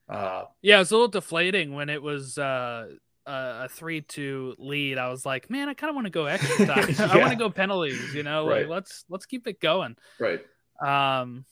uh, 0.08 0.44
Yeah, 0.62 0.76
it 0.76 0.80
was 0.80 0.90
a 0.92 0.94
little 0.94 1.08
deflating 1.08 1.74
when 1.74 1.90
it 1.90 2.02
was 2.02 2.38
uh, 2.38 2.88
a 3.26 3.68
three-two 3.70 4.54
lead. 4.58 4.98
I 4.98 5.08
was 5.08 5.24
like, 5.24 5.48
man, 5.50 5.68
I 5.68 5.74
kind 5.74 5.88
of 5.90 5.94
want 5.94 6.06
to 6.06 6.10
go 6.10 6.26
extra 6.26 6.66
time. 6.66 6.94
I 7.10 7.18
want 7.18 7.30
to 7.30 7.36
go 7.38 7.50
penalties. 7.50 8.14
You 8.14 8.22
know, 8.22 8.44
like 8.44 8.68
let's 8.68 9.04
let's 9.08 9.26
keep 9.26 9.46
it 9.46 9.60
going. 9.60 9.96
right. 10.18 10.44
Um, 10.82 11.44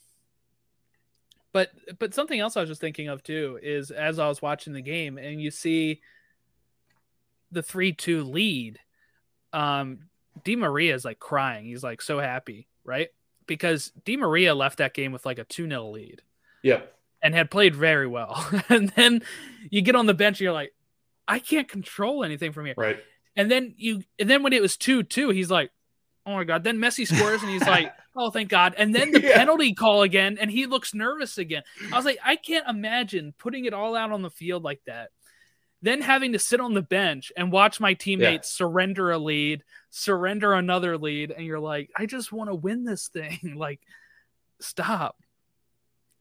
but 1.51 1.71
but 1.99 2.13
something 2.13 2.39
else 2.39 2.57
I 2.57 2.61
was 2.61 2.69
just 2.69 2.81
thinking 2.81 3.07
of 3.09 3.23
too 3.23 3.59
is 3.61 3.91
as 3.91 4.19
I 4.19 4.27
was 4.27 4.41
watching 4.41 4.73
the 4.73 4.81
game 4.81 5.17
and 5.17 5.41
you 5.41 5.51
see 5.51 6.01
the 7.51 7.61
three 7.63 7.93
two 7.93 8.23
lead, 8.23 8.79
um, 9.53 9.99
Di 10.43 10.55
Maria 10.55 10.95
is 10.95 11.05
like 11.05 11.19
crying. 11.19 11.65
He's 11.65 11.83
like 11.83 12.01
so 12.01 12.19
happy, 12.19 12.67
right? 12.83 13.09
Because 13.45 13.91
Di 14.03 14.17
Maria 14.17 14.55
left 14.55 14.79
that 14.79 14.93
game 14.93 15.11
with 15.11 15.25
like 15.25 15.37
a 15.39 15.43
two 15.43 15.67
0 15.67 15.89
lead 15.91 16.21
Yep. 16.63 16.95
and 17.21 17.35
had 17.35 17.51
played 17.51 17.75
very 17.75 18.07
well. 18.07 18.49
and 18.69 18.89
then 18.95 19.21
you 19.69 19.81
get 19.81 19.95
on 19.95 20.05
the 20.07 20.13
bench, 20.13 20.37
and 20.39 20.45
you're 20.45 20.53
like, 20.53 20.73
I 21.27 21.39
can't 21.39 21.67
control 21.67 22.23
anything 22.23 22.51
from 22.51 22.65
here. 22.65 22.75
Right. 22.77 22.99
And 23.35 23.49
then 23.49 23.73
you, 23.77 24.03
and 24.19 24.29
then 24.29 24.43
when 24.43 24.53
it 24.53 24.61
was 24.61 24.77
two 24.77 25.03
two, 25.03 25.29
he's 25.29 25.49
like, 25.51 25.71
oh 26.25 26.33
my 26.35 26.43
god. 26.43 26.63
Then 26.63 26.77
Messi 26.77 27.05
scores, 27.07 27.41
and 27.41 27.49
he's 27.51 27.65
like, 27.65 27.93
oh 28.15 28.29
thank 28.29 28.49
God. 28.49 28.75
And 28.77 28.93
then 28.93 29.11
the 29.13 29.21
Yeah. 29.21 29.37
penalty 29.37 29.73
call 29.73 30.03
again, 30.03 30.37
and 30.39 30.51
he 30.51 30.65
looks 30.65 30.93
nervous 30.93 31.37
again. 31.37 31.63
I 31.91 31.95
was 31.95 32.05
like, 32.05 32.19
I 32.23 32.35
can't 32.35 32.67
imagine 32.67 33.33
putting 33.37 33.65
it 33.65 33.73
all 33.73 33.95
out 33.95 34.11
on 34.11 34.21
the 34.21 34.29
field 34.29 34.63
like 34.63 34.81
that. 34.85 35.09
Then 35.81 36.01
having 36.01 36.31
to 36.31 36.39
sit 36.39 36.61
on 36.61 36.73
the 36.73 36.81
bench 36.81 37.31
and 37.35 37.51
watch 37.51 37.81
my 37.81 37.93
teammates 37.93 38.49
surrender 38.49 39.11
a 39.11 39.17
lead, 39.17 39.63
surrender 39.89 40.53
another 40.53 40.97
lead, 40.97 41.31
and 41.31 41.45
you're 41.45 41.59
like, 41.59 41.89
I 41.97 42.05
just 42.05 42.31
want 42.31 42.49
to 42.49 42.55
win 42.55 42.85
this 42.85 43.09
thing. 43.09 43.53
like, 43.57 43.81
stop. 44.61 45.17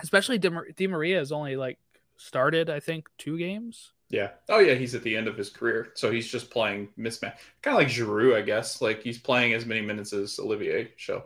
Especially 0.01 0.39
Di, 0.39 0.51
Di 0.77 0.87
Maria 0.89 1.19
has 1.19 1.31
only 1.31 1.55
like 1.57 1.79
started, 2.17 2.71
I 2.71 2.81
think, 2.81 3.07
two 3.19 3.39
games. 3.39 3.93
Yeah. 4.13 4.29
Oh 4.51 4.59
yeah, 4.59 4.75
he's 4.75 4.95
at 4.95 5.03
the 5.03 5.17
end 5.17 5.27
of 5.27 5.39
his 5.39 5.49
career, 5.49 5.89
so 5.95 6.13
he's 6.13 6.29
just 6.29 6.51
playing 6.51 6.89
mismatch, 6.99 7.35
kind 7.63 7.75
of 7.75 7.83
like 7.83 7.89
Giroud, 7.89 8.37
I 8.37 8.43
guess. 8.43 8.83
Like 8.83 9.03
he's 9.03 9.19
playing 9.19 9.55
as 9.55 9.65
many 9.65 9.81
minutes 9.81 10.13
as 10.13 10.39
Olivier. 10.39 10.93
So, 10.99 11.25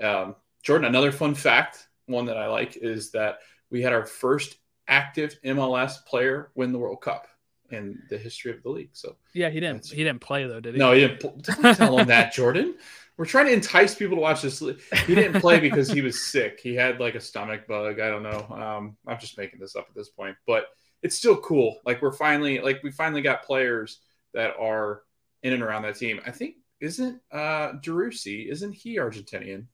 um, 0.00 0.36
Jordan, 0.62 0.86
another 0.86 1.10
fun 1.10 1.34
fact, 1.34 1.88
one 2.06 2.26
that 2.26 2.38
I 2.38 2.46
like, 2.46 2.76
is 2.76 3.10
that 3.10 3.40
we 3.70 3.82
had 3.82 3.92
our 3.92 4.06
first 4.06 4.56
active 4.86 5.36
MLS 5.44 6.04
player 6.06 6.50
win 6.54 6.72
the 6.72 6.78
World 6.78 7.00
Cup 7.00 7.26
in 7.70 8.00
the 8.08 8.16
history 8.16 8.52
of 8.52 8.62
the 8.62 8.70
league. 8.70 8.90
So, 8.92 9.16
Yeah, 9.34 9.50
he 9.50 9.58
didn't. 9.58 9.86
He 9.88 10.04
didn't 10.04 10.20
play 10.20 10.46
though, 10.46 10.60
did 10.60 10.74
he? 10.74 10.78
no, 10.78 10.92
he 10.92 11.00
didn't. 11.00 11.42
Don't 11.42 11.76
tell 11.76 11.98
him 11.98 12.06
that, 12.06 12.32
Jordan. 12.32 12.76
We're 13.16 13.24
trying 13.26 13.46
to 13.46 13.52
entice 13.52 13.96
people 13.96 14.16
to 14.16 14.22
watch 14.22 14.42
this. 14.42 14.60
He 14.60 15.14
didn't 15.16 15.40
play 15.40 15.58
because 15.58 15.90
he 15.90 16.02
was 16.02 16.24
sick. 16.24 16.60
He 16.62 16.76
had 16.76 17.00
like 17.00 17.16
a 17.16 17.20
stomach 17.20 17.66
bug. 17.66 17.98
I 17.98 18.08
don't 18.10 18.22
know. 18.22 18.46
Um, 18.48 18.96
I'm 19.08 19.18
just 19.18 19.36
making 19.36 19.58
this 19.58 19.74
up 19.74 19.86
at 19.88 19.94
this 19.96 20.08
point, 20.08 20.36
but 20.46 20.66
it's 21.02 21.16
still 21.16 21.36
cool. 21.36 21.78
Like 21.84 22.02
we're 22.02 22.12
finally, 22.12 22.60
like 22.60 22.82
we 22.82 22.90
finally 22.90 23.22
got 23.22 23.44
players 23.44 24.00
that 24.34 24.54
are 24.58 25.02
in 25.42 25.52
and 25.52 25.62
around 25.62 25.82
that 25.82 25.96
team. 25.96 26.20
I 26.26 26.30
think 26.30 26.56
isn't 26.80 27.20
uh 27.32 27.72
Driussi, 27.80 28.48
isn't 28.48 28.72
he 28.72 28.96
Argentinian? 28.96 29.66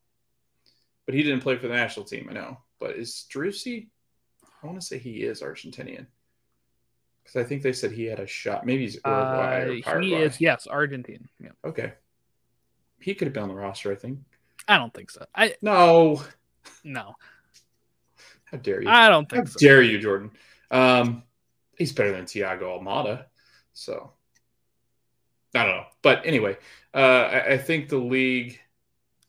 But 1.06 1.14
he 1.14 1.22
didn't 1.22 1.42
play 1.42 1.56
for 1.56 1.68
the 1.68 1.74
national 1.74 2.06
team, 2.06 2.28
I 2.30 2.34
know. 2.34 2.58
But 2.80 2.96
is 2.96 3.26
Driussi? 3.32 3.88
I 4.62 4.66
want 4.66 4.80
to 4.80 4.86
say 4.86 4.98
he 4.98 5.22
is 5.22 5.42
Argentinian. 5.42 6.06
Because 7.22 7.44
I 7.44 7.44
think 7.48 7.62
they 7.62 7.72
said 7.72 7.92
he 7.92 8.04
had 8.04 8.20
a 8.20 8.26
shot. 8.26 8.66
Maybe 8.66 8.82
he's 8.82 8.98
Uruguay 9.04 9.82
uh, 9.84 10.00
He 10.00 10.14
is, 10.14 10.40
yes, 10.40 10.66
Argentine. 10.66 11.28
Yeah. 11.40 11.50
Okay. 11.64 11.94
He 13.00 13.14
could 13.14 13.26
have 13.26 13.32
been 13.32 13.42
on 13.42 13.48
the 13.48 13.54
roster, 13.54 13.92
I 13.92 13.94
think. 13.94 14.20
I 14.68 14.78
don't 14.78 14.92
think 14.92 15.10
so. 15.10 15.24
I 15.34 15.54
no, 15.60 16.22
no. 16.84 17.14
How 18.44 18.58
dare 18.58 18.82
you? 18.82 18.88
I 18.88 19.08
don't 19.08 19.28
think 19.28 19.46
How 19.46 19.52
so. 19.52 19.58
dare 19.58 19.82
you, 19.82 19.98
Jordan? 19.98 20.30
Um, 20.70 21.22
he's 21.76 21.92
better 21.92 22.12
than 22.12 22.24
Thiago 22.24 22.62
Almada. 22.62 23.26
So 23.72 24.12
I 25.54 25.64
don't 25.64 25.76
know. 25.76 25.84
But 26.02 26.26
anyway, 26.26 26.56
uh, 26.94 26.98
I, 27.32 27.52
I 27.52 27.58
think 27.58 27.88
the 27.88 27.98
league 27.98 28.58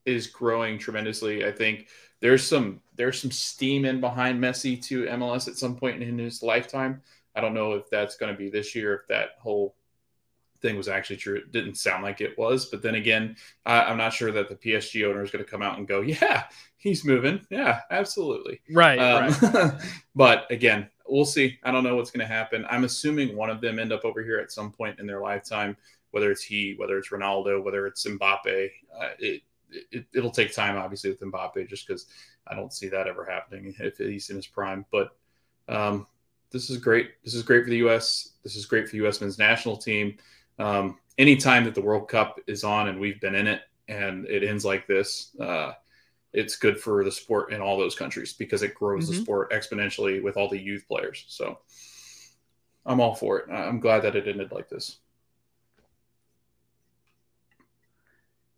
is 0.05 0.27
growing 0.27 0.77
tremendously. 0.77 1.45
I 1.45 1.51
think 1.51 1.87
there's 2.21 2.45
some 2.45 2.81
there's 2.95 3.21
some 3.21 3.31
steam 3.31 3.85
in 3.85 3.99
behind 3.99 4.41
Messi 4.41 4.81
to 4.85 5.05
MLS 5.05 5.47
at 5.47 5.57
some 5.57 5.75
point 5.75 6.01
in 6.01 6.17
his 6.17 6.41
lifetime. 6.41 7.01
I 7.35 7.41
don't 7.41 7.53
know 7.53 7.73
if 7.73 7.89
that's 7.89 8.15
going 8.15 8.31
to 8.31 8.37
be 8.37 8.49
this 8.49 8.75
year, 8.75 8.93
if 8.95 9.07
that 9.09 9.31
whole 9.39 9.75
thing 10.61 10.77
was 10.77 10.87
actually 10.87 11.17
true. 11.17 11.35
It 11.35 11.51
didn't 11.51 11.75
sound 11.75 12.03
like 12.03 12.21
it 12.21 12.37
was. 12.37 12.67
But 12.67 12.81
then 12.81 12.95
again, 12.95 13.35
I, 13.65 13.81
I'm 13.81 13.97
not 13.97 14.13
sure 14.13 14.31
that 14.31 14.47
the 14.49 14.55
PSG 14.55 15.05
owner 15.07 15.21
is 15.21 15.31
going 15.31 15.43
to 15.43 15.49
come 15.49 15.61
out 15.61 15.77
and 15.77 15.87
go, 15.87 16.01
yeah, 16.01 16.45
he's 16.77 17.03
moving. 17.05 17.41
Yeah, 17.49 17.81
absolutely. 17.91 18.61
Right, 18.71 18.97
Um, 18.97 19.35
right. 19.41 19.73
but 20.15 20.49
again, 20.49 20.89
we'll 21.07 21.25
see. 21.25 21.57
I 21.63 21.71
don't 21.71 21.83
know 21.83 21.95
what's 21.95 22.11
going 22.11 22.27
to 22.27 22.33
happen. 22.33 22.65
I'm 22.69 22.83
assuming 22.83 23.35
one 23.35 23.49
of 23.49 23.61
them 23.61 23.79
end 23.79 23.91
up 23.91 24.05
over 24.05 24.23
here 24.23 24.39
at 24.39 24.51
some 24.51 24.71
point 24.71 24.99
in 24.99 25.07
their 25.07 25.21
lifetime, 25.21 25.77
whether 26.11 26.31
it's 26.31 26.43
he, 26.43 26.75
whether 26.77 26.97
it's 26.97 27.09
Ronaldo, 27.09 27.63
whether 27.63 27.87
it's 27.87 28.05
Mbappe. 28.05 28.69
Uh, 28.97 29.09
it, 29.19 29.41
it, 29.91 30.05
it'll 30.13 30.31
take 30.31 30.53
time, 30.53 30.77
obviously, 30.77 31.09
with 31.09 31.19
Mbappe, 31.19 31.67
just 31.67 31.87
because 31.87 32.07
I 32.47 32.55
don't 32.55 32.73
see 32.73 32.87
that 32.89 33.07
ever 33.07 33.25
happening 33.25 33.75
if 33.79 33.97
he's 33.97 34.29
in 34.29 34.37
his 34.37 34.47
prime. 34.47 34.85
But 34.91 35.15
um, 35.67 36.07
this 36.51 36.69
is 36.69 36.77
great. 36.77 37.11
This 37.23 37.33
is 37.33 37.43
great 37.43 37.63
for 37.63 37.69
the 37.69 37.77
U.S. 37.77 38.33
This 38.43 38.55
is 38.55 38.65
great 38.65 38.85
for 38.85 38.91
the 38.91 38.97
U.S. 38.97 39.21
men's 39.21 39.39
national 39.39 39.77
team. 39.77 40.17
Um, 40.59 40.97
anytime 41.17 41.65
that 41.65 41.75
the 41.75 41.81
World 41.81 42.07
Cup 42.07 42.39
is 42.47 42.63
on 42.63 42.87
and 42.87 42.99
we've 42.99 43.19
been 43.19 43.35
in 43.35 43.47
it 43.47 43.61
and 43.87 44.25
it 44.27 44.43
ends 44.43 44.65
like 44.65 44.87
this, 44.87 45.35
uh, 45.39 45.73
it's 46.35 46.57
good 46.57 46.79
for 46.79 47.03
the 47.03 47.11
sport 47.11 47.51
in 47.53 47.61
all 47.61 47.77
those 47.77 47.95
countries 47.95 48.33
because 48.33 48.61
it 48.61 48.75
grows 48.75 49.07
the 49.07 49.13
Mhm. 49.13 49.21
sport 49.23 49.51
exponentially 49.51 50.21
with 50.21 50.37
all 50.37 50.49
the 50.49 50.59
youth 50.59 50.85
players. 50.87 51.25
So 51.27 51.59
I'm 52.85 52.99
all 52.99 53.15
for 53.15 53.39
it. 53.39 53.49
I'm 53.49 53.79
glad 53.79 54.01
that 54.01 54.15
it 54.15 54.27
ended 54.27 54.51
like 54.51 54.69
this. 54.69 54.99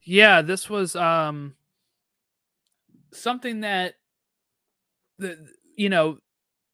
Yeah, 0.02 0.42
this 0.42 0.70
was 0.70 0.96
um 0.96 1.56
something 3.12 3.62
that 3.62 3.96
the 5.20 5.48
you 5.76 5.90
know 5.90 6.20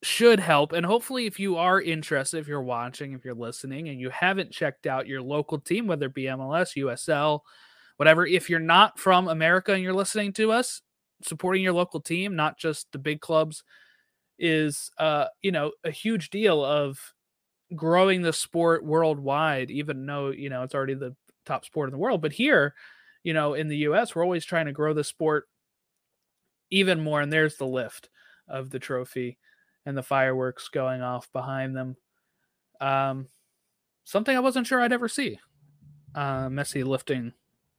should 0.01 0.39
help 0.39 0.73
and 0.73 0.85
hopefully 0.85 1.25
if 1.25 1.39
you 1.39 1.55
are 1.55 1.81
interested 1.81 2.37
if 2.37 2.47
you're 2.47 2.61
watching 2.61 3.13
if 3.13 3.23
you're 3.23 3.33
listening 3.33 3.87
and 3.87 4.01
you 4.01 4.09
haven't 4.09 4.51
checked 4.51 4.85
out 4.85 5.07
your 5.07 5.21
local 5.21 5.57
team 5.59 5.87
whether 5.87 6.07
it 6.07 6.13
be 6.13 6.23
MLS, 6.23 6.75
USL, 6.75 7.45
whatever 7.95 8.25
if 8.27 8.49
you're 8.49 8.59
not 8.59 8.99
from 8.99 9.29
America 9.29 9.71
and 9.73 9.81
you're 9.81 9.93
listening 9.93 10.33
to 10.33 10.51
us 10.51 10.81
supporting 11.25 11.63
your 11.63 11.73
local 11.73 11.99
team 11.99 12.35
not 12.35 12.57
just 12.57 12.91
the 12.91 12.99
big 12.99 13.21
clubs 13.21 13.63
is 14.39 14.91
uh 14.97 15.25
you 15.41 15.51
know 15.51 15.71
a 15.83 15.91
huge 15.91 16.29
deal 16.29 16.63
of 16.63 17.13
growing 17.75 18.21
the 18.21 18.33
sport 18.33 18.83
worldwide 18.85 19.71
even 19.71 20.05
though 20.05 20.29
you 20.29 20.49
know 20.49 20.63
it's 20.63 20.75
already 20.75 20.93
the 20.93 21.15
top 21.45 21.65
sport 21.65 21.89
in 21.89 21.91
the 21.91 21.99
world 21.99 22.21
but 22.21 22.31
here 22.31 22.73
you 23.23 23.33
know, 23.33 23.53
in 23.53 23.69
the 23.69 23.77
US, 23.77 24.13
we're 24.13 24.23
always 24.23 24.45
trying 24.45 24.65
to 24.67 24.73
grow 24.73 24.93
the 24.93 25.03
sport 25.03 25.47
even 26.69 26.99
more. 26.99 27.21
And 27.21 27.31
there's 27.31 27.57
the 27.57 27.65
lift 27.65 28.09
of 28.47 28.69
the 28.69 28.79
trophy 28.79 29.37
and 29.85 29.97
the 29.97 30.03
fireworks 30.03 30.67
going 30.67 31.01
off 31.01 31.31
behind 31.31 31.75
them. 31.75 31.95
Um, 32.81 33.27
something 34.03 34.35
I 34.35 34.41
wasn't 34.41 34.67
sure 34.67 34.81
I'd 34.81 34.93
ever 34.93 35.07
see. 35.07 35.39
Uh, 36.13 36.47
Messi 36.47 36.83
lifting 36.83 37.33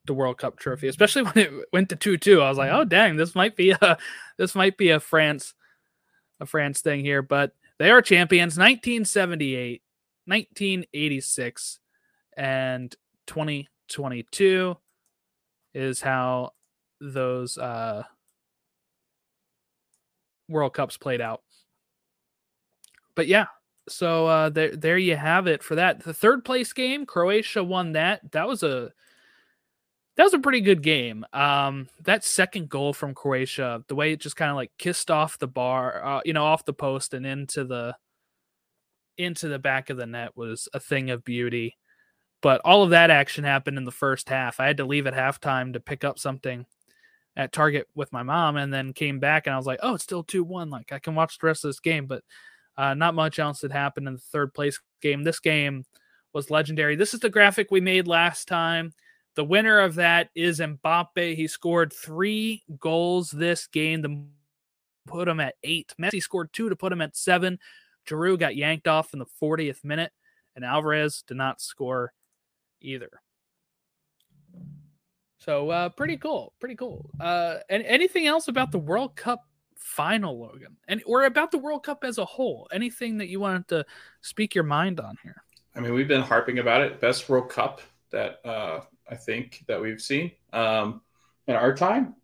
the 0.07 0.15
World 0.15 0.39
Cup 0.39 0.59
trophy, 0.59 0.89
especially 0.89 1.23
when 1.31 1.39
it 1.39 1.53
went 1.73 1.89
to 1.91 1.97
two 1.97 2.17
two. 2.17 2.41
I 2.41 2.49
was 2.49 2.59
like, 2.59 2.73
oh 2.73 2.85
dang, 2.85 3.17
this 3.17 3.35
might 3.35 3.57
be 3.57 3.71
a 3.71 3.99
this 4.39 4.55
might 4.55 4.77
be 4.77 4.91
a 4.91 5.01
France 5.01 5.55
a 6.41 6.47
France 6.47 6.81
thing 6.81 7.01
here, 7.01 7.23
but 7.23 7.53
they 7.79 7.91
are 7.91 8.03
champions 8.03 8.59
1978, 8.59 9.83
1986, 10.27 11.79
and 12.37 12.95
2022 13.27 14.77
is 15.75 16.01
how 16.01 16.53
those 17.01 17.59
uh 17.59 18.03
World 20.49 20.75
Cups 20.75 20.97
played 20.97 21.21
out. 21.21 21.43
But 23.15 23.27
yeah, 23.29 23.47
so 23.89 24.27
uh 24.27 24.49
there 24.51 24.77
there 24.77 24.99
you 24.99 25.17
have 25.17 25.47
it 25.47 25.63
for 25.63 25.77
that. 25.77 26.05
The 26.05 26.15
third 26.15 26.45
place 26.45 26.73
game, 26.73 27.07
Croatia 27.07 27.65
won 27.65 27.93
that. 27.93 28.33
That 28.33 28.47
was 28.49 28.63
a 28.63 28.93
that 30.17 30.25
was 30.25 30.35
a 30.35 30.39
pretty 30.39 30.61
good 30.61 30.83
game. 30.83 31.25
Um 31.33 31.89
that 32.03 32.25
second 32.25 32.69
goal 32.69 32.93
from 32.93 33.15
Croatia, 33.15 33.85
the 33.89 33.95
way 33.95 34.13
it 34.13 34.21
just 34.21 34.37
kind 34.37 34.51
of 34.51 34.57
like 34.57 34.73
kissed 34.79 35.11
off 35.11 35.39
the 35.39 35.49
bar, 35.49 36.05
uh, 36.05 36.21
you 36.25 36.33
know, 36.33 36.45
off 36.45 36.65
the 36.65 36.73
post 36.73 37.15
and 37.15 37.27
into 37.27 37.65
the 37.65 37.97
into 39.17 39.49
the 39.49 39.59
back 39.59 39.91
of 39.91 39.97
the 39.97 40.07
net 40.07 40.37
was 40.37 40.69
a 40.75 40.81
thing 40.81 41.11
of 41.11 41.25
beauty. 41.25 41.77
But 42.43 42.61
all 42.65 42.83
of 42.83 42.91
that 42.91 43.11
action 43.11 43.45
happened 43.45 43.79
in 43.79 43.85
the 43.85 43.91
first 43.91 44.29
half. 44.29 44.61
I 44.61 44.67
had 44.67 44.77
to 44.79 44.85
leave 44.85 45.07
at 45.07 45.15
halftime 45.15 45.73
to 45.73 45.81
pick 45.81 46.05
up 46.05 46.19
something 46.19 46.67
at 47.37 47.53
Target 47.53 47.89
with 47.95 48.13
my 48.13 48.23
mom 48.23 48.57
and 48.57 48.73
then 48.73 48.93
came 48.93 49.19
back 49.19 49.47
and 49.47 49.55
I 49.55 49.57
was 49.57 49.67
like, 49.67 49.81
oh, 49.83 49.95
it's 49.95 50.05
still 50.05 50.23
2 50.23 50.45
1. 50.45 50.71
Like 50.71 50.93
I 50.93 50.99
can 50.99 51.15
watch 51.15 51.39
the 51.39 51.47
rest 51.47 51.65
of 51.65 51.71
this 51.71 51.81
game. 51.81 52.07
But 52.07 52.23
uh, 52.77 52.95
not 52.95 53.15
much 53.15 53.39
else 53.39 53.63
had 53.63 53.73
happened 53.73 54.09
in 54.09 54.15
the 54.15 54.21
third 54.21 54.53
place 54.53 54.81
game. 55.01 55.23
This 55.23 55.41
game 55.41 55.85
was 56.33 56.51
legendary. 56.51 56.97
This 56.97 57.15
is 57.15 57.21
the 57.21 57.31
graphic 57.31 57.71
we 57.71 57.81
made 57.81 58.07
last 58.07 58.49
time. 58.49 58.93
The 59.35 59.45
winner 59.45 59.81
of 59.81 59.97
that 59.97 60.31
is 60.35 60.61
Mbappe. 60.61 61.35
He 61.35 61.49
scored 61.49 61.93
three 61.93 62.63
goals 62.79 63.31
this 63.31 63.67
game 63.67 64.03
to 64.03 64.25
put 65.07 65.29
him 65.29 65.41
at 65.41 65.57
eight. 65.63 65.93
Messi 66.01 66.23
scored 66.23 66.53
two 66.53 66.69
to 66.69 66.77
put 66.77 66.93
him 66.93 67.01
at 67.01 67.17
seven. 67.17 67.59
Giroud 68.07 68.39
got 68.39 68.57
yanked 68.57 68.87
off 68.87 69.13
in 69.13 69.19
the 69.19 69.27
40th 69.43 69.83
minute, 69.83 70.13
and 70.55 70.65
Alvarez 70.65 71.25
did 71.27 71.37
not 71.37 71.61
score 71.61 72.13
either. 72.81 73.11
So 75.39 75.71
uh, 75.71 75.89
pretty 75.91 76.17
cool, 76.17 76.55
pretty 76.61 76.77
cool. 76.77 77.11
Uh, 77.21 77.57
and 77.69 77.83
anything 77.85 78.27
else 78.27 78.49
about 78.49 78.73
the 78.73 78.79
World 78.79 79.17
Cup 79.17 79.41
final, 79.77 80.41
Logan, 80.41 80.77
and 80.89 81.03
or 81.07 81.25
about 81.25 81.51
the 81.51 81.59
World 81.59 81.83
Cup 81.83 82.05
as 82.05 82.19
a 82.19 82.25
whole? 82.25 82.69
Anything 82.73 83.19
that 83.19 83.29
you 83.29 83.41
wanted 83.41 83.69
to 83.69 83.85
speak 84.23 84.55
your 84.55 84.65
mind 84.65 85.01
on 85.01 85.17
here? 85.23 85.43
I 85.75 85.81
mean, 85.81 85.93
we've 85.93 86.09
been 86.09 86.23
harping 86.23 86.61
about 86.61 86.83
it. 86.83 87.01
Best 87.01 87.29
World 87.29 87.51
Cup 87.51 87.83
that 88.11 88.41
uh, 88.47 88.81
I 89.09 89.17
think 89.17 89.65
that 89.69 89.81
we've 89.81 90.01
seen 90.01 90.33
um, 90.53 91.01
in 91.47 91.55
our 91.55 91.75
time, 91.75 92.15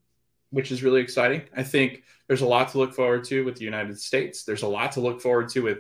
which 0.51 0.73
is 0.73 0.83
really 0.83 1.01
exciting. 1.01 1.43
I 1.57 1.63
think 1.63 2.05
there's 2.27 2.41
a 2.43 2.47
lot 2.47 2.71
to 2.71 2.79
look 2.79 2.95
forward 2.95 3.25
to 3.25 3.45
with 3.45 3.57
the 3.57 3.65
United 3.65 3.99
States. 4.01 4.45
There's 4.45 4.63
a 4.63 4.69
lot 4.69 4.93
to 4.93 5.01
look 5.01 5.21
forward 5.21 5.49
to 5.51 5.61
with 5.61 5.79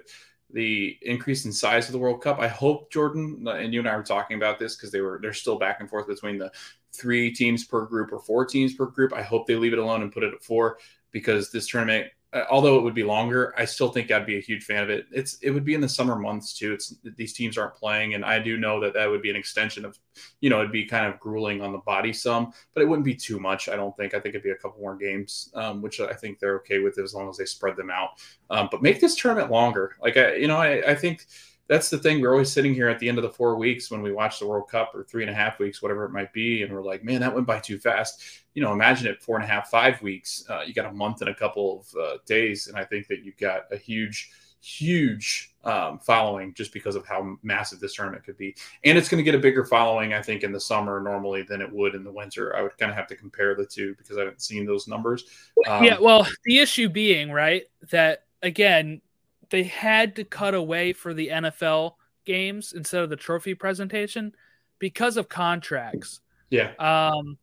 the 0.53 0.99
increase 1.03 1.45
in 1.45 1.53
size 1.53 1.87
of 1.87 1.93
the 1.93 1.99
World 1.99 2.23
Cup. 2.23 2.39
I 2.39 2.49
hope 2.49 2.91
Jordan 2.91 3.47
and 3.49 3.73
you 3.73 3.81
and 3.81 3.89
I 3.89 3.97
were 3.97 4.03
talking 4.03 4.37
about 4.37 4.59
this 4.59 4.77
because 4.77 4.91
they 4.91 5.01
were 5.01 5.19
they're 5.23 5.33
still 5.33 5.59
back 5.59 5.81
and 5.81 5.89
forth 5.89 6.07
between 6.07 6.39
the 6.39 6.51
three 6.93 7.33
teams 7.33 7.65
per 7.65 7.87
group 7.87 8.13
or 8.13 8.19
four 8.19 8.45
teams 8.45 8.75
per 8.75 8.87
group. 8.87 9.13
I 9.13 9.23
hope 9.23 9.47
they 9.47 9.55
leave 9.55 9.73
it 9.73 9.79
alone 9.79 10.03
and 10.03 10.13
put 10.13 10.25
it 10.25 10.35
at 10.35 10.43
four 10.43 10.79
because 11.13 11.51
this 11.51 11.69
tournament, 11.69 12.09
although 12.51 12.77
it 12.77 12.83
would 12.83 12.95
be 12.95 13.03
longer, 13.03 13.53
I 13.57 13.65
still 13.65 13.89
think 13.89 14.11
I'd 14.11 14.27
be 14.27 14.39
a 14.39 14.41
huge 14.41 14.65
fan 14.65 14.83
of 14.83 14.91
it. 14.91 15.07
It's 15.11 15.39
it 15.43 15.51
would 15.51 15.65
be 15.65 15.75
in 15.75 15.81
the 15.81 15.89
summer 15.89 16.17
months 16.17 16.57
too. 16.57 16.73
It's 16.73 16.95
these 17.17 17.33
teams 17.33 17.59
aren't 17.59 17.75
playing, 17.75 18.15
and 18.15 18.25
I 18.25 18.39
do 18.39 18.57
know 18.57 18.81
that 18.81 18.95
that 18.95 19.11
would 19.11 19.23
be 19.23 19.31
an 19.31 19.37
extension 19.37 19.85
of, 19.85 19.99
you 20.41 20.49
know, 20.49 20.61
it'd 20.61 20.73
be 20.73 20.87
kind 20.87 21.07
of 21.07 21.19
grueling 21.19 21.61
on 21.61 21.73
the 21.73 21.79
body 21.79 22.13
some, 22.13 22.53
but 22.73 22.83
it 22.83 22.87
wouldn't 22.87 23.05
be 23.05 23.15
too 23.15 23.41
much. 23.41 23.69
I 23.69 23.77
don't 23.77 23.97
think. 23.97 24.15
I 24.15 24.21
think 24.21 24.35
it'd 24.35 24.45
be 24.45 24.51
a 24.51 24.57
couple 24.57 24.81
more 24.81 24.97
games, 24.97 25.51
um, 25.55 25.83
which 25.83 26.01
I 26.01 26.13
think 26.13 26.39
they're 26.39 26.57
okay 26.57 26.79
with 26.79 26.99
as 26.99 27.15
long 27.15 27.29
as 27.29 27.37
they 27.37 27.47
spread 27.47 27.77
them 27.77 27.91
out. 27.91 28.11
Um, 28.49 28.69
but 28.71 28.83
make 28.83 29.01
this 29.01 29.17
tournament 29.17 29.51
longer. 29.51 29.97
Like 30.01 30.17
I, 30.17 30.35
you 30.37 30.47
know, 30.47 30.59
I, 30.59 30.91
I 30.91 30.95
think 30.95 31.27
that's 31.71 31.89
the 31.89 31.99
thing. 31.99 32.21
We're 32.21 32.33
always 32.33 32.53
sitting 32.53 32.75
here 32.75 32.89
at 32.89 32.99
the 32.99 33.09
end 33.09 33.17
of 33.17 33.23
the 33.23 33.31
four 33.31 33.55
weeks 33.55 33.93
when 33.93 34.03
we 34.03 34.11
watch 34.11 34.41
the 34.41 34.47
World 34.47 34.69
Cup 34.69 34.93
or 34.93 35.05
three 35.05 35.23
and 35.23 35.31
a 35.31 35.35
half 35.35 35.61
weeks, 35.61 35.81
whatever 35.81 36.05
it 36.05 36.11
might 36.11 36.33
be, 36.33 36.65
and 36.65 36.73
we're 36.73 36.83
like, 36.83 37.05
man, 37.05 37.21
that 37.21 37.33
went 37.33 37.47
by 37.47 37.61
too 37.61 37.79
fast. 37.79 38.25
You 38.55 38.63
know, 38.63 38.73
imagine 38.73 39.07
it 39.07 39.23
four 39.23 39.37
and 39.37 39.45
a 39.45 39.47
half, 39.47 39.71
five 39.71 40.03
weeks. 40.03 40.45
Uh, 40.51 40.63
you 40.67 40.75
got 40.75 40.87
a 40.87 40.93
month 40.93 41.21
and 41.21 41.31
a 41.31 41.35
couple 41.35 41.87
of 41.95 42.01
uh, 42.01 42.17
days, 42.27 42.67
and 42.67 42.77
I 42.77 42.83
think 42.83 43.07
that 43.07 43.25
you've 43.25 43.37
got 43.37 43.67
a 43.71 43.77
huge, 43.77 44.33
huge 44.61 45.55
um, 45.63 46.01
following 46.01 46.55
just 46.55 46.73
because 46.73 46.97
of 46.97 47.07
how 47.07 47.37
massive 47.45 47.79
this 47.79 47.95
tournament 47.95 48.25
could 48.25 48.37
be. 48.37 48.57
And 48.83 48.99
it's 48.99 49.09
going 49.09 49.21
to 49.21 49.25
get 49.25 49.37
a 49.37 49.39
bigger 49.39 49.65
following, 49.65 50.13
I 50.13 50.23
think, 50.23 50.43
in 50.43 50.51
the 50.51 50.59
summer 50.59 51.01
normally 51.01 51.45
than 51.45 51.61
it 51.61 51.73
would 51.73 51.95
in 51.95 52.03
the 52.03 52.11
winter. 52.11 52.57
I 52.57 52.63
would 52.63 52.77
kind 52.79 52.91
of 52.91 52.97
have 52.97 53.07
to 53.07 53.15
compare 53.15 53.55
the 53.55 53.65
two 53.65 53.95
because 53.97 54.17
I 54.17 54.23
haven't 54.23 54.43
seen 54.43 54.67
those 54.67 54.89
numbers. 54.89 55.23
Um, 55.69 55.85
yeah, 55.85 56.01
well, 56.01 56.27
the 56.45 56.59
issue 56.59 56.89
being 56.89 57.31
right 57.31 57.63
that 57.93 58.25
again 58.43 59.03
they 59.51 59.65
had 59.65 60.17
to 60.17 60.25
cut 60.25 60.55
away 60.55 60.93
for 60.93 61.13
the 61.15 61.29
NFL 61.29 61.95
games 62.25 62.73
instead 62.73 63.03
of 63.03 63.11
the 63.11 63.17
trophy 63.17 63.55
presentation 63.55 64.35
because 64.79 65.17
of 65.17 65.29
contracts. 65.29 66.21
Yeah. 66.51 66.73
Um, 66.79 67.39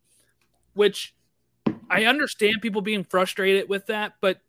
which 0.73 1.15
I 1.89 2.05
understand 2.05 2.61
people 2.61 2.81
being 2.81 3.03
frustrated 3.03 3.69
with 3.69 3.87
that, 3.87 4.13
but 4.21 4.39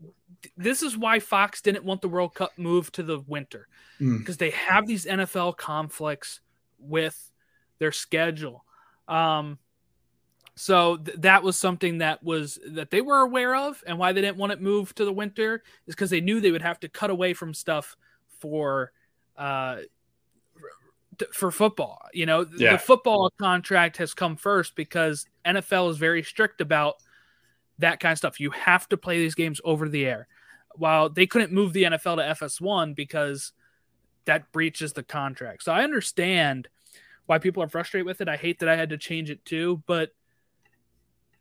th- 0.42 0.52
this 0.56 0.82
is 0.82 0.96
why 0.96 1.20
Fox 1.20 1.60
didn't 1.60 1.84
want 1.84 2.02
the 2.02 2.08
World 2.08 2.34
Cup 2.34 2.52
moved 2.56 2.94
to 2.94 3.02
the 3.02 3.20
winter 3.20 3.68
Mm. 4.00 4.18
because 4.18 4.36
they 4.36 4.50
have 4.50 4.86
these 4.86 5.06
NFL 5.06 5.56
conflicts 5.56 6.40
with 6.78 7.32
their 7.78 7.90
schedule. 7.92 8.64
Um, 9.08 9.58
so 10.58 10.96
th- 10.96 11.18
that 11.20 11.42
was 11.42 11.56
something 11.56 11.98
that 11.98 12.22
was 12.22 12.58
that 12.66 12.90
they 12.90 13.00
were 13.00 13.20
aware 13.20 13.54
of, 13.54 13.82
and 13.86 13.98
why 13.98 14.12
they 14.12 14.20
didn't 14.20 14.36
want 14.38 14.52
it 14.52 14.60
moved 14.60 14.96
to 14.96 15.04
the 15.04 15.12
winter 15.12 15.62
is 15.86 15.94
because 15.94 16.10
they 16.10 16.20
knew 16.20 16.40
they 16.40 16.50
would 16.50 16.62
have 16.62 16.80
to 16.80 16.88
cut 16.88 17.10
away 17.10 17.32
from 17.34 17.54
stuff 17.54 17.96
for 18.40 18.92
uh 19.36 19.78
for 21.32 21.50
football. 21.50 22.00
You 22.12 22.26
know, 22.26 22.46
Yeah. 22.56 22.72
the 22.72 22.78
football 22.78 23.30
contract 23.38 23.96
has 23.96 24.14
come 24.14 24.36
first 24.36 24.76
because 24.76 25.26
NFL 25.44 25.90
is 25.90 25.96
very 25.98 26.22
strict 26.22 26.60
about 26.60 26.96
that 27.78 27.98
kind 28.00 28.12
of 28.12 28.18
stuff. 28.18 28.38
You 28.38 28.50
have 28.50 28.88
to 28.90 28.96
play 28.96 29.18
these 29.18 29.34
games 29.34 29.60
over 29.64 29.88
the 29.88 30.06
air. 30.06 30.28
While 30.76 31.08
they 31.08 31.26
couldn't 31.26 31.52
move 31.52 31.72
the 31.72 31.84
NFL 31.84 32.16
to 32.16 32.22
FS1 32.46 32.94
because 32.94 33.52
that 34.26 34.52
breaches 34.52 34.92
the 34.92 35.02
contract. 35.02 35.64
So 35.64 35.72
I 35.72 35.82
understand 35.82 36.68
why 37.26 37.38
people 37.38 37.62
are 37.64 37.68
frustrated 37.68 38.06
with 38.06 38.20
it. 38.20 38.28
I 38.28 38.36
hate 38.36 38.60
that 38.60 38.68
I 38.68 38.76
had 38.76 38.90
to 38.90 38.98
change 38.98 39.28
it 39.28 39.44
too, 39.44 39.82
but 39.86 40.10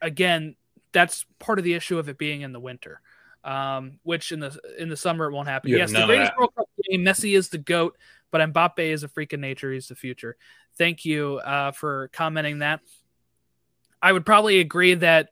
again, 0.02 0.56
that's 0.92 1.26
part 1.40 1.60
of 1.60 1.66
the 1.66 1.74
issue 1.74 1.98
of 2.00 2.10
it 2.10 2.18
being 2.18 2.42
in 2.42 2.52
the 2.52 2.60
winter. 2.60 3.02
Um, 3.44 4.00
which 4.04 4.34
in 4.34 4.42
the 4.42 4.60
in 4.78 4.90
the 4.90 4.98
summer 4.98 5.28
it 5.28 5.32
won't 5.32 5.48
happen. 5.48 5.70
You 5.70 5.78
yes, 5.78 5.92
the 5.94 6.06
greatest. 6.06 6.34
World 6.38 6.54
Cup 6.56 6.68
game. 6.90 7.06
Messi 7.06 7.38
is 7.38 7.48
the 7.48 7.58
goat, 7.58 7.98
but 8.30 8.42
Mbappe 8.52 8.80
is 8.80 9.04
a 9.04 9.08
freak 9.08 9.32
of 9.32 9.40
nature. 9.40 9.72
He's 9.72 9.88
the 9.88 9.96
future. 9.96 10.36
Thank 10.78 11.06
you 11.06 11.38
uh, 11.38 11.72
for 11.72 12.10
commenting 12.12 12.60
that. 12.60 12.82
I 14.02 14.12
would 14.12 14.26
probably 14.26 14.60
agree 14.60 14.96
that 14.96 15.30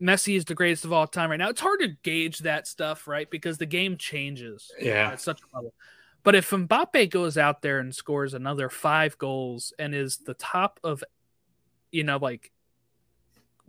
Messi 0.00 0.36
is 0.36 0.44
the 0.44 0.54
greatest 0.54 0.84
of 0.84 0.92
all 0.92 1.06
time 1.06 1.30
right 1.30 1.36
now. 1.36 1.48
It's 1.48 1.60
hard 1.60 1.80
to 1.80 1.88
gauge 2.02 2.38
that 2.40 2.66
stuff, 2.66 3.08
right? 3.08 3.28
Because 3.28 3.58
the 3.58 3.66
game 3.66 3.96
changes 3.96 4.70
Yeah. 4.80 5.10
at 5.12 5.20
such 5.20 5.40
a 5.42 5.56
level. 5.56 5.74
But 6.22 6.34
if 6.34 6.50
Mbappe 6.50 7.10
goes 7.10 7.36
out 7.36 7.60
there 7.62 7.80
and 7.80 7.94
scores 7.94 8.34
another 8.34 8.68
five 8.68 9.18
goals 9.18 9.72
and 9.78 9.94
is 9.94 10.18
the 10.18 10.34
top 10.34 10.78
of, 10.84 11.02
you 11.90 12.04
know, 12.04 12.18
like 12.18 12.52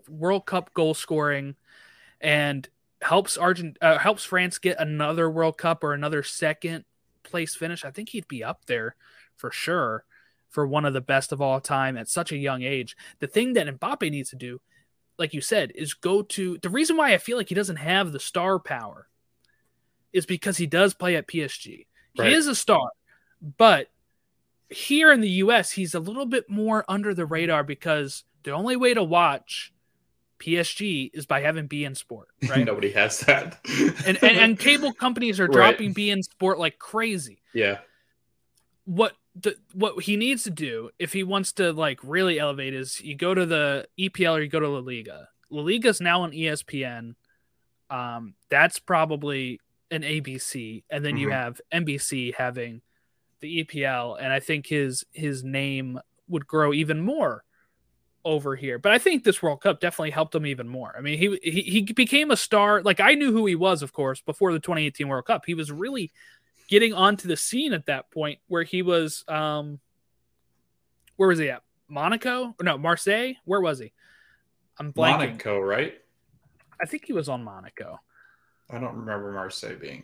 World 0.09 0.45
Cup 0.45 0.73
goal 0.73 0.93
scoring, 0.93 1.55
and 2.19 2.67
helps 3.01 3.37
Argent 3.37 3.77
uh, 3.81 3.97
helps 3.97 4.23
France 4.23 4.57
get 4.57 4.79
another 4.79 5.29
World 5.29 5.57
Cup 5.57 5.83
or 5.83 5.93
another 5.93 6.23
second 6.23 6.85
place 7.23 7.55
finish, 7.55 7.85
I 7.85 7.91
think 7.91 8.09
he'd 8.09 8.27
be 8.27 8.43
up 8.43 8.65
there 8.65 8.95
for 9.35 9.51
sure 9.51 10.05
for 10.49 10.67
one 10.67 10.85
of 10.85 10.93
the 10.93 11.01
best 11.01 11.31
of 11.31 11.41
all 11.41 11.61
time 11.61 11.97
at 11.97 12.09
such 12.09 12.31
a 12.31 12.37
young 12.37 12.61
age. 12.61 12.95
The 13.19 13.27
thing 13.27 13.53
that 13.53 13.67
Mbappe 13.67 14.11
needs 14.11 14.29
to 14.31 14.35
do, 14.35 14.59
like 15.17 15.33
you 15.33 15.41
said, 15.41 15.71
is 15.75 15.93
go 15.93 16.21
to 16.23 16.57
the 16.61 16.69
reason 16.69 16.97
why 16.97 17.13
I 17.13 17.17
feel 17.17 17.37
like 17.37 17.49
he 17.49 17.55
doesn't 17.55 17.77
have 17.77 18.11
the 18.11 18.19
star 18.19 18.59
power 18.59 19.07
is 20.11 20.25
because 20.25 20.57
he 20.57 20.67
does 20.67 20.93
play 20.93 21.15
at 21.15 21.27
PSG. 21.27 21.85
Right. 22.17 22.27
He 22.27 22.33
is 22.33 22.47
a 22.47 22.55
star, 22.55 22.89
but 23.57 23.87
here 24.69 25.11
in 25.11 25.21
the 25.21 25.29
US, 25.29 25.71
he's 25.71 25.95
a 25.95 25.99
little 25.99 26.25
bit 26.25 26.49
more 26.49 26.83
under 26.89 27.13
the 27.13 27.25
radar 27.25 27.63
because 27.63 28.25
the 28.43 28.51
only 28.51 28.75
way 28.75 28.93
to 28.93 29.03
watch 29.03 29.73
PSG 30.41 31.11
is 31.13 31.25
by 31.25 31.41
having 31.41 31.67
beIN 31.69 31.95
Sport, 31.95 32.27
right? 32.49 32.65
Nobody 32.65 32.91
has 32.91 33.19
that. 33.21 33.59
and, 34.05 34.17
and 34.23 34.37
and 34.37 34.59
cable 34.67 34.91
companies 34.93 35.39
are 35.39 35.45
Right. 35.45 35.53
dropping 35.77 35.93
beIN 35.93 36.23
Sport 36.23 36.59
like 36.59 36.79
crazy. 36.79 37.41
yeah. 37.53 37.79
What 38.85 39.13
the 39.39 39.55
what 39.73 40.03
he 40.03 40.17
needs 40.17 40.43
to 40.43 40.49
do 40.49 40.89
if 40.99 41.13
he 41.13 41.23
wants 41.23 41.53
to 41.53 41.71
like 41.71 41.99
really 42.03 42.39
elevate 42.39 42.73
is 42.73 42.99
you 42.99 43.15
go 43.15 43.33
to 43.33 43.45
the 43.45 43.87
EPL 43.97 44.33
or 44.37 44.41
you 44.41 44.49
go 44.49 44.59
to 44.59 44.67
La 44.67 44.79
Liga. 44.79 45.29
La 45.49 45.61
Liga 45.61 45.89
is 45.89 46.01
now 46.01 46.23
on 46.23 46.31
ESPN. 46.31 47.13
Um, 47.89 48.33
that's 48.49 48.79
probably 48.79 49.59
an 49.91 50.01
ABC, 50.01 50.83
and 50.89 51.05
then 51.05 51.17
you 51.17 51.27
Mhm. 51.27 51.31
have 51.33 51.61
NBC 51.71 52.33
having 52.33 52.81
the 53.41 53.59
EPL, 53.63 54.15
and 54.19 54.33
I 54.33 54.39
think 54.39 54.67
his 54.67 55.05
his 55.13 55.43
name 55.43 55.99
would 56.27 56.47
grow 56.47 56.73
even 56.73 57.01
more 57.01 57.43
over 58.23 58.55
here. 58.55 58.79
But 58.79 58.91
I 58.91 58.97
think 58.97 59.23
this 59.23 59.41
World 59.41 59.61
Cup 59.61 59.79
definitely 59.79 60.11
helped 60.11 60.35
him 60.35 60.45
even 60.45 60.67
more. 60.67 60.93
I 60.97 61.01
mean, 61.01 61.17
he 61.17 61.39
he, 61.43 61.61
he 61.61 61.81
became 61.81 62.31
a 62.31 62.37
star. 62.37 62.81
Like 62.81 62.99
I 62.99 63.15
knew 63.15 63.31
who 63.31 63.45
he 63.45 63.55
was, 63.55 63.81
of 63.81 63.93
course, 63.93 64.21
before 64.21 64.53
the 64.53 64.59
2018 64.59 65.07
World 65.07 65.25
Cup. 65.25 65.45
He 65.45 65.53
was 65.53 65.71
really 65.71 66.11
getting 66.67 66.93
onto 66.93 67.27
the 67.27 67.37
scene 67.37 67.73
at 67.73 67.87
that 67.87 68.09
point 68.11 68.39
where 68.47 68.63
he 68.63 68.81
was 68.81 69.25
um 69.27 69.79
where 71.17 71.29
was 71.29 71.39
he 71.39 71.49
at? 71.49 71.63
Monaco? 71.87 72.55
No, 72.61 72.77
Marseille? 72.77 73.33
Where 73.45 73.61
was 73.61 73.79
he? 73.79 73.91
I'm 74.79 74.93
blanking. 74.93 75.17
Monaco, 75.17 75.59
right? 75.59 75.93
I 76.81 76.85
think 76.85 77.05
he 77.05 77.13
was 77.13 77.29
on 77.29 77.43
Monaco. 77.43 77.99
I 78.69 78.79
don't 78.79 78.95
remember 78.95 79.31
Marseille 79.33 79.75
being. 79.75 80.03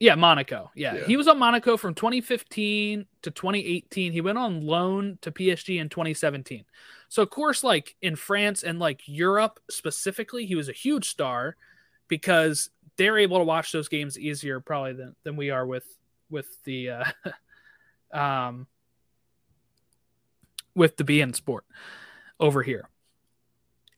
Yeah, 0.00 0.14
Monaco. 0.14 0.70
Yeah. 0.74 0.94
Yeah. 0.94 1.04
He 1.04 1.18
was 1.18 1.28
on 1.28 1.38
Monaco 1.38 1.76
from 1.76 1.94
2015 1.94 3.06
to 3.20 3.30
2018. 3.30 4.12
He 4.12 4.20
went 4.22 4.38
on 4.38 4.66
loan 4.66 5.18
to 5.20 5.30
PSG 5.30 5.78
in 5.78 5.90
2017. 5.90 6.64
So, 7.10 7.22
of 7.22 7.28
course, 7.28 7.62
like 7.62 7.96
in 8.00 8.16
France 8.16 8.62
and 8.62 8.78
like 8.78 9.02
Europe 9.04 9.60
specifically, 9.70 10.46
he 10.46 10.54
was 10.54 10.70
a 10.70 10.72
huge 10.72 11.08
star 11.10 11.56
because 12.08 12.70
they're 12.96 13.18
able 13.18 13.38
to 13.38 13.44
watch 13.44 13.72
those 13.72 13.88
games 13.88 14.18
easier 14.18 14.58
probably 14.58 14.94
than, 14.94 15.14
than 15.22 15.36
we 15.36 15.50
are 15.50 15.66
with 15.66 15.84
with 16.30 16.48
the 16.64 16.90
uh, 16.90 17.04
um 18.18 18.66
with 20.74 20.96
the 20.96 21.04
beIN 21.04 21.34
sport 21.34 21.64
over 22.38 22.62
here. 22.62 22.88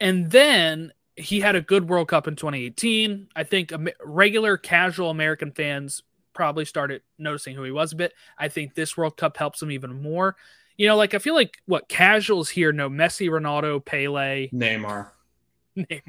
And 0.00 0.32
then 0.32 0.92
he 1.16 1.40
had 1.40 1.56
a 1.56 1.60
good 1.60 1.88
World 1.88 2.08
Cup 2.08 2.26
in 2.26 2.36
2018. 2.36 3.28
I 3.36 3.44
think 3.44 3.72
regular 4.04 4.56
casual 4.56 5.10
American 5.10 5.52
fans 5.52 6.02
probably 6.32 6.64
started 6.64 7.02
noticing 7.18 7.54
who 7.54 7.62
he 7.64 7.70
was 7.70 7.92
a 7.92 7.96
bit. 7.96 8.12
I 8.38 8.48
think 8.48 8.74
this 8.74 8.96
World 8.96 9.16
Cup 9.16 9.36
helps 9.36 9.60
him 9.62 9.70
even 9.70 10.02
more. 10.02 10.36
You 10.78 10.86
know, 10.88 10.96
like 10.96 11.12
I 11.14 11.18
feel 11.18 11.34
like 11.34 11.58
what 11.66 11.88
casuals 11.88 12.48
here 12.48 12.72
know 12.72 12.88
Messi, 12.88 13.28
Ronaldo, 13.28 13.84
Pele, 13.84 14.48
Neymar. 14.48 15.08
Neymar. 15.76 16.00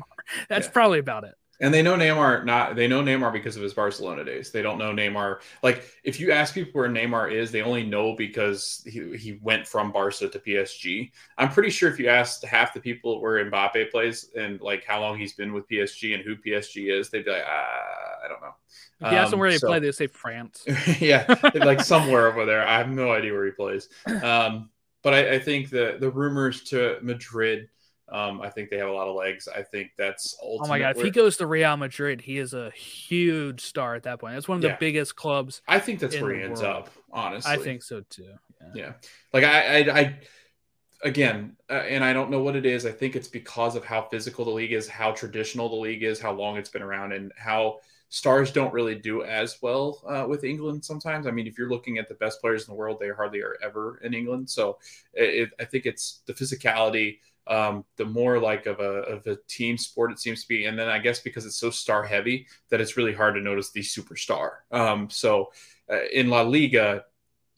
That's 0.47 0.67
Yeah. 0.67 0.71
probably 0.71 0.99
about 0.99 1.25
it. 1.25 1.35
And 1.61 1.73
they 1.73 1.81
know 1.81 1.95
Neymar 1.95 2.45
not 2.45 2.75
they 2.75 2.87
know 2.87 3.01
Neymar 3.03 3.31
because 3.31 3.55
of 3.55 3.61
his 3.63 3.73
Barcelona 3.73 4.25
days. 4.25 4.51
They 4.51 4.61
don't 4.61 4.77
know 4.79 4.91
Neymar 4.91 5.39
like 5.61 5.83
if 6.03 6.19
you 6.19 6.31
ask 6.31 6.53
people 6.53 6.71
where 6.81 6.89
Neymar 6.89 7.31
is, 7.31 7.51
they 7.51 7.61
only 7.61 7.83
know 7.83 8.15
because 8.15 8.81
he, 8.85 9.15
he 9.17 9.39
went 9.41 9.67
from 9.67 9.91
Barca 9.91 10.27
to 10.29 10.39
PSG. 10.39 11.11
I'm 11.37 11.49
pretty 11.49 11.69
sure 11.69 11.89
if 11.89 11.99
you 11.99 12.09
asked 12.09 12.43
half 12.43 12.73
the 12.73 12.79
people 12.79 13.21
where 13.21 13.43
Mbappe 13.49 13.91
plays 13.91 14.29
and 14.35 14.59
like 14.61 14.83
how 14.83 14.99
long 14.99 15.17
he's 15.17 15.33
been 15.33 15.53
with 15.53 15.67
PSG 15.69 16.15
and 16.15 16.23
who 16.23 16.35
PSG 16.35 16.91
is, 16.91 17.09
they'd 17.09 17.23
be 17.25 17.31
like, 17.31 17.43
ah, 17.45 18.25
I 18.25 18.27
don't 18.27 18.41
know. 18.41 18.55
If 19.01 19.11
you 19.11 19.17
ask 19.17 19.29
them 19.31 19.35
Um, 19.35 19.39
where 19.41 19.51
they 19.51 19.57
so- 19.57 19.67
play, 19.67 19.79
they 19.79 19.91
say 19.91 20.07
France. 20.07 20.65
yeah, 20.99 21.33
like 21.55 21.81
somewhere 21.81 22.27
over 22.27 22.45
there. 22.45 22.65
I 22.67 22.77
have 22.77 22.89
no 22.89 23.11
idea 23.11 23.31
where 23.33 23.45
he 23.45 23.51
plays. 23.51 23.89
Um, 24.23 24.69
but 25.03 25.13
I, 25.13 25.33
I 25.35 25.39
think 25.39 25.69
the 25.69 25.97
the 25.99 26.09
rumors 26.09 26.63
to 26.69 26.97
Madrid, 27.01 27.67
um, 28.13 28.41
I 28.41 28.49
think 28.49 28.69
they 28.69 28.77
have 28.77 28.89
a 28.89 28.93
lot 28.93 29.07
of 29.07 29.15
legs. 29.15 29.47
I 29.47 29.63
think 29.63 29.91
that's 29.97 30.37
Oh 30.41 30.67
my 30.67 30.79
god, 30.79 30.95
if 30.95 31.01
he 31.03 31.09
goes 31.09 31.37
to 31.37 31.47
Real 31.47 31.75
Madrid, 31.77 32.21
he 32.21 32.37
is 32.37 32.53
a 32.53 32.69
huge 32.71 33.61
star 33.61 33.95
at 33.95 34.03
that 34.03 34.19
point. 34.19 34.35
That's 34.35 34.47
one 34.47 34.57
of 34.57 34.61
the 34.61 34.69
Yeah. 34.69 34.77
biggest 34.79 35.15
clubs. 35.15 35.61
I 35.67 35.79
think 35.79 35.99
that's 35.99 36.19
where 36.21 36.33
he 36.35 36.43
ends 36.43 36.61
world. 36.61 36.75
up. 36.75 36.89
Honestly, 37.11 37.51
I 37.53 37.57
think 37.57 37.83
so 37.83 38.01
too. 38.09 38.33
Yeah. 38.61 38.67
Yeah, 38.75 38.93
like 39.33 39.43
I, 39.43 39.79
I, 39.79 39.99
I 39.99 40.15
again, 41.03 41.55
uh, 41.69 41.73
and 41.73 42.03
I 42.03 42.13
don't 42.13 42.29
know 42.29 42.41
what 42.41 42.55
it 42.55 42.65
is. 42.65 42.85
I 42.85 42.91
think 42.91 43.15
it's 43.15 43.27
because 43.27 43.75
of 43.75 43.83
how 43.83 44.03
physical 44.03 44.45
the 44.45 44.51
league 44.51 44.73
is, 44.73 44.87
how 44.87 45.11
traditional 45.11 45.69
the 45.69 45.75
league 45.75 46.03
is, 46.03 46.19
how 46.19 46.31
long 46.33 46.57
it's 46.57 46.69
been 46.69 46.81
around, 46.81 47.13
and 47.13 47.31
how 47.37 47.79
stars 48.09 48.51
don't 48.51 48.73
really 48.73 48.95
do 48.95 49.23
as 49.23 49.57
well 49.61 50.03
uh, 50.07 50.25
with 50.27 50.43
England 50.43 50.85
sometimes. 50.85 51.25
I 51.27 51.31
mean, 51.31 51.47
if 51.47 51.57
you're 51.57 51.69
looking 51.69 51.97
at 51.97 52.07
the 52.07 52.15
best 52.15 52.39
players 52.41 52.67
in 52.67 52.71
the 52.71 52.77
world, 52.77 52.99
they 52.99 53.09
hardly 53.09 53.41
are 53.41 53.57
ever 53.63 53.99
in 54.03 54.13
England. 54.13 54.49
So 54.49 54.77
it, 55.13 55.49
I 55.59 55.65
think 55.65 55.85
it's 55.85 56.21
the 56.25 56.33
physicality, 56.33 57.19
um, 57.47 57.83
the 57.97 58.05
more 58.05 58.39
like 58.39 58.65
of 58.65 58.79
a 58.79 59.01
of 59.03 59.25
a 59.27 59.37
team 59.47 59.77
sport 59.77 60.11
it 60.11 60.19
seems 60.19 60.41
to 60.43 60.47
be, 60.47 60.65
and 60.65 60.77
then 60.77 60.89
I 60.89 60.99
guess 60.99 61.19
because 61.19 61.45
it's 61.45 61.57
so 61.57 61.69
star 61.69 62.03
heavy 62.03 62.47
that 62.69 62.81
it's 62.81 62.97
really 62.97 63.13
hard 63.13 63.35
to 63.35 63.41
notice 63.41 63.71
the 63.71 63.81
superstar. 63.81 64.57
Um, 64.71 65.09
so 65.09 65.51
uh, 65.91 66.05
in 66.13 66.29
La 66.29 66.41
Liga, 66.41 67.03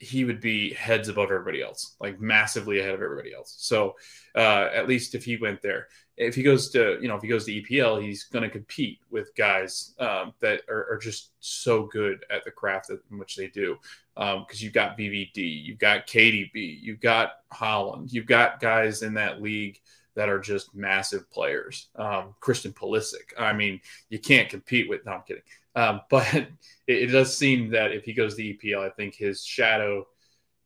he 0.05 0.23
would 0.23 0.39
be 0.39 0.73
heads 0.73 1.09
above 1.09 1.31
everybody 1.31 1.61
else, 1.61 1.95
like 1.99 2.19
massively 2.19 2.79
ahead 2.79 2.93
of 2.93 3.01
everybody 3.01 3.33
else. 3.33 3.55
So 3.57 3.95
uh, 4.35 4.69
at 4.73 4.87
least 4.87 5.15
if 5.15 5.25
he 5.25 5.37
went 5.37 5.61
there, 5.61 5.87
if 6.17 6.35
he 6.35 6.43
goes 6.43 6.69
to 6.69 6.97
you 7.01 7.07
know 7.07 7.15
if 7.15 7.21
he 7.21 7.27
goes 7.27 7.45
to 7.45 7.61
EPL, 7.61 8.01
he's 8.01 8.23
going 8.25 8.43
to 8.43 8.49
compete 8.49 8.99
with 9.09 9.35
guys 9.35 9.95
um, 9.99 10.33
that 10.39 10.61
are, 10.69 10.91
are 10.91 10.97
just 10.97 11.31
so 11.39 11.83
good 11.83 12.23
at 12.29 12.43
the 12.45 12.51
craft 12.51 12.87
that, 12.87 13.01
in 13.11 13.17
which 13.17 13.35
they 13.35 13.47
do. 13.47 13.77
Because 14.15 14.63
you've 14.63 14.73
got 14.73 14.97
VVD, 14.97 15.65
you've 15.65 15.79
got 15.79 16.07
KDB, 16.07 16.79
you've 16.81 17.01
got 17.01 17.39
Haaland, 17.53 18.13
you've 18.13 18.27
got 18.27 18.61
guys 18.61 19.01
in 19.01 19.15
that 19.15 19.41
league 19.41 19.79
that 20.15 20.29
are 20.29 20.39
just 20.39 20.73
massive 20.73 21.29
players. 21.29 21.89
Um, 21.97 22.33
Christian 22.39 22.71
Pulisic, 22.71 23.33
I 23.37 23.51
mean, 23.51 23.81
you 24.09 24.19
can't 24.19 24.47
compete 24.47 24.87
with. 24.87 25.05
No, 25.05 25.13
I'm 25.13 25.23
kidding. 25.27 25.43
Um, 25.75 26.01
but 26.09 26.33
it, 26.33 26.49
it 26.87 27.07
does 27.07 27.37
seem 27.37 27.71
that 27.71 27.91
if 27.91 28.03
he 28.03 28.13
goes 28.13 28.35
to 28.35 28.43
EPL, 28.43 28.85
I 28.85 28.89
think 28.89 29.15
his 29.15 29.43
shadow, 29.43 30.07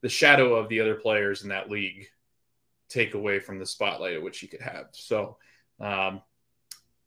the 0.02 0.10
shadow 0.10 0.56
of 0.56 0.70
the 0.70 0.80
other 0.80 0.96
players 0.96 1.44
in 1.44 1.50
that 1.50 1.70
league, 1.70 2.08
take 2.90 3.14
away 3.14 3.40
from 3.40 3.60
the 3.60 3.66
spotlight 3.66 4.16
at 4.16 4.24
which 4.24 4.40
he 4.40 4.48
could 4.48 4.62
have. 4.62 4.88
So 4.92 5.38
um, 5.80 6.22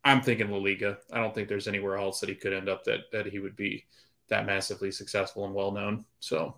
I'm 0.04 0.22
thinking 0.22 0.50
La 0.50 0.58
Liga. 0.58 0.98
I 1.12 1.18
don't 1.18 1.34
think 1.34 1.48
there's 1.48 1.68
anywhere 1.68 1.96
else 1.96 2.20
that 2.20 2.28
he 2.28 2.34
could 2.34 2.52
end 2.52 2.68
up 2.68 2.84
that 2.84 3.10
that 3.12 3.26
he 3.26 3.38
would 3.38 3.56
be 3.56 3.84
that 4.28 4.46
massively 4.46 4.90
successful 4.90 5.44
and 5.44 5.54
well 5.54 5.72
known. 5.72 6.04
So 6.20 6.56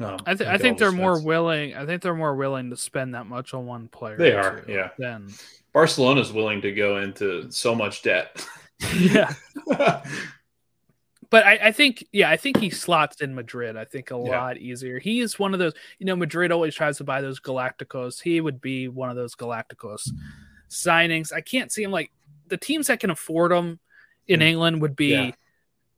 um, 0.00 0.18
I, 0.26 0.34
th- 0.34 0.48
I 0.48 0.58
think 0.58 0.78
they're 0.78 0.92
more 0.92 1.20
willing. 1.20 1.74
I 1.74 1.84
think 1.84 2.02
they're 2.02 2.14
more 2.14 2.34
willing 2.34 2.70
to 2.70 2.76
spend 2.76 3.14
that 3.14 3.26
much 3.26 3.52
on 3.54 3.66
one 3.66 3.88
player. 3.88 4.16
They 4.16 4.32
are, 4.32 4.64
yeah. 4.68 4.90
Then 4.98 5.28
Barcelona's 5.72 6.32
willing 6.32 6.62
to 6.62 6.72
go 6.72 6.98
into 6.98 7.50
so 7.50 7.74
much 7.74 8.02
debt. 8.02 8.44
yeah. 8.96 9.32
but 11.30 11.44
I, 11.44 11.58
I, 11.64 11.72
think, 11.72 12.06
yeah, 12.12 12.30
I 12.30 12.36
think 12.36 12.58
he 12.58 12.70
slots 12.70 13.20
in 13.20 13.34
Madrid. 13.34 13.76
I 13.76 13.84
think 13.84 14.10
a 14.10 14.14
yeah. 14.14 14.40
lot 14.40 14.58
easier. 14.58 14.98
He 14.98 15.20
is 15.20 15.38
one 15.38 15.52
of 15.52 15.58
those. 15.58 15.74
You 15.98 16.06
know, 16.06 16.16
Madrid 16.16 16.52
always 16.52 16.74
tries 16.74 16.98
to 16.98 17.04
buy 17.04 17.20
those 17.20 17.40
Galacticos. 17.40 18.20
He 18.20 18.40
would 18.40 18.60
be 18.60 18.88
one 18.88 19.10
of 19.10 19.16
those 19.16 19.34
Galacticos 19.34 20.10
signings. 20.70 21.32
I 21.32 21.40
can't 21.40 21.70
see 21.70 21.82
him 21.82 21.90
like 21.90 22.10
the 22.46 22.56
teams 22.56 22.86
that 22.86 23.00
can 23.00 23.10
afford 23.10 23.52
him 23.52 23.78
in 24.26 24.40
mm. 24.40 24.44
England 24.44 24.82
would 24.82 24.96
be 24.96 25.08
yeah. 25.08 25.30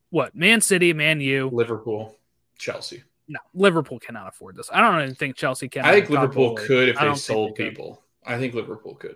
what 0.09 0.35
Man 0.35 0.61
City, 0.61 0.93
Man 0.93 1.21
U, 1.21 1.49
Liverpool, 1.51 2.17
Chelsea 2.57 3.03
no, 3.31 3.39
Liverpool 3.53 3.97
cannot 3.97 4.27
afford 4.27 4.57
this. 4.57 4.69
I 4.71 4.81
don't 4.81 5.01
even 5.01 5.15
think 5.15 5.37
Chelsea 5.37 5.69
can. 5.69 5.85
I 5.85 5.93
think 5.93 6.09
Liverpool 6.09 6.55
could 6.55 6.89
if 6.89 6.99
they 6.99 7.15
sold 7.15 7.55
they 7.55 7.69
people. 7.69 8.03
I 8.25 8.37
think 8.37 8.53
Liverpool 8.53 8.95
could. 8.95 9.15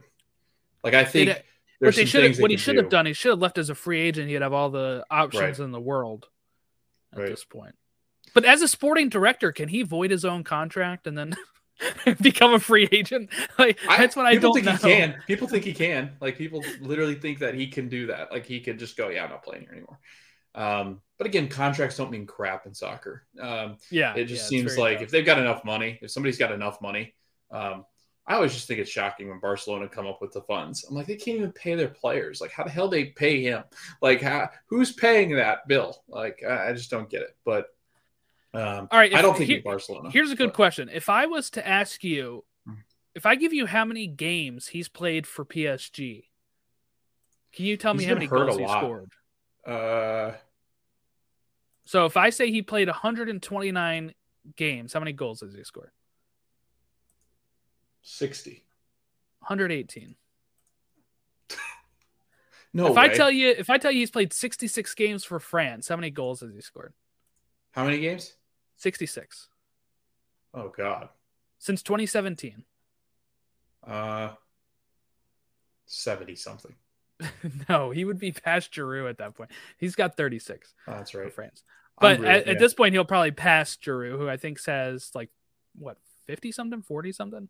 Like 0.83 0.93
I 0.93 1.03
think. 1.03 1.31
It, 1.31 1.45
but 1.81 1.95
they 1.95 2.05
should. 2.05 2.37
What 2.39 2.51
he 2.51 2.57
should 2.57 2.73
do. 2.73 2.81
have 2.81 2.89
done, 2.89 3.05
he 3.05 3.13
should 3.13 3.31
have 3.31 3.39
left 3.39 3.57
as 3.57 3.69
a 3.69 3.75
free 3.75 4.01
agent. 4.01 4.29
He'd 4.29 4.41
have 4.41 4.53
all 4.53 4.69
the 4.69 5.05
options 5.09 5.59
right. 5.59 5.65
in 5.65 5.71
the 5.71 5.79
world 5.79 6.27
at 7.13 7.19
right. 7.19 7.29
this 7.29 7.43
point. 7.43 7.75
But 8.33 8.45
as 8.45 8.61
a 8.61 8.67
sporting 8.67 9.09
director, 9.09 9.51
can 9.51 9.69
he 9.69 9.83
void 9.83 10.11
his 10.11 10.25
own 10.25 10.43
contract 10.43 11.07
and 11.07 11.17
then 11.17 11.35
become 12.21 12.53
a 12.53 12.59
free 12.59 12.87
agent? 12.91 13.29
Like 13.57 13.79
that's 13.87 14.15
what 14.15 14.25
I, 14.25 14.31
I 14.31 14.35
don't 14.35 14.53
think 14.53 14.65
know. 14.65 14.73
he 14.73 14.77
can. 14.77 15.15
People 15.27 15.47
think 15.47 15.63
he 15.63 15.73
can. 15.73 16.11
Like 16.19 16.37
people 16.37 16.63
literally 16.81 17.15
think 17.15 17.39
that 17.39 17.55
he 17.55 17.67
can 17.67 17.87
do 17.87 18.07
that. 18.07 18.31
Like 18.31 18.45
he 18.45 18.59
could 18.59 18.77
just 18.77 18.97
go, 18.97 19.09
yeah, 19.09 19.23
I'm 19.23 19.29
not 19.29 19.43
playing 19.43 19.61
here 19.63 19.71
anymore. 19.71 19.99
Um, 20.53 21.01
but 21.17 21.27
again, 21.27 21.47
contracts 21.47 21.95
don't 21.97 22.11
mean 22.11 22.25
crap 22.25 22.65
in 22.65 22.73
soccer. 22.73 23.25
Um, 23.39 23.77
yeah, 23.89 24.13
it 24.15 24.25
just 24.25 24.43
yeah, 24.43 24.59
seems 24.59 24.77
like 24.77 24.97
tough. 24.97 25.03
if 25.03 25.11
they've 25.11 25.25
got 25.25 25.39
enough 25.39 25.63
money, 25.63 25.99
if 26.01 26.11
somebody's 26.11 26.37
got 26.37 26.51
enough 26.51 26.81
money, 26.81 27.13
um, 27.51 27.85
I 28.27 28.35
always 28.35 28.53
just 28.53 28.67
think 28.67 28.79
it's 28.79 28.89
shocking 28.89 29.29
when 29.29 29.39
Barcelona 29.39 29.87
come 29.87 30.07
up 30.07 30.19
with 30.19 30.31
the 30.31 30.41
funds. 30.41 30.83
I'm 30.89 30.95
like, 30.95 31.05
they 31.05 31.15
can't 31.15 31.37
even 31.37 31.51
pay 31.51 31.75
their 31.75 31.89
players. 31.89 32.41
Like, 32.41 32.51
how 32.51 32.63
the 32.63 32.71
hell 32.71 32.87
they 32.87 33.05
pay 33.05 33.41
him? 33.41 33.63
Like, 34.01 34.21
how, 34.21 34.49
who's 34.65 34.91
paying 34.91 35.35
that 35.35 35.67
bill? 35.67 36.03
Like, 36.07 36.41
I, 36.47 36.69
I 36.69 36.73
just 36.73 36.89
don't 36.89 37.09
get 37.09 37.21
it. 37.21 37.35
But 37.45 37.67
um, 38.55 38.87
all 38.89 38.97
right, 38.99 39.11
if, 39.11 39.17
I 39.17 39.21
don't 39.21 39.37
think 39.37 39.49
here, 39.49 39.61
Barcelona. 39.63 40.09
Here's 40.09 40.31
a 40.31 40.35
good 40.35 40.49
but. 40.49 40.55
question: 40.55 40.89
If 40.91 41.09
I 41.09 41.25
was 41.25 41.49
to 41.51 41.67
ask 41.67 42.03
you, 42.03 42.45
hmm. 42.65 42.75
if 43.13 43.25
I 43.25 43.35
give 43.35 43.53
you 43.53 43.65
how 43.65 43.83
many 43.83 44.07
games 44.07 44.67
he's 44.67 44.87
played 44.87 45.27
for 45.27 45.43
PSG, 45.43 46.23
can 47.53 47.65
you 47.65 47.75
tell 47.75 47.93
he's 47.93 48.03
me 48.03 48.05
how 48.05 48.13
many 48.13 48.27
goals 48.27 48.57
he 48.57 48.65
scored? 48.65 49.11
Uh, 49.67 50.31
so 51.83 52.05
if 52.05 52.17
I 52.17 52.29
say 52.29 52.49
he 52.49 52.61
played 52.61 52.87
129 52.87 54.13
games, 54.55 54.93
how 54.93 54.99
many 54.99 55.11
goals 55.11 55.41
has 55.41 55.53
he 55.53 55.63
scored? 55.63 55.91
60. 58.05 58.63
118. 59.39 60.15
no. 62.73 62.87
If 62.87 62.95
way. 62.95 63.01
I 63.01 63.07
tell 63.09 63.31
you 63.31 63.49
if 63.49 63.69
I 63.69 63.77
tell 63.77 63.91
you 63.91 63.99
he's 63.99 64.11
played 64.11 64.31
66 64.31 64.93
games 64.93 65.23
for 65.23 65.39
France, 65.39 65.87
how 65.87 65.95
many 65.95 66.11
goals 66.11 66.41
has 66.41 66.53
he 66.53 66.61
scored? 66.61 66.93
How 67.71 67.83
many 67.83 67.99
games? 67.99 68.33
66. 68.77 69.49
Oh 70.53 70.69
god. 70.69 71.09
Since 71.57 71.81
2017. 71.81 72.63
Uh 73.85 74.29
70 75.87 76.35
something. 76.35 76.75
no, 77.69 77.91
he 77.91 78.05
would 78.05 78.19
be 78.19 78.31
past 78.31 78.71
Giroud 78.71 79.09
at 79.09 79.17
that 79.17 79.35
point. 79.35 79.51
He's 79.77 79.95
got 79.95 80.17
36. 80.17 80.73
Oh, 80.87 80.91
that's 80.91 81.13
right. 81.13 81.31
France. 81.31 81.63
But 81.99 82.23
at, 82.25 82.45
yeah. 82.45 82.51
at, 82.53 82.59
this 82.59 82.73
point, 82.73 82.93
he'll 82.93 83.05
probably 83.05 83.31
pass 83.31 83.77
Giroud, 83.77 84.17
who 84.17 84.27
I 84.27 84.37
think 84.37 84.59
says 84.59 85.11
like 85.15 85.29
what 85.77 85.97
50 86.25 86.51
something, 86.51 86.81
40 86.81 87.11
something. 87.11 87.49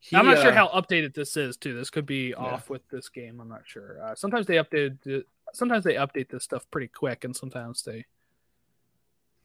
He, 0.00 0.16
I'm 0.16 0.26
not 0.26 0.38
uh, 0.38 0.42
sure 0.42 0.52
how 0.52 0.68
updated 0.68 1.14
this 1.14 1.36
is 1.36 1.56
too. 1.56 1.74
This 1.74 1.90
could 1.90 2.06
be 2.06 2.28
yeah. 2.28 2.36
off 2.36 2.70
with 2.70 2.88
this 2.88 3.08
game. 3.08 3.40
I'm 3.40 3.48
not 3.48 3.62
sure. 3.64 3.98
Uh, 4.02 4.14
sometimes 4.14 4.46
they 4.46 4.56
update. 4.56 5.24
Sometimes 5.52 5.84
they 5.84 5.94
update 5.94 6.28
this 6.28 6.44
stuff 6.44 6.66
pretty 6.70 6.88
quick, 6.88 7.24
and 7.24 7.34
sometimes 7.34 7.82
they 7.82 8.06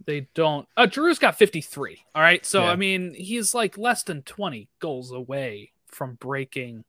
they 0.06 0.28
don't. 0.34 0.68
Uh, 0.78 0.88
Giroud's 0.88 1.20
got 1.20 1.38
53. 1.38 2.04
All 2.14 2.22
right, 2.22 2.46
so 2.46 2.64
yeah. 2.64 2.72
I 2.72 2.76
mean 2.76 3.14
he's 3.14 3.54
like 3.54 3.78
less 3.78 4.04
than 4.04 4.22
20 4.24 4.68
goals 4.80 5.12
away 5.12 5.72
from 5.88 6.16
breaking 6.16 6.84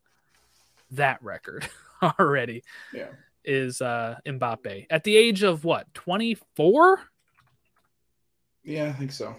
that 0.91 1.23
record 1.23 1.69
already. 2.19 2.63
Yeah. 2.93 3.09
Is 3.45 3.83
uh 3.83 4.17
Mbappe 4.27 4.87
at 4.91 5.05
the 5.05 5.17
age 5.17 5.43
of 5.43 5.65
what, 5.65 5.93
24? 5.95 7.01
Yeah, 8.63 8.87
I 8.89 8.93
think 8.93 9.13
so. 9.13 9.37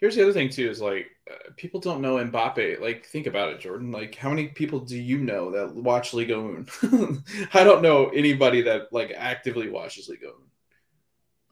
Here's 0.00 0.16
the 0.16 0.22
other 0.22 0.32
thing 0.32 0.48
too 0.48 0.70
is 0.70 0.80
like 0.80 1.08
uh, 1.30 1.50
people 1.56 1.78
don't 1.78 2.00
know 2.00 2.16
Mbappe. 2.16 2.80
Like 2.80 3.04
think 3.04 3.26
about 3.26 3.50
it, 3.50 3.60
Jordan. 3.60 3.92
Like 3.92 4.14
how 4.14 4.30
many 4.30 4.48
people 4.48 4.80
do 4.80 4.96
you 4.96 5.18
know 5.18 5.50
that 5.50 5.74
watch 5.74 6.14
Ligue 6.14 6.30
1? 6.30 7.22
I 7.54 7.64
don't 7.64 7.82
know 7.82 8.08
anybody 8.08 8.62
that 8.62 8.92
like 8.92 9.12
actively 9.14 9.68
watches 9.68 10.08
Ligue 10.08 10.24
1. 10.24 10.32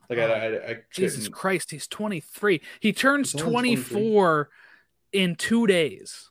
Like 0.09 0.18
I, 0.18 0.32
I, 0.32 0.70
I 0.70 0.76
Jesus 0.90 1.28
Christ, 1.28 1.70
he's 1.70 1.86
23. 1.86 2.62
He 2.80 2.92
turns 2.94 3.32
24 3.32 4.49
in 5.12 5.36
two 5.36 5.66
days, 5.66 6.30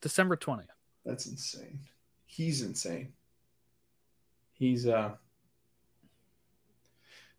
December 0.00 0.36
20th. 0.36 0.64
That's 1.04 1.26
insane. 1.26 1.80
He's 2.24 2.62
insane. 2.62 3.12
He's 4.54 4.86
uh 4.86 5.12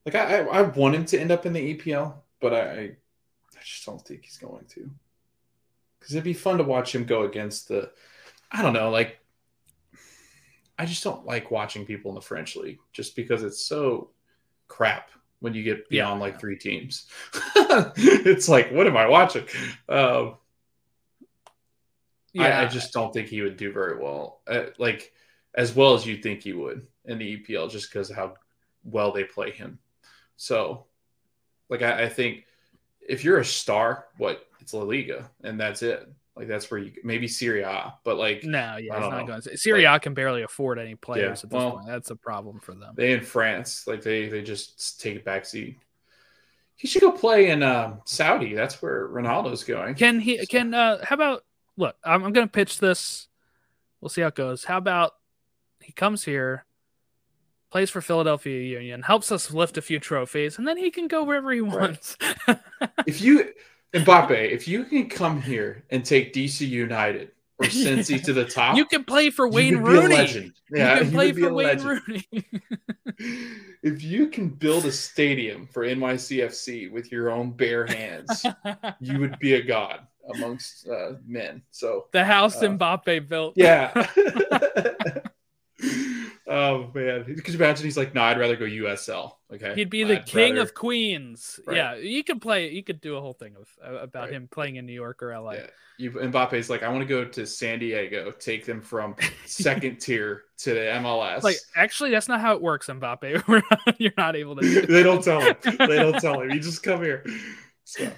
like 0.05 0.15
I, 0.15 0.41
I, 0.41 0.59
I 0.59 0.61
want 0.61 0.95
him 0.95 1.05
to 1.05 1.19
end 1.19 1.31
up 1.31 1.47
in 1.47 1.53
the 1.53 1.75
EPL, 1.75 2.13
but 2.39 2.53
I 2.53 2.61
I 2.61 2.95
just 3.63 3.85
don't 3.85 4.01
think 4.01 4.25
he's 4.25 4.37
going 4.37 4.65
to. 4.69 4.89
Because 5.99 6.15
it'd 6.15 6.23
be 6.23 6.33
fun 6.33 6.57
to 6.57 6.63
watch 6.63 6.95
him 6.95 7.05
go 7.05 7.23
against 7.23 7.67
the 7.67 7.91
I 8.51 8.61
don't 8.61 8.73
know, 8.73 8.89
like 8.89 9.19
I 10.77 10.85
just 10.85 11.03
don't 11.03 11.25
like 11.25 11.51
watching 11.51 11.85
people 11.85 12.09
in 12.11 12.15
the 12.15 12.21
French 12.21 12.55
league 12.55 12.79
just 12.93 13.15
because 13.15 13.43
it's 13.43 13.61
so 13.61 14.11
crap 14.67 15.11
when 15.39 15.53
you 15.53 15.63
get 15.63 15.89
beyond 15.89 16.19
yeah. 16.19 16.25
like 16.25 16.39
three 16.39 16.57
teams. 16.57 17.07
it's 17.55 18.47
like, 18.47 18.71
what 18.71 18.87
am 18.87 18.97
I 18.97 19.07
watching? 19.07 19.45
Um, 19.87 20.35
yeah. 22.33 22.59
I, 22.59 22.63
I, 22.63 22.65
just 22.67 22.93
don't 22.93 23.13
think 23.13 23.27
he 23.27 23.41
would 23.41 23.57
do 23.57 23.71
very 23.71 23.97
well, 23.97 24.41
uh, 24.47 24.65
like 24.77 25.11
as 25.55 25.75
well 25.75 25.95
as 25.95 26.05
you 26.05 26.17
think 26.17 26.43
he 26.43 26.53
would 26.53 26.85
in 27.05 27.17
the 27.17 27.37
EPL, 27.37 27.71
just 27.71 27.91
because 27.91 28.09
of 28.09 28.15
how 28.15 28.33
well 28.83 29.11
they 29.11 29.23
play 29.23 29.51
him. 29.51 29.79
So, 30.37 30.85
like, 31.69 31.81
I, 31.81 32.03
I, 32.03 32.09
think 32.09 32.45
if 33.09 33.23
you're 33.23 33.39
a 33.39 33.45
star, 33.45 34.05
what 34.17 34.47
it's 34.59 34.73
La 34.73 34.83
Liga, 34.83 35.29
and 35.43 35.59
that's 35.59 35.81
it. 35.81 36.07
Like 36.35 36.47
that's 36.47 36.71
where 36.71 36.79
you 36.79 36.93
maybe 37.03 37.27
Serie 37.27 37.63
A, 37.63 37.93
but 38.05 38.17
like 38.17 38.43
no, 38.45 38.77
yeah, 38.77 38.77
he's 38.77 39.09
not 39.09 39.27
going. 39.27 39.41
To, 39.41 39.57
Serie 39.57 39.83
A 39.83 39.91
like, 39.91 40.03
can 40.03 40.13
barely 40.13 40.43
afford 40.43 40.79
any 40.79 40.95
players 40.95 41.23
yeah, 41.23 41.31
at 41.31 41.49
this 41.49 41.51
well, 41.51 41.71
point. 41.71 41.87
That's 41.87 42.11
a 42.11 42.15
problem 42.15 42.59
for 42.59 42.73
them. 42.73 42.93
They 42.95 43.11
in 43.11 43.21
France, 43.21 43.87
like 43.87 44.01
they 44.01 44.29
they 44.29 44.41
just 44.41 45.01
take 45.01 45.17
a 45.17 45.19
backseat. 45.19 45.75
He 46.75 46.87
should 46.87 47.01
go 47.01 47.11
play 47.11 47.49
in 47.49 47.61
uh, 47.61 47.97
Saudi. 48.05 48.53
That's 48.53 48.81
where 48.81 49.09
Ronaldo's 49.09 49.65
going. 49.65 49.95
Can 49.95 50.21
he? 50.21 50.37
So. 50.37 50.45
Can 50.45 50.73
uh? 50.73 51.03
How 51.03 51.15
about 51.15 51.43
look, 51.75 51.95
I'm, 52.03 52.23
I'm 52.23 52.33
going 52.33 52.47
to 52.47 52.51
pitch 52.51 52.79
this. 52.79 53.27
We'll 53.99 54.09
see 54.09 54.21
how 54.21 54.27
it 54.27 54.35
goes. 54.35 54.63
How 54.63 54.77
about 54.77 55.13
he 55.81 55.91
comes 55.91 56.23
here, 56.23 56.65
plays 57.69 57.89
for 57.89 58.01
Philadelphia 58.01 58.61
Union, 58.61 59.01
helps 59.01 59.31
us 59.31 59.53
lift 59.53 59.77
a 59.77 59.81
few 59.81 59.99
trophies, 59.99 60.57
and 60.57 60.67
then 60.67 60.77
he 60.77 60.91
can 60.91 61.07
go 61.07 61.23
wherever 61.23 61.51
he 61.51 61.61
wants. 61.61 62.17
Right. 62.47 62.59
if 63.07 63.21
you, 63.21 63.53
Mbappe, 63.93 64.51
if 64.51 64.67
you 64.67 64.83
can 64.83 65.09
come 65.09 65.41
here 65.41 65.83
and 65.89 66.03
take 66.03 66.33
DC 66.33 66.67
United 66.67 67.31
or 67.57 67.65
Cincy 67.67 68.21
to 68.23 68.33
the 68.33 68.45
top, 68.45 68.75
you 68.75 68.85
can 68.85 69.03
play 69.03 69.29
for 69.29 69.47
Wayne 69.47 69.77
Rooney. 69.77 70.51
Yeah, 70.71 70.95
you 70.95 71.01
can 71.01 71.11
play 71.11 71.31
for 71.31 71.53
Wayne 71.53 71.79
Rooney. 71.79 72.27
if 73.83 74.03
you 74.03 74.27
can 74.27 74.49
build 74.49 74.85
a 74.85 74.91
stadium 74.91 75.67
for 75.67 75.85
NYCFC 75.85 76.91
with 76.91 77.11
your 77.11 77.31
own 77.31 77.51
bare 77.51 77.85
hands, 77.85 78.45
you 78.99 79.19
would 79.19 79.37
be 79.39 79.55
a 79.55 79.61
god 79.61 80.07
amongst 80.35 80.87
uh, 80.87 81.13
men. 81.25 81.61
So 81.71 82.05
the 82.11 82.23
house 82.23 82.61
uh, 82.61 82.67
Mbappe 82.67 83.27
built. 83.27 83.53
Yeah. 83.55 83.93
Oh 86.49 86.91
man, 86.93 87.23
could 87.23 87.53
you 87.53 87.55
imagine? 87.55 87.85
He's 87.85 87.97
like, 87.97 88.13
no, 88.13 88.23
I'd 88.23 88.39
rather 88.39 88.55
go 88.55 88.65
USL. 88.65 89.33
Okay, 89.53 89.73
he'd 89.75 89.89
be 89.89 90.03
the 90.03 90.19
I'd 90.19 90.25
king 90.25 90.53
rather... 90.53 90.63
of 90.63 90.73
Queens. 90.73 91.59
Right. 91.65 91.77
Yeah, 91.77 91.95
you 91.95 92.23
could 92.23 92.41
play. 92.41 92.71
You 92.71 92.83
could 92.83 92.99
do 92.99 93.15
a 93.15 93.21
whole 93.21 93.33
thing 93.33 93.55
of 93.55 93.69
uh, 93.85 93.99
about 93.99 94.25
right. 94.25 94.33
him 94.33 94.49
playing 94.51 94.75
in 94.75 94.85
New 94.85 94.93
York 94.93 95.21
or 95.23 95.37
LA. 95.39 95.53
Yeah. 95.53 95.67
You, 95.99 96.11
Mbappe's 96.11 96.69
like, 96.69 96.81
I 96.81 96.87
want 96.87 97.01
to 97.01 97.05
go 97.05 97.25
to 97.25 97.45
San 97.45 97.79
Diego, 97.79 98.31
take 98.31 98.65
them 98.65 98.81
from 98.81 99.17
second 99.45 99.99
tier 99.99 100.43
to 100.59 100.73
the 100.73 100.79
MLS. 100.79 101.43
Like, 101.43 101.57
actually, 101.75 102.11
that's 102.11 102.29
not 102.29 102.39
how 102.39 102.55
it 102.55 102.61
works, 102.61 102.87
Mbappe. 102.87 103.45
Not, 103.85 103.99
you're 103.99 104.13
not 104.17 104.37
able 104.37 104.55
to. 104.55 104.61
Do 104.61 104.81
they 104.93 105.03
don't 105.03 105.21
tell 105.21 105.41
him. 105.41 105.55
They 105.63 105.97
don't 105.97 106.19
tell 106.19 106.41
him. 106.41 106.51
You 106.51 106.59
just 106.61 106.83
come 106.83 107.03
here. 107.03 107.25
So, 107.83 108.09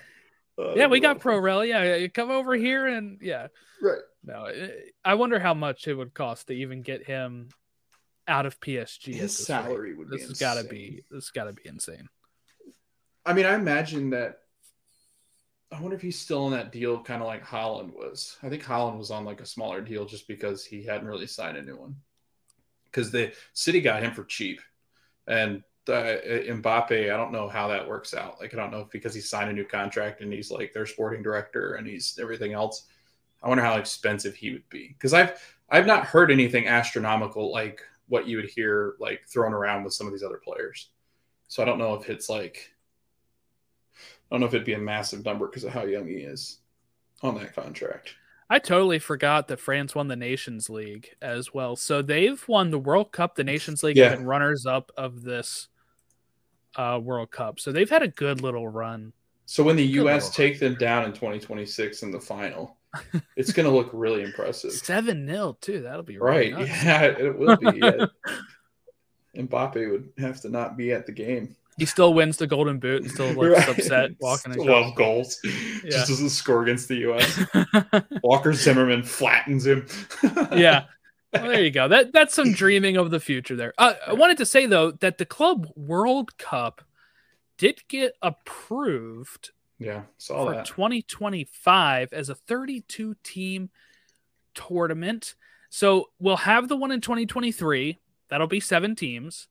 uh, 0.59 0.75
yeah, 0.75 0.87
we 0.87 0.99
got 0.99 1.19
Pro 1.19 1.39
Rel. 1.39 1.65
Yeah, 1.65 1.95
you 1.95 2.09
come 2.09 2.29
over 2.29 2.53
here 2.53 2.85
and 2.85 3.19
yeah. 3.21 3.47
right. 3.81 3.99
No, 4.23 4.47
I 5.03 5.15
wonder 5.15 5.39
how 5.39 5.55
much 5.55 5.87
it 5.87 5.95
would 5.95 6.13
cost 6.13 6.47
to 6.47 6.53
even 6.53 6.83
get 6.83 7.03
him 7.07 7.49
out 8.27 8.45
of 8.45 8.59
PSG. 8.59 9.13
His 9.13 9.21
this 9.21 9.39
rate. 9.39 9.45
salary 9.45 9.93
would 9.93 10.09
be. 10.09 10.17
This 10.17 10.27
has 10.27 10.39
got 10.39 10.55
to 10.55 10.63
be. 10.63 11.03
This 11.09 11.25
has 11.25 11.29
got 11.29 11.45
to 11.45 11.53
be 11.53 11.67
insane. 11.67 12.07
I 13.25 13.33
mean, 13.33 13.45
I 13.45 13.55
imagine 13.55 14.09
that. 14.11 14.39
I 15.71 15.79
wonder 15.79 15.95
if 15.95 16.01
he's 16.01 16.19
still 16.19 16.47
in 16.47 16.53
that 16.53 16.71
deal, 16.71 17.01
kind 17.01 17.21
of 17.21 17.27
like 17.27 17.45
Haaland 17.45 17.93
was. 17.93 18.37
I 18.43 18.49
think 18.49 18.63
Haaland 18.63 18.97
was 18.97 19.09
on 19.09 19.23
like 19.23 19.39
a 19.39 19.45
smaller 19.45 19.79
deal 19.79 20.05
just 20.05 20.27
because 20.27 20.65
he 20.65 20.83
hadn't 20.83 21.07
really 21.07 21.27
signed 21.27 21.57
a 21.57 21.61
new 21.61 21.77
one. 21.77 21.95
Because 22.85 23.09
the 23.09 23.31
City 23.53 23.79
got 23.79 24.03
him 24.03 24.13
for 24.13 24.25
cheap, 24.25 24.59
and 25.27 25.63
uh, 25.87 26.17
Mbappe, 26.25 27.11
I 27.11 27.17
don't 27.17 27.31
know 27.31 27.47
how 27.47 27.69
that 27.69 27.87
works 27.87 28.13
out. 28.13 28.39
Like, 28.39 28.53
I 28.53 28.57
don't 28.57 28.71
know 28.71 28.81
if 28.81 28.89
because 28.89 29.15
he 29.15 29.21
signed 29.21 29.49
a 29.49 29.53
new 29.53 29.65
contract 29.65 30.21
and 30.21 30.31
he's 30.31 30.51
like 30.51 30.73
their 30.73 30.85
sporting 30.85 31.23
director 31.23 31.75
and 31.75 31.87
he's 31.87 32.19
everything 32.21 32.53
else. 32.53 32.87
I 33.41 33.47
wonder 33.47 33.63
how 33.63 33.77
expensive 33.77 34.35
he 34.35 34.51
would 34.51 34.67
be 34.69 34.89
because 34.89 35.13
I've 35.13 35.41
I've 35.69 35.87
not 35.87 36.05
heard 36.05 36.31
anything 36.31 36.67
astronomical 36.67 37.51
like 37.51 37.81
what 38.11 38.27
you 38.27 38.35
would 38.35 38.49
hear 38.49 38.95
like 38.99 39.21
thrown 39.25 39.53
around 39.53 39.85
with 39.85 39.93
some 39.93 40.05
of 40.05 40.11
these 40.11 40.21
other 40.21 40.41
players. 40.43 40.89
So 41.47 41.63
I 41.63 41.65
don't 41.65 41.79
know 41.79 41.93
if 41.93 42.09
it's 42.09 42.27
like 42.29 42.69
I 43.95 44.35
don't 44.35 44.41
know 44.41 44.47
if 44.47 44.53
it'd 44.53 44.65
be 44.65 44.73
a 44.73 44.77
massive 44.79 45.23
number 45.23 45.47
because 45.47 45.63
of 45.63 45.71
how 45.71 45.85
young 45.85 46.07
he 46.07 46.15
is 46.15 46.59
on 47.23 47.35
that 47.35 47.55
contract. 47.55 48.15
I 48.49 48.59
totally 48.59 48.99
forgot 48.99 49.47
that 49.47 49.61
France 49.61 49.95
won 49.95 50.09
the 50.09 50.17
Nations 50.17 50.69
League 50.69 51.15
as 51.21 51.53
well. 51.53 51.77
So 51.77 52.01
they've 52.01 52.45
won 52.49 52.69
the 52.69 52.79
World 52.79 53.13
Cup, 53.13 53.35
the 53.35 53.45
Nations 53.45 53.81
League, 53.81 53.95
Yeah. 53.95 54.11
and 54.11 54.27
runners 54.27 54.65
up 54.65 54.91
of 54.97 55.21
this 55.23 55.69
uh, 56.75 56.99
World 57.01 57.31
Cup. 57.31 57.61
So 57.61 57.71
they've 57.71 57.89
had 57.89 58.03
a 58.03 58.09
good 58.09 58.41
little 58.41 58.67
run. 58.67 59.13
So 59.45 59.63
when 59.63 59.77
the 59.77 59.87
Good 59.87 59.93
U.S. 60.03 60.35
take 60.35 60.59
them 60.59 60.75
down 60.75 61.05
in 61.05 61.13
2026 61.13 62.03
in 62.03 62.11
the 62.11 62.19
final, 62.19 62.75
it's 63.35 63.53
going 63.53 63.65
to 63.67 63.71
look 63.75 63.89
really 63.93 64.23
impressive. 64.23 64.71
Seven 64.71 65.27
0 65.27 65.57
too. 65.61 65.81
That'll 65.81 66.03
be 66.03 66.17
Right? 66.17 66.51
nuts. 66.51 66.69
Yeah, 66.83 67.03
it 67.03 67.37
will 67.37 67.55
be. 67.57 67.79
Yeah. 67.81 68.05
Mbappe 69.35 69.89
would 69.89 70.09
have 70.17 70.41
to 70.41 70.49
not 70.49 70.75
be 70.75 70.91
at 70.91 71.05
the 71.05 71.11
game. 71.13 71.55
He 71.77 71.85
still 71.85 72.13
wins 72.13 72.35
the 72.37 72.47
Golden 72.47 72.79
Boot 72.79 73.03
and 73.03 73.11
still 73.11 73.31
looks 73.31 73.65
Right. 73.65 73.69
upset 73.79 74.11
walking. 74.19 74.51
Still 74.53 74.65
love 74.65 74.93
goals. 74.95 75.39
Yeah. 75.43 75.51
Just 75.89 76.09
doesn't 76.09 76.29
score 76.29 76.63
against 76.63 76.89
the 76.89 76.95
U.S. 76.97 77.39
Walker 78.23 78.53
Zimmerman 78.53 79.03
flattens 79.03 79.65
him. 79.65 79.87
yeah. 80.53 80.85
Well, 81.33 81.43
there 81.43 81.63
you 81.63 81.71
go. 81.71 81.87
That 81.87 82.11
that's 82.11 82.33
some 82.35 82.51
dreaming 82.51 82.97
of 82.97 83.09
the 83.09 83.21
future 83.21 83.55
there. 83.55 83.73
Uh, 83.77 83.93
I 84.05 84.13
wanted 84.13 84.37
to 84.39 84.45
say 84.45 84.65
though 84.65 84.91
that 84.91 85.17
the 85.17 85.25
Club 85.25 85.65
World 85.77 86.37
Cup 86.37 86.81
did 87.57 87.79
get 87.87 88.15
approved 88.21 89.51
yeah. 89.81 90.03
Saw 90.17 90.45
for 90.45 90.53
that. 90.53 90.65
2025 90.65 92.13
as 92.13 92.29
a 92.29 92.35
32 92.35 93.15
team 93.23 93.69
tournament. 94.53 95.35
So 95.69 96.09
we'll 96.19 96.37
have 96.37 96.67
the 96.67 96.75
one 96.75 96.91
in 96.91 97.01
2023. 97.01 97.99
That'll 98.29 98.47
be 98.47 98.59
seven 98.59 98.95
teams. 98.95 99.47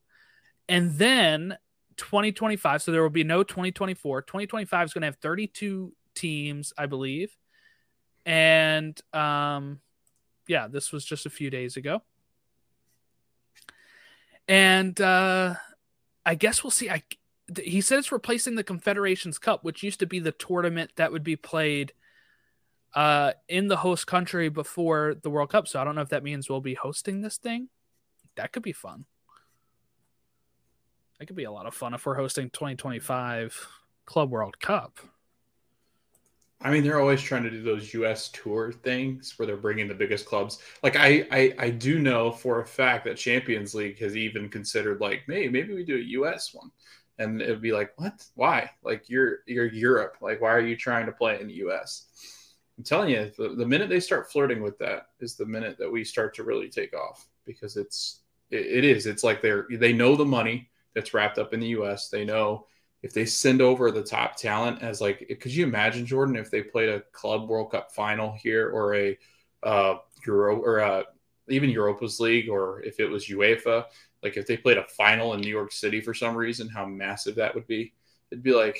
And 0.69 0.93
then 0.93 1.57
2025. 1.97 2.81
So 2.81 2.91
there 2.91 3.01
will 3.01 3.09
be 3.09 3.25
no 3.25 3.43
2024. 3.43 4.21
2025 4.21 4.85
is 4.85 4.93
going 4.93 5.01
to 5.01 5.07
have 5.07 5.17
32 5.17 5.93
teams, 6.15 6.71
I 6.77 6.85
believe. 6.85 7.35
And 8.25 8.99
um, 9.13 9.81
yeah, 10.47 10.67
this 10.67 10.93
was 10.93 11.03
just 11.03 11.25
a 11.25 11.29
few 11.29 11.49
days 11.49 11.75
ago. 11.75 12.01
And 14.47 14.99
uh, 15.01 15.55
I 16.25 16.35
guess 16.35 16.63
we'll 16.63 16.71
see. 16.71 16.89
I 16.89 17.03
he 17.59 17.81
said 17.81 17.99
it's 17.99 18.11
replacing 18.11 18.55
the 18.55 18.63
Confederations 18.63 19.39
Cup, 19.39 19.63
which 19.63 19.83
used 19.83 19.99
to 19.99 20.05
be 20.05 20.19
the 20.19 20.31
tournament 20.31 20.91
that 20.95 21.11
would 21.11 21.23
be 21.23 21.35
played 21.35 21.93
uh, 22.95 23.33
in 23.47 23.67
the 23.67 23.77
host 23.77 24.07
country 24.07 24.49
before 24.49 25.15
the 25.21 25.29
World 25.29 25.49
Cup. 25.49 25.67
So 25.67 25.79
I 25.79 25.83
don't 25.83 25.95
know 25.95 26.01
if 26.01 26.09
that 26.09 26.23
means 26.23 26.49
we'll 26.49 26.61
be 26.61 26.73
hosting 26.73 27.21
this 27.21 27.37
thing. 27.37 27.69
That 28.35 28.51
could 28.51 28.63
be 28.63 28.73
fun. 28.73 29.05
That 31.19 31.27
could 31.27 31.35
be 31.35 31.43
a 31.43 31.51
lot 31.51 31.67
of 31.67 31.73
fun 31.73 31.93
if 31.93 32.05
we're 32.05 32.15
hosting 32.15 32.49
2025 32.49 33.67
Club 34.05 34.31
World 34.31 34.59
Cup. 34.59 34.99
I 36.63 36.69
mean, 36.69 36.83
they're 36.83 36.99
always 36.99 37.21
trying 37.21 37.43
to 37.43 37.49
do 37.49 37.63
those 37.63 37.93
U.S. 37.95 38.29
tour 38.29 38.71
things 38.71 39.37
where 39.37 39.47
they're 39.47 39.57
bringing 39.57 39.87
the 39.87 39.95
biggest 39.95 40.27
clubs. 40.27 40.59
Like 40.83 40.95
I, 40.95 41.27
I, 41.31 41.53
I 41.57 41.69
do 41.71 41.99
know 41.99 42.31
for 42.31 42.61
a 42.61 42.65
fact 42.65 43.05
that 43.05 43.17
Champions 43.17 43.73
League 43.73 43.97
has 43.99 44.15
even 44.15 44.47
considered 44.47 45.01
like, 45.01 45.23
maybe 45.27 45.49
maybe 45.49 45.73
we 45.73 45.83
do 45.83 45.95
a 45.95 46.09
U.S. 46.19 46.53
one, 46.53 46.71
and 47.21 47.41
it'd 47.41 47.61
be 47.61 47.71
like, 47.71 47.93
what? 47.97 48.25
Why? 48.35 48.69
Like 48.83 49.09
you're 49.09 49.39
you're 49.45 49.71
Europe. 49.71 50.17
Like 50.21 50.41
why 50.41 50.51
are 50.51 50.61
you 50.61 50.75
trying 50.75 51.05
to 51.05 51.11
play 51.11 51.39
in 51.39 51.47
the 51.47 51.55
U.S.? 51.55 52.05
I'm 52.77 52.83
telling 52.83 53.09
you, 53.09 53.31
the, 53.37 53.49
the 53.49 53.65
minute 53.65 53.89
they 53.89 53.99
start 53.99 54.31
flirting 54.31 54.61
with 54.61 54.77
that 54.79 55.07
is 55.19 55.35
the 55.35 55.45
minute 55.45 55.77
that 55.77 55.91
we 55.91 56.03
start 56.03 56.33
to 56.35 56.43
really 56.43 56.69
take 56.69 56.95
off 56.95 57.27
because 57.45 57.77
it's 57.77 58.21
it, 58.49 58.65
it 58.65 58.83
is. 58.83 59.05
It's 59.05 59.23
like 59.23 59.41
they're 59.41 59.67
they 59.69 59.93
know 59.93 60.15
the 60.15 60.25
money 60.25 60.69
that's 60.95 61.13
wrapped 61.13 61.37
up 61.37 61.53
in 61.53 61.59
the 61.59 61.67
U.S. 61.69 62.09
They 62.09 62.25
know 62.25 62.65
if 63.03 63.13
they 63.13 63.25
send 63.25 63.61
over 63.61 63.91
the 63.91 64.03
top 64.03 64.35
talent 64.35 64.81
as 64.81 65.01
like 65.01 65.19
could 65.41 65.53
you 65.53 65.65
imagine 65.65 66.05
jordan 66.05 66.35
if 66.35 66.51
they 66.51 66.61
played 66.61 66.89
a 66.89 67.01
club 67.11 67.49
world 67.49 67.71
cup 67.71 67.91
final 67.91 68.31
here 68.33 68.69
or 68.69 68.95
a 68.95 69.17
uh 69.63 69.95
euro 70.25 70.57
or 70.57 70.81
uh 70.81 71.03
even 71.49 71.69
europa's 71.69 72.19
league 72.19 72.49
or 72.49 72.81
if 72.83 72.99
it 72.99 73.07
was 73.07 73.27
uefa 73.27 73.85
like 74.23 74.37
if 74.37 74.45
they 74.47 74.57
played 74.57 74.77
a 74.77 74.85
final 74.89 75.33
in 75.33 75.41
new 75.41 75.49
york 75.49 75.71
city 75.71 75.99
for 76.01 76.13
some 76.13 76.35
reason 76.35 76.67
how 76.69 76.85
massive 76.85 77.35
that 77.35 77.53
would 77.55 77.65
be 77.67 77.93
it'd 78.31 78.43
be 78.43 78.53
like 78.53 78.79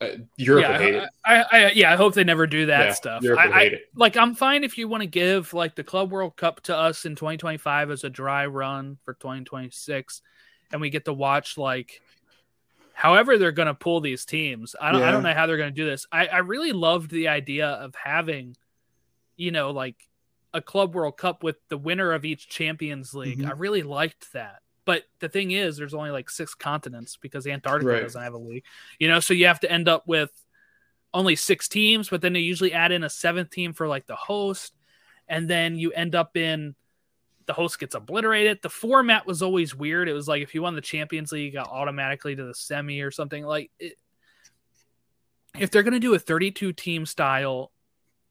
uh, 0.00 0.10
europe 0.36 0.62
yeah, 0.62 0.70
would 0.72 0.80
hate 0.80 0.94
it 0.94 1.08
I, 1.26 1.36
I, 1.36 1.44
I, 1.50 1.70
yeah, 1.72 1.92
I 1.92 1.96
hope 1.96 2.14
they 2.14 2.22
never 2.24 2.46
do 2.46 2.66
that 2.66 2.86
Yeah, 2.86 2.92
stuff. 2.92 3.22
Europe 3.22 3.40
I, 3.40 3.46
would 3.46 3.54
I- 3.54 3.58
hate 3.60 3.72
it. 3.72 3.82
like, 3.96 4.16
I'm 4.16 4.34
fine 4.34 4.62
if 4.64 4.78
you 4.78 4.86
want 4.88 5.02
to 5.02 5.08
give 5.08 5.52
like 5.52 5.74
the 5.74 5.82
Club 5.82 6.12
World 6.12 6.36
Cup 6.36 6.60
to 6.62 6.76
us 6.76 7.04
in 7.04 7.16
2025 7.16 7.90
as 7.90 8.04
a 8.04 8.08
dry 8.10 8.46
run 8.46 8.96
for 9.04 9.14
2026, 9.14 10.22
and 10.70 10.80
we 10.80 10.90
get 10.90 11.04
to 11.06 11.12
watch 11.12 11.58
like 11.58 12.00
however 12.94 13.38
they're 13.38 13.50
going 13.52 13.66
to 13.66 13.74
pull 13.74 14.00
these 14.00 14.24
teams. 14.24 14.76
I 14.80 14.92
don't, 14.92 15.02
I 15.02 15.10
don't 15.10 15.22
know 15.24 15.34
how 15.34 15.46
they're 15.48 15.56
going 15.56 15.74
to 15.74 15.80
do 15.80 15.86
this. 15.86 16.06
I, 16.12 16.26
I 16.28 16.38
really 16.38 16.72
loved 16.72 17.10
the 17.10 17.26
idea 17.28 17.66
of 17.68 17.94
having, 17.96 18.56
you 19.36 19.50
know, 19.50 19.70
like 19.72 19.96
a 20.54 20.62
Club 20.62 20.94
World 20.94 21.16
Cup 21.16 21.42
with 21.42 21.56
the 21.68 21.76
winner 21.78 22.12
of 22.12 22.24
each 22.24 22.48
Champions 22.48 23.14
League. 23.14 23.40
Mhm. 23.40 23.48
I 23.48 23.52
really 23.52 23.82
liked 23.82 24.32
that. 24.32 24.60
But 24.88 25.02
the 25.18 25.28
thing 25.28 25.50
is, 25.50 25.76
there's 25.76 25.92
only 25.92 26.10
like 26.10 26.30
six 26.30 26.54
continents 26.54 27.18
because 27.20 27.46
Antarctica 27.46 27.92
Right. 27.92 28.00
doesn't 28.00 28.22
have 28.22 28.32
a 28.32 28.38
league. 28.38 28.64
You 28.98 29.08
know, 29.08 29.20
so 29.20 29.34
you 29.34 29.46
have 29.46 29.60
to 29.60 29.70
end 29.70 29.86
up 29.86 30.08
with 30.08 30.30
only 31.12 31.36
six 31.36 31.68
teams, 31.68 32.08
but 32.08 32.22
then 32.22 32.32
they 32.32 32.40
usually 32.40 32.72
add 32.72 32.90
in 32.90 33.04
a 33.04 33.10
seventh 33.10 33.50
team 33.50 33.74
for 33.74 33.86
like 33.86 34.06
the 34.06 34.16
host, 34.16 34.72
and 35.28 35.46
then 35.46 35.76
you 35.76 35.92
end 35.92 36.14
up 36.14 36.38
in 36.38 36.74
the 37.44 37.52
host 37.52 37.78
gets 37.78 37.94
obliterated. 37.94 38.60
The 38.62 38.70
format 38.70 39.26
was 39.26 39.42
always 39.42 39.74
weird. 39.74 40.08
It 40.08 40.14
was 40.14 40.26
like 40.26 40.40
if 40.40 40.54
you 40.54 40.62
won 40.62 40.74
the 40.74 40.80
Champions 40.80 41.32
League, 41.32 41.52
you 41.52 41.58
got 41.58 41.68
automatically 41.68 42.34
to 42.34 42.44
the 42.44 42.54
semi 42.54 43.02
or 43.02 43.10
something. 43.10 43.44
Like 43.44 43.70
it, 43.78 43.98
if 45.58 45.70
they're 45.70 45.82
gonna 45.82 46.00
do 46.00 46.14
a 46.14 46.18
32 46.18 46.72
team 46.72 47.04
style, 47.04 47.72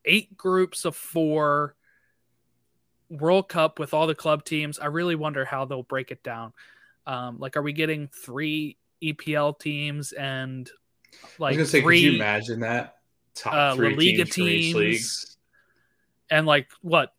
eight 0.06 0.36
groups 0.36 0.86
of 0.86 0.96
four 0.96 1.76
World 3.10 3.50
Cup 3.50 3.80
with 3.80 3.94
all 3.94 4.08
the 4.08 4.16
club 4.16 4.44
teams, 4.46 4.80
I 4.80 4.88
really 4.88 5.16
wonder 5.16 5.46
how 5.46 5.66
they'll 5.66 5.84
break 5.84 6.12
it 6.12 6.24
down. 6.24 6.54
Um, 7.06 7.38
like, 7.40 7.56
are 7.56 7.62
we 7.62 7.74
getting 7.74 8.08
three 8.08 8.78
EPL 9.02 9.58
teams 9.60 10.12
and 10.12 10.70
i 11.24 11.28
like 11.40 11.58
was 11.58 11.58
gonna 11.58 11.66
say 11.68 11.82
three 11.82 12.02
could 12.02 12.14
you 12.14 12.16
imagine 12.16 12.60
that 12.62 12.98
top 13.36 13.54
uh, 13.54 13.58
La 13.58 13.76
three 13.76 13.96
Liga 13.96 14.26
teams, 14.26 14.36
teams. 14.36 14.76
leagues 14.76 15.38
and 16.32 16.46
like 16.48 16.68
what 16.82 17.14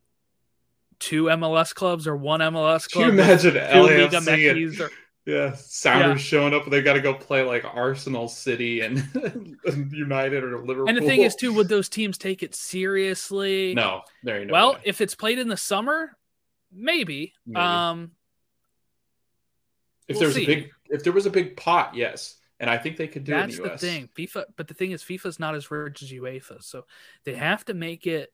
two 0.98 1.24
MLS 1.24 1.72
clubs 1.74 2.06
or 2.06 2.16
one 2.16 2.40
MLS 2.40 2.90
club? 2.90 3.06
Can 3.06 3.16
you 3.16 3.22
imagine 3.22 3.52
two 3.54 3.58
Liga 3.60 4.08
LAFC 4.18 4.50
and- 4.50 4.80
or- 4.80 4.90
Yeah, 5.28 5.52
Sounders 5.52 6.22
Yeah. 6.22 6.38
showing 6.40 6.54
up 6.54 6.64
they 6.70 6.80
got 6.80 6.94
to 6.94 7.02
go 7.02 7.12
play 7.12 7.42
like 7.42 7.62
Arsenal 7.62 8.28
City 8.28 8.80
and 8.80 8.96
United 9.92 10.42
or 10.42 10.64
Liverpool. 10.64 10.88
And 10.88 10.96
the 10.96 11.02
thing 11.02 11.20
is, 11.20 11.34
too, 11.34 11.52
would 11.52 11.68
those 11.68 11.90
teams 11.90 12.16
take 12.16 12.42
it 12.42 12.54
seriously? 12.54 13.74
no, 13.74 14.00
there 14.22 14.38
ain't 14.38 14.46
no 14.46 14.54
well, 14.54 14.72
way. 14.74 14.80
if 14.84 15.02
it's 15.02 15.14
played 15.14 15.38
in 15.38 15.48
the 15.48 15.56
summer, 15.58 16.16
maybe. 16.72 17.34
Maybe. 17.44 17.60
Um, 17.60 18.12
if 20.08 20.14
we'll 20.14 20.20
there 20.20 20.28
was 20.28 20.36
see. 20.36 20.44
a 20.44 20.46
big, 20.46 20.70
if 20.86 21.04
there 21.04 21.12
was 21.12 21.26
a 21.26 21.30
big 21.30 21.58
pot, 21.58 21.94
yes, 21.94 22.36
and 22.58 22.70
I 22.70 22.78
think 22.78 22.96
they 22.96 23.06
could 23.06 23.24
do 23.24 23.32
that's 23.32 23.58
the 23.58 23.76
thing. 23.76 24.08
FIFA, 24.16 24.44
but 24.56 24.66
the 24.66 24.72
thing 24.72 24.92
is, 24.92 25.02
FIFA's 25.02 25.38
not 25.38 25.54
as 25.54 25.70
rich 25.70 26.02
as 26.02 26.10
UEFA, 26.10 26.64
so 26.64 26.86
they 27.24 27.34
have 27.34 27.66
to 27.66 27.74
make 27.74 28.06
it. 28.06 28.32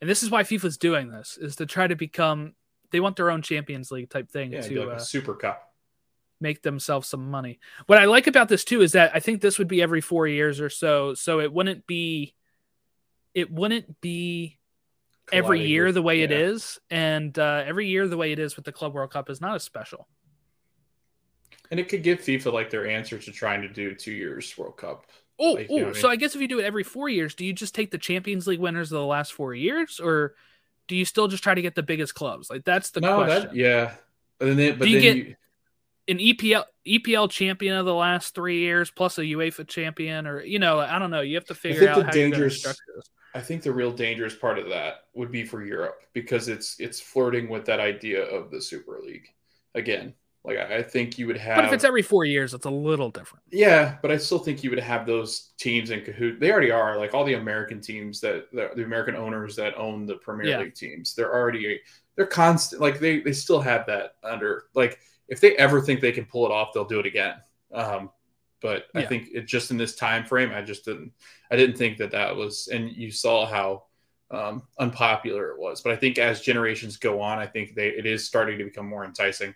And 0.00 0.08
this 0.08 0.22
is 0.22 0.30
why 0.30 0.44
FIFA's 0.44 0.78
doing 0.78 1.10
this: 1.10 1.36
is 1.40 1.56
to 1.56 1.66
try 1.66 1.88
to 1.88 1.96
become. 1.96 2.54
They 2.92 3.00
want 3.00 3.16
their 3.16 3.32
own 3.32 3.42
Champions 3.42 3.90
League 3.90 4.10
type 4.10 4.30
thing 4.30 4.52
Yeah, 4.52 4.60
to 4.60 4.78
like 4.78 4.88
uh, 4.90 4.92
a 4.92 5.00
Super 5.00 5.34
Cup. 5.34 5.72
Make 6.40 6.62
themselves 6.62 7.08
some 7.08 7.30
money. 7.30 7.58
What 7.86 7.98
I 7.98 8.04
like 8.04 8.26
about 8.26 8.48
this 8.48 8.64
too 8.64 8.82
is 8.82 8.92
that 8.92 9.12
I 9.14 9.20
think 9.20 9.40
this 9.40 9.58
would 9.58 9.68
be 9.68 9.80
every 9.82 10.00
four 10.00 10.26
years 10.26 10.60
or 10.60 10.68
so, 10.70 11.14
so 11.14 11.40
it 11.40 11.52
wouldn't 11.52 11.86
be, 11.86 12.34
it 13.34 13.50
wouldn't 13.50 14.00
be 14.00 14.58
every 15.32 15.58
colliding 15.58 15.70
year 15.70 15.86
with- 15.86 15.94
the 15.94 16.02
way 16.02 16.22
it 16.22 16.30
yeah. 16.30 16.36
is, 16.38 16.78
and 16.90 17.38
uh, 17.38 17.62
every 17.66 17.88
year 17.88 18.06
the 18.06 18.16
way 18.16 18.32
it 18.32 18.38
is 18.38 18.56
with 18.56 18.64
the 18.64 18.72
Club 18.72 18.94
World 18.94 19.10
Cup 19.10 19.28
is 19.30 19.40
not 19.40 19.54
as 19.54 19.62
special. 19.62 20.06
and 21.70 21.80
it 21.80 21.88
could 21.88 22.02
give 22.02 22.20
FIFA 22.20 22.52
like 22.52 22.70
their 22.70 22.86
answer 22.86 23.18
to 23.18 23.32
trying 23.32 23.60
to 23.62 23.68
do 23.68 23.94
two 23.94 24.12
years 24.12 24.56
World 24.56 24.76
Cup 24.76 25.06
Oh, 25.38 25.52
Like, 25.52 25.68
you 25.70 25.80
know 25.80 25.86
oh, 25.88 25.90
I 25.90 25.92
so 25.92 26.08
mean? 26.08 26.12
I 26.12 26.16
guess 26.16 26.34
if 26.34 26.40
you 26.40 26.48
do 26.48 26.60
it 26.60 26.64
every 26.64 26.82
four 26.82 27.10
years, 27.10 27.34
do 27.34 27.44
you 27.44 27.52
just 27.52 27.74
take 27.74 27.90
the 27.90 27.98
Champions 27.98 28.46
League 28.46 28.58
winners 28.60 28.90
of 28.90 28.98
the 28.98 29.04
last 29.04 29.34
four 29.34 29.52
years, 29.54 30.00
or 30.00 30.34
do 30.88 30.96
you 30.96 31.04
still 31.04 31.28
just 31.28 31.42
try 31.42 31.54
to 31.54 31.60
get 31.60 31.74
the 31.74 31.82
biggest 31.82 32.14
clubs? 32.14 32.48
Like 32.48 32.64
that's 32.64 32.90
the 32.90 33.00
no, 33.02 33.16
question. 33.24 33.48
that 33.48 33.54
yeah. 33.54 33.94
And 34.40 34.58
then, 34.58 34.78
but 34.78 34.84
Do 34.86 34.90
you 34.90 35.00
then 35.00 35.16
get- 35.16 35.26
you, 35.26 35.34
An 36.08 36.18
EPL 36.18 36.64
EPL 36.86 37.28
champion 37.30 37.76
of 37.76 37.84
the 37.84 37.94
last 37.94 38.34
three 38.34 38.60
years, 38.60 38.90
plus 38.90 39.18
a 39.18 39.22
UEFA 39.22 39.66
champion, 39.66 40.26
or 40.26 40.42
you 40.42 40.58
know, 40.60 40.78
I 40.78 40.98
don't 40.98 41.10
know. 41.10 41.20
You 41.20 41.34
have 41.34 41.46
to 41.46 41.54
figure 41.54 41.88
out 41.88 41.96
the 41.96 42.04
how 42.04 42.12
you're 42.12 42.30
dangerous- 42.30 42.62
this. 42.62 43.10
I 43.34 43.40
think 43.40 43.62
the 43.62 43.72
real 43.72 43.90
dangerous 43.92 44.34
part 44.34 44.58
of 44.58 44.68
that 44.70 45.04
would 45.14 45.30
be 45.30 45.44
for 45.44 45.62
Europe 45.64 46.00
because 46.14 46.48
it's 46.48 46.78
it's 46.80 47.00
flirting 47.00 47.48
with 47.48 47.64
that 47.66 47.80
idea 47.80 48.22
of 48.24 48.50
the 48.50 48.62
Super 48.62 48.98
League 49.04 49.28
again. 49.74 50.14
Like 50.44 50.58
I 50.58 50.76
I 50.76 50.82
think 50.82 51.18
you 51.18 51.26
would 51.26 51.36
have, 51.36 51.56
But 51.56 51.64
if 51.66 51.72
it's 51.72 51.84
every 51.84 52.02
four 52.02 52.24
years, 52.24 52.54
it's 52.54 52.64
a 52.66 52.70
little 52.70 53.10
different. 53.10 53.42
yeah, 53.50 53.96
but 54.00 54.12
I 54.12 54.16
still 54.16 54.38
think 54.38 54.62
you 54.62 54.70
would 54.70 54.78
have 54.78 55.06
those 55.06 55.52
teams 55.58 55.90
in 55.90 56.00
cahoot. 56.02 56.38
They 56.38 56.52
already 56.52 56.70
are 56.70 56.96
like 56.96 57.12
all 57.14 57.24
the 57.24 57.34
American 57.34 57.80
teams 57.80 58.20
that 58.20 58.50
the, 58.52 58.70
the 58.76 58.84
American 58.84 59.16
owners 59.16 59.56
that 59.56 59.76
own 59.76 60.06
the 60.06 60.14
Premier 60.14 60.46
Yeah. 60.48 60.60
League 60.60 60.74
teams. 60.76 61.14
They're 61.14 61.34
already 61.34 61.80
they're 62.16 62.26
constant. 62.26 62.80
Like 62.80 63.00
they 63.00 63.18
they 63.20 63.32
still 63.32 63.60
have 63.60 63.86
that 63.86 64.14
under 64.22 64.66
like 64.74 65.00
if 65.28 65.40
they 65.40 65.56
ever 65.56 65.80
think 65.80 66.00
they 66.00 66.12
can 66.12 66.24
pull 66.26 66.46
it 66.46 66.52
off, 66.52 66.72
they'll 66.72 66.84
do 66.84 67.00
it 67.00 67.06
again. 67.06 67.34
Um, 67.72 68.10
but 68.60 68.86
I 68.94 69.02
Yeah. 69.02 69.08
think 69.08 69.28
it 69.32 69.46
just 69.46 69.70
in 69.70 69.76
this 69.76 69.96
time 69.96 70.24
frame, 70.24 70.50
I 70.52 70.62
just 70.62 70.84
didn't 70.84 71.12
I 71.50 71.56
didn't 71.56 71.76
think 71.76 71.98
that 71.98 72.12
that 72.12 72.34
was. 72.36 72.68
And 72.68 72.90
you 72.90 73.10
saw 73.10 73.46
how 73.46 73.84
um, 74.30 74.62
unpopular 74.78 75.50
it 75.52 75.58
was. 75.58 75.82
But 75.82 75.92
I 75.92 75.96
think 75.96 76.18
as 76.18 76.40
generations 76.40 76.96
go 76.96 77.20
on, 77.20 77.38
I 77.38 77.46
think 77.46 77.74
they 77.74 77.88
it 77.88 78.06
is 78.06 78.26
starting 78.26 78.58
to 78.58 78.64
become 78.64 78.88
more 78.88 79.04
enticing. 79.04 79.54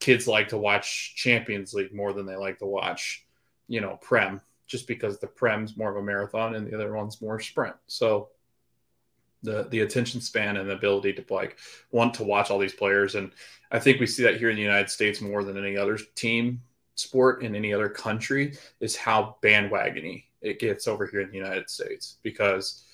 Kids 0.00 0.28
like 0.28 0.48
to 0.48 0.58
watch 0.58 1.14
Champions 1.16 1.74
League 1.74 1.94
more 1.94 2.12
than 2.12 2.26
they 2.26 2.36
like 2.36 2.58
to 2.58 2.66
watch, 2.66 3.26
you 3.66 3.80
know, 3.80 3.98
Prem, 4.02 4.40
just 4.66 4.86
because 4.86 5.18
the 5.18 5.26
Prem's 5.26 5.76
more 5.76 5.90
of 5.90 5.96
a 5.96 6.02
marathon 6.02 6.54
and 6.54 6.66
the 6.66 6.74
other 6.74 6.94
one's 6.94 7.20
more 7.22 7.40
sprint. 7.40 7.74
So 7.86 8.28
the 9.42 9.64
the 9.70 9.80
attention 9.80 10.20
span 10.20 10.56
and 10.56 10.68
the 10.68 10.74
ability 10.74 11.12
to 11.12 11.24
like 11.30 11.58
want 11.90 12.14
to 12.14 12.24
watch 12.24 12.50
all 12.50 12.58
these 12.58 12.74
players 12.74 13.14
and 13.14 13.30
I 13.70 13.78
think 13.78 14.00
we 14.00 14.06
see 14.06 14.22
that 14.22 14.38
here 14.38 14.50
in 14.50 14.56
the 14.56 14.62
United 14.62 14.90
States 14.90 15.20
more 15.20 15.44
than 15.44 15.58
any 15.58 15.76
other 15.76 15.98
team 16.14 16.62
sport 16.94 17.42
in 17.42 17.54
any 17.54 17.72
other 17.72 17.88
country 17.88 18.56
is 18.80 18.96
how 18.96 19.36
bandwagony 19.42 20.24
it 20.40 20.58
gets 20.58 20.88
over 20.88 21.06
here 21.06 21.20
in 21.20 21.30
the 21.30 21.36
United 21.36 21.68
States 21.68 22.18
because 22.22 22.84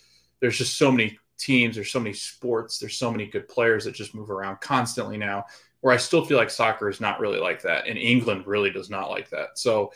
there's 0.41 0.59
just 0.59 0.77
so 0.77 0.91
many 0.91 1.19
teams, 1.39 1.77
there's 1.77 1.91
so 1.91 2.01
many 2.01 2.15
sports, 2.15 2.79
there's 2.79 2.97
so 2.97 3.11
many 3.11 3.27
good 3.27 3.49
players 3.49 3.85
that 3.85 3.95
just 3.95 4.15
move 4.15 4.31
around 4.31 4.61
constantly 4.61 5.17
now. 5.17 5.45
Where 5.81 5.93
I 5.93 5.97
still 5.97 6.25
feel 6.25 6.39
like 6.39 6.51
soccer 6.51 6.89
is 6.89 7.01
not 7.01 7.19
really 7.19 7.41
like 7.41 7.63
that, 7.63 7.89
and 7.89 7.99
England 7.99 8.47
really 8.47 8.71
does 8.71 8.89
not 8.89 9.11
like 9.11 9.29
that. 9.31 9.59
So, 9.59 9.93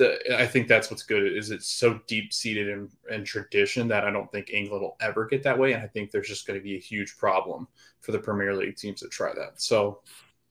I 0.00 0.46
think 0.46 0.66
that's 0.66 0.90
what's 0.90 1.04
good 1.04 1.32
is 1.32 1.50
it's 1.50 1.68
so 1.68 2.00
deep 2.08 2.32
seated 2.32 2.68
in, 2.68 2.88
in 3.10 3.24
tradition 3.24 3.86
that 3.88 4.04
I 4.04 4.10
don't 4.10 4.30
think 4.32 4.50
England 4.50 4.82
will 4.82 4.96
ever 5.00 5.24
get 5.26 5.42
that 5.44 5.58
way, 5.58 5.72
and 5.72 5.82
I 5.82 5.86
think 5.86 6.10
there's 6.10 6.28
just 6.28 6.46
going 6.46 6.58
to 6.58 6.64
be 6.64 6.76
a 6.76 6.80
huge 6.80 7.16
problem 7.16 7.68
for 8.00 8.12
the 8.12 8.18
Premier 8.18 8.54
League 8.54 8.76
teams 8.76 9.00
that 9.00 9.12
try 9.12 9.32
that. 9.34 9.60
So, 9.60 10.00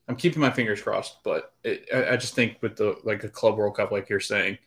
I'm 0.07 0.15
keeping 0.15 0.41
my 0.41 0.49
fingers 0.49 0.81
crossed, 0.81 1.23
but 1.23 1.53
it, 1.63 1.87
I, 1.93 2.13
I 2.13 2.17
just 2.17 2.35
think 2.35 2.57
with 2.61 2.75
the 2.75 2.97
like 3.03 3.23
a 3.23 3.29
Club 3.29 3.57
World 3.57 3.77
Cup, 3.77 3.91
like 3.91 4.09
you're 4.09 4.19
saying, 4.19 4.57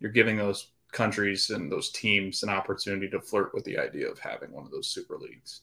you're 0.00 0.10
giving 0.10 0.36
those 0.36 0.68
countries 0.92 1.50
and 1.50 1.70
those 1.70 1.90
teams 1.90 2.42
an 2.42 2.48
opportunity 2.48 3.08
to 3.10 3.20
flirt 3.20 3.52
with 3.54 3.64
the 3.64 3.78
idea 3.78 4.08
of 4.08 4.18
having 4.18 4.52
one 4.52 4.64
of 4.64 4.70
those 4.70 4.88
super 4.88 5.18
leagues. 5.18 5.62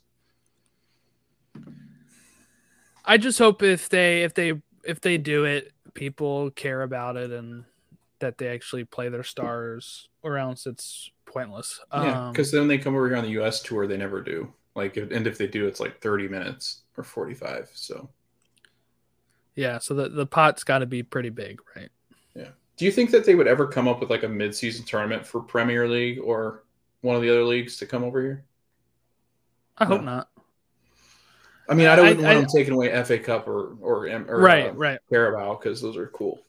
I 3.05 3.17
just 3.17 3.39
hope 3.39 3.63
if 3.63 3.89
they 3.89 4.24
if 4.24 4.34
they 4.34 4.61
if 4.84 5.01
they 5.01 5.17
do 5.17 5.45
it, 5.45 5.71
people 5.93 6.51
care 6.51 6.84
about 6.84 7.17
it 7.17 7.32
and 7.32 7.65
that 8.24 8.38
they 8.38 8.47
actually 8.47 8.86
play 8.86 9.09
their 9.09 9.24
stars, 9.24 10.07
or 10.21 10.38
else 10.38 10.65
it's 10.65 11.11
pointless. 11.26 11.80
Yeah, 11.93 12.28
Um, 12.28 12.32
because 12.32 12.51
then 12.51 12.67
they 12.67 12.78
come 12.78 12.95
over 12.95 13.07
here 13.07 13.17
on 13.17 13.24
the 13.24 13.32
U.S. 13.32 13.61
tour, 13.61 13.86
they 13.86 13.97
never 13.97 14.21
do. 14.21 14.51
Like, 14.76 14.95
if, 14.97 15.11
and 15.11 15.28
if 15.28 15.38
they 15.38 15.45
do, 15.47 15.67
it's 15.67 15.80
like 15.82 15.99
30 16.01 16.30
minutes 16.30 16.84
or 16.97 17.03
45. 17.03 17.69
So, 17.74 18.09
yeah, 19.55 19.78
so 19.78 19.93
the 19.93 20.09
the 20.09 20.26
pot's 20.26 20.63
got 20.63 20.80
to 20.80 20.86
be 20.86 21.03
pretty 21.03 21.30
big, 21.30 21.59
right? 21.76 21.89
Yeah. 22.36 22.49
Do 22.78 22.86
you 22.86 22.91
think 22.91 23.11
that 23.11 23.26
they 23.26 23.36
would 23.36 23.47
ever 23.47 23.67
come 23.67 23.88
up 23.88 23.99
with 23.99 24.09
like 24.09 24.24
a 24.24 24.30
mid-season 24.30 24.86
tournament 24.86 25.28
for 25.28 25.41
Premier 25.41 25.88
League 25.88 26.19
or 26.19 26.63
one 27.01 27.15
of 27.15 27.21
the 27.21 27.30
other 27.30 27.43
leagues 27.43 27.78
to 27.78 27.86
come 27.86 28.03
over 28.03 28.21
here? 28.21 28.45
I 29.78 29.86
hope 29.86 30.01
No. 30.01 30.05
not. 30.15 30.30
I 31.69 31.76
mean, 31.76 31.88
I 31.88 31.95
don't 31.95 32.05
I- 32.07 32.13
want 32.13 32.26
I- 32.26 32.34
them 32.36 32.45
taking 32.47 32.74
away 32.74 32.89
FA 33.03 33.19
Cup 33.19 33.47
or 33.47 33.76
or, 33.82 34.07
or 34.07 34.39
right, 34.41 34.67
uh, 34.69 34.74
right. 34.74 34.99
Carabao 35.09 35.55
because 35.55 35.82
those 35.82 35.97
are 35.97 36.07
cool. 36.07 36.41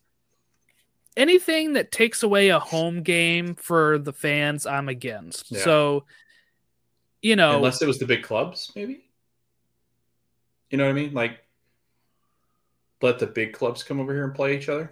Anything 1.17 1.75
that 1.75 1.93
takes 1.93 2.23
away 2.23 2.49
a 2.49 2.59
home 2.59 3.03
game 3.03 3.55
for 3.55 3.99
the 3.99 4.13
fans, 4.13 4.67
I'm 4.67 4.89
against. 4.89 5.51
Yeah. 5.51 5.61
So, 5.61 6.05
you 7.23 7.37
know, 7.37 7.57
Unless 7.57 7.83
it 7.83 7.87
was 7.87 7.99
the 7.99 8.07
big 8.07 8.23
clubs, 8.23 8.73
maybe. 8.75 9.05
You 10.71 10.79
know 10.79 10.85
what 10.85 10.91
I 10.91 10.95
mean? 10.95 11.15
Like, 11.15 11.39
let 13.03 13.19
the 13.19 13.27
big 13.27 13.53
clubs 13.53 13.83
come 13.83 14.01
over 14.01 14.13
here 14.13 14.25
and 14.25 14.35
play 14.35 14.57
each 14.57 14.69
other. 14.69 14.91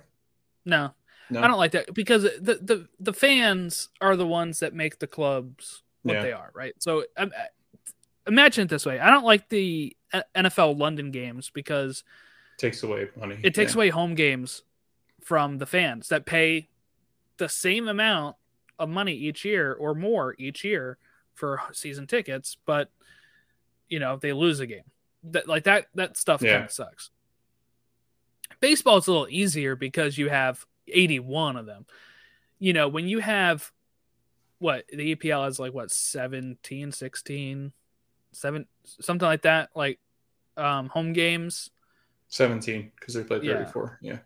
no, 0.65 0.93
No, 1.31 1.41
I 1.43 1.49
don't 1.49 1.59
like 1.59 1.73
that 1.73 1.93
because 1.95 2.23
the, 2.25 2.59
the 2.63 2.89
the 3.01 3.13
fans 3.13 3.89
are 4.01 4.17
the 4.17 4.27
ones 4.27 4.61
that 4.61 4.75
make 4.75 4.99
the 4.99 5.07
clubs 5.07 5.83
what 6.03 6.15
Yeah. 6.15 6.23
they 6.23 6.33
are, 6.33 6.51
right? 6.55 6.75
So, 6.79 7.05
um, 7.17 7.33
imagine 8.27 8.65
it 8.65 8.69
this 8.71 8.85
way: 8.87 8.99
I 9.01 9.11
don't 9.11 9.25
like 9.25 9.49
the 9.49 9.97
uh, 10.13 10.23
NFL 10.37 10.79
London 10.79 11.11
games 11.11 11.51
because 11.51 12.05
takes 12.59 12.83
away 12.83 13.09
money. 13.19 13.39
it 13.43 13.55
takes 13.55 13.73
Yeah. 13.73 13.79
away 13.79 13.89
home 13.91 14.15
games 14.15 14.63
from 15.25 15.59
the 15.59 15.67
fans 15.67 16.09
that 16.09 16.27
pay 16.27 16.69
the 17.39 17.49
same 17.49 17.89
amount 17.89 18.37
of 18.79 18.89
money 18.89 19.13
each 19.15 19.45
year 19.45 19.73
or 19.73 19.95
more 19.95 20.35
each 20.39 20.65
year 20.65 20.99
for 21.35 21.61
season 21.73 22.07
tickets, 22.07 22.57
but 22.67 22.91
you 23.89 23.99
know 23.99 24.17
they 24.17 24.33
lose 24.33 24.61
a 24.61 24.67
game. 24.67 24.85
That 25.25 25.49
like 25.49 25.65
that 25.65 25.87
that 25.95 26.17
stuff 26.17 26.43
Yeah. 26.43 26.53
kind 26.55 26.65
of 26.65 26.73
sucks. 26.73 27.11
Baseball 28.61 28.99
is 28.99 29.07
a 29.07 29.13
little 29.13 29.29
easier 29.31 29.75
because 29.77 30.19
you 30.19 30.29
have 30.29 30.65
81 30.89 31.57
of 31.57 31.67
them. 31.67 31.87
You 32.59 32.73
know, 32.73 32.89
when 32.89 33.09
you 33.09 33.19
have 33.19 33.73
what 34.59 34.85
the 34.89 35.15
EPL 35.17 35.45
has 35.45 35.59
like 35.59 35.73
what 35.75 35.91
17, 35.91 36.93
16, 36.93 37.73
7 38.33 38.67
something 38.85 39.27
like 39.27 39.43
that, 39.43 39.71
like 39.75 39.99
um 40.57 40.89
home 40.89 41.13
games. 41.13 41.71
17 42.29 42.93
because 42.99 43.15
they 43.15 43.25
played 43.25 43.43
34. 43.43 43.99
Yeah. 44.01 44.13
Yeah, 44.13 44.19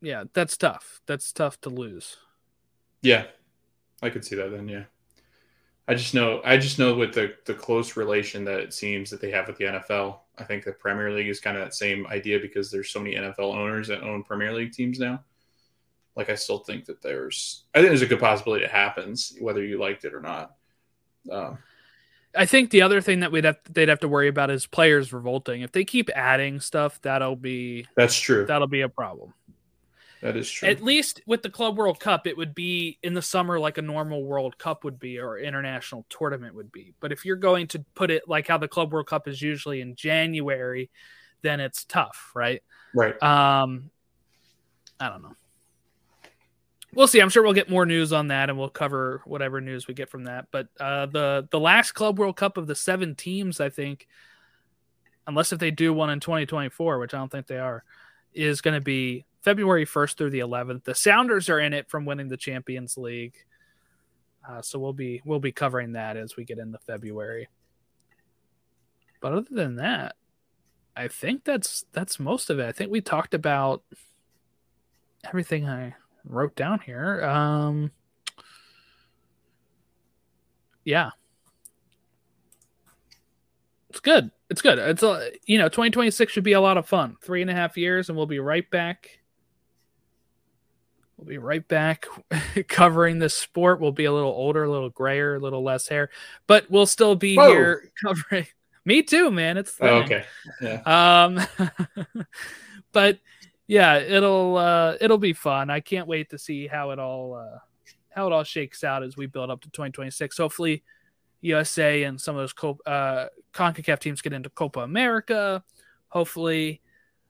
that's 0.00 0.56
tough. 0.56 1.00
That's 1.06 1.32
tough 1.32 1.60
to 1.62 1.70
lose. 1.70 2.16
Yeah. 3.02 3.24
I 4.02 4.10
could 4.10 4.24
see 4.24 4.36
that 4.36 4.50
then. 4.50 4.68
Yeah. 4.68 4.84
I 5.88 5.94
just 5.94 6.14
know, 6.14 6.40
I 6.44 6.56
just 6.56 6.78
know 6.78 6.94
with 6.94 7.14
the, 7.14 7.34
the 7.44 7.54
close 7.54 7.96
relation 7.96 8.44
that 8.44 8.58
it 8.58 8.74
seems 8.74 9.10
that 9.10 9.20
they 9.20 9.30
have 9.30 9.46
with 9.46 9.56
the 9.56 9.64
NFL. 9.64 10.18
I 10.36 10.44
think 10.44 10.64
the 10.64 10.72
Premier 10.72 11.12
League 11.12 11.28
is 11.28 11.40
kind 11.40 11.56
of 11.56 11.62
that 11.62 11.74
same 11.74 12.06
idea 12.08 12.40
because 12.40 12.70
there's 12.70 12.90
so 12.90 13.00
many 13.00 13.14
NFL 13.14 13.54
owners 13.54 13.88
that 13.88 14.02
own 14.02 14.24
Premier 14.24 14.52
League 14.52 14.72
teams 14.72 14.98
now. 14.98 15.22
Like, 16.16 16.28
I 16.28 16.34
still 16.34 16.58
think 16.58 16.86
that 16.86 17.02
there's, 17.02 17.64
I 17.74 17.78
think 17.78 17.90
there's 17.90 18.02
a 18.02 18.06
good 18.06 18.20
possibility 18.20 18.64
it 18.64 18.70
happens, 18.70 19.36
whether 19.38 19.62
you 19.62 19.78
liked 19.78 20.04
it 20.04 20.14
or 20.14 20.20
not. 20.20 20.56
Um, 21.30 21.58
I 22.36 22.46
think 22.46 22.70
the 22.70 22.82
other 22.82 23.00
thing 23.00 23.20
that 23.20 23.32
we'd 23.32 23.44
have 23.44 23.58
they'd 23.70 23.88
have 23.88 24.00
to 24.00 24.08
worry 24.08 24.28
about 24.28 24.50
is 24.50 24.66
players 24.66 25.12
revolting. 25.12 25.62
If 25.62 25.72
they 25.72 25.84
keep 25.84 26.10
adding 26.14 26.60
stuff, 26.60 27.00
that'll 27.02 27.36
be 27.36 27.86
that's 27.96 28.18
true. 28.18 28.44
that'll 28.44 28.68
be 28.68 28.82
a 28.82 28.88
problem. 28.88 29.32
That 30.22 30.36
is 30.36 30.50
true. 30.50 30.68
At 30.68 30.82
least 30.82 31.20
with 31.26 31.42
the 31.42 31.50
Club 31.50 31.76
World 31.76 32.00
Cup, 32.00 32.26
it 32.26 32.36
would 32.36 32.54
be 32.54 32.98
in 33.02 33.14
the 33.14 33.22
summer 33.22 33.58
like 33.58 33.78
a 33.78 33.82
normal 33.82 34.24
World 34.24 34.58
Cup 34.58 34.84
would 34.84 34.98
be 34.98 35.18
or 35.18 35.38
international 35.38 36.06
tournament 36.08 36.54
would 36.54 36.72
be. 36.72 36.94
But 37.00 37.12
if 37.12 37.24
you're 37.24 37.36
going 37.36 37.68
to 37.68 37.84
put 37.94 38.10
it 38.10 38.28
like 38.28 38.48
how 38.48 38.58
the 38.58 38.68
Club 38.68 38.92
World 38.92 39.06
Cup 39.06 39.28
is 39.28 39.42
usually 39.42 39.80
in 39.80 39.94
January, 39.94 40.90
then 41.42 41.60
it's 41.60 41.84
tough, 41.84 42.32
right? 42.34 42.62
right. 42.94 43.20
Um, 43.22 43.90
I 44.98 45.10
don't 45.10 45.22
know. 45.22 45.36
We'll 46.94 47.08
see. 47.08 47.20
I'm 47.20 47.28
sure 47.28 47.42
we'll 47.42 47.52
get 47.52 47.68
more 47.68 47.84
news 47.84 48.12
on 48.14 48.28
that, 48.28 48.48
and 48.48 48.58
we'll 48.58 48.70
cover 48.70 49.20
whatever 49.26 49.60
news 49.60 49.86
we 49.86 49.92
get 49.92 50.08
from 50.08 50.24
that. 50.24 50.46
But 50.50 50.68
uh, 50.80 51.06
the 51.06 51.46
the 51.50 51.60
last 51.60 51.92
Club 51.92 52.18
World 52.18 52.36
Cup 52.36 52.56
of 52.56 52.66
the 52.66 52.74
seven 52.74 53.14
teams, 53.14 53.60
I 53.60 53.68
think, 53.68 54.08
unless 55.26 55.52
if 55.52 55.58
they 55.58 55.70
do 55.70 55.92
one 55.92 56.08
in 56.08 56.20
2024, 56.20 56.98
which 56.98 57.12
I 57.12 57.18
don't 57.18 57.30
think 57.30 57.48
they 57.48 57.58
are, 57.58 57.84
is 58.32 58.62
going 58.62 58.74
to 58.74 58.80
be 58.80 59.26
February 59.46 59.86
1st 59.86 60.16
through 60.16 60.30
the 60.30 60.40
11th. 60.40 60.82
The 60.82 60.94
Sounders 60.96 61.48
are 61.48 61.60
in 61.60 61.72
it 61.72 61.88
from 61.88 62.04
winning 62.04 62.26
the 62.26 62.36
Champions 62.36 62.98
League, 62.98 63.36
uh, 64.48 64.60
so 64.60 64.76
we'll 64.76 64.92
be 64.92 65.22
we'll 65.24 65.38
be 65.38 65.52
covering 65.52 65.92
that 65.92 66.16
as 66.16 66.36
we 66.36 66.44
get 66.44 66.58
into 66.58 66.78
February. 66.78 67.48
But 69.20 69.34
other 69.34 69.46
than 69.48 69.76
that, 69.76 70.16
I 70.96 71.06
think 71.06 71.44
that's 71.44 71.84
that's 71.92 72.18
most 72.18 72.50
of 72.50 72.58
it. 72.58 72.66
I 72.66 72.72
think 72.72 72.90
we 72.90 73.00
talked 73.00 73.34
about 73.34 73.84
everything 75.24 75.68
I 75.68 75.94
wrote 76.24 76.56
down 76.56 76.80
here. 76.80 77.22
Um 77.22 77.92
Yeah. 80.82 81.10
It's 83.90 84.00
good. 84.00 84.32
It's 84.50 84.60
good. 84.60 84.80
It's 84.80 85.04
a 85.04 85.30
you 85.44 85.58
know, 85.58 85.68
2026 85.68 86.32
should 86.32 86.42
be 86.42 86.54
a 86.54 86.60
lot 86.60 86.78
of 86.78 86.88
fun. 86.88 87.16
Three 87.22 87.42
and 87.42 87.50
a 87.50 87.54
half 87.54 87.76
years 87.76 88.08
and 88.08 88.16
we'll 88.16 88.26
be 88.26 88.40
right 88.40 88.68
back 88.72 89.20
We'll 91.16 91.26
be 91.26 91.38
right 91.38 91.66
back 91.66 92.06
covering 92.68 93.18
this 93.18 93.34
sport. 93.34 93.80
We'll 93.80 93.92
be 93.92 94.04
a 94.04 94.12
little 94.12 94.30
older, 94.30 94.64
a 94.64 94.70
little 94.70 94.90
grayer, 94.90 95.36
a 95.36 95.40
little 95.40 95.62
less 95.64 95.88
hair, 95.88 96.10
but 96.46 96.70
we'll 96.70 96.86
still 96.86 97.14
be 97.14 97.36
Whoa. 97.36 97.50
here 97.50 97.90
covering. 98.04 98.46
Me 98.84 99.02
too, 99.02 99.30
man. 99.30 99.56
It's 99.56 99.76
Oh, 99.80 100.02
okay. 100.02 100.24
Yeah. 100.60 100.82
Um, 100.84 101.40
but 102.92 103.18
yeah, 103.66 103.96
it'll 103.98 104.56
uh, 104.56 104.96
it'll 105.00 105.18
be 105.18 105.32
fun. 105.32 105.70
I 105.70 105.80
can't 105.80 106.06
wait 106.06 106.30
to 106.30 106.38
see 106.38 106.66
how 106.66 106.90
it 106.90 106.98
all 106.98 107.34
uh, 107.34 107.58
how 108.10 108.26
it 108.26 108.32
all 108.32 108.44
shakes 108.44 108.84
out 108.84 109.02
as 109.02 109.16
we 109.16 109.26
build 109.26 109.50
up 109.50 109.62
to 109.62 109.70
2026. 109.70 110.38
Hopefully, 110.38 110.84
USA 111.40 112.04
and 112.04 112.20
some 112.20 112.36
of 112.36 112.42
those 112.42 112.52
Co- 112.52 112.78
uh, 112.86 113.26
Concacaf 113.52 113.98
teams 113.98 114.22
get 114.22 114.32
into 114.32 114.50
Copa 114.50 114.80
America. 114.80 115.64
Hopefully, 116.08 116.80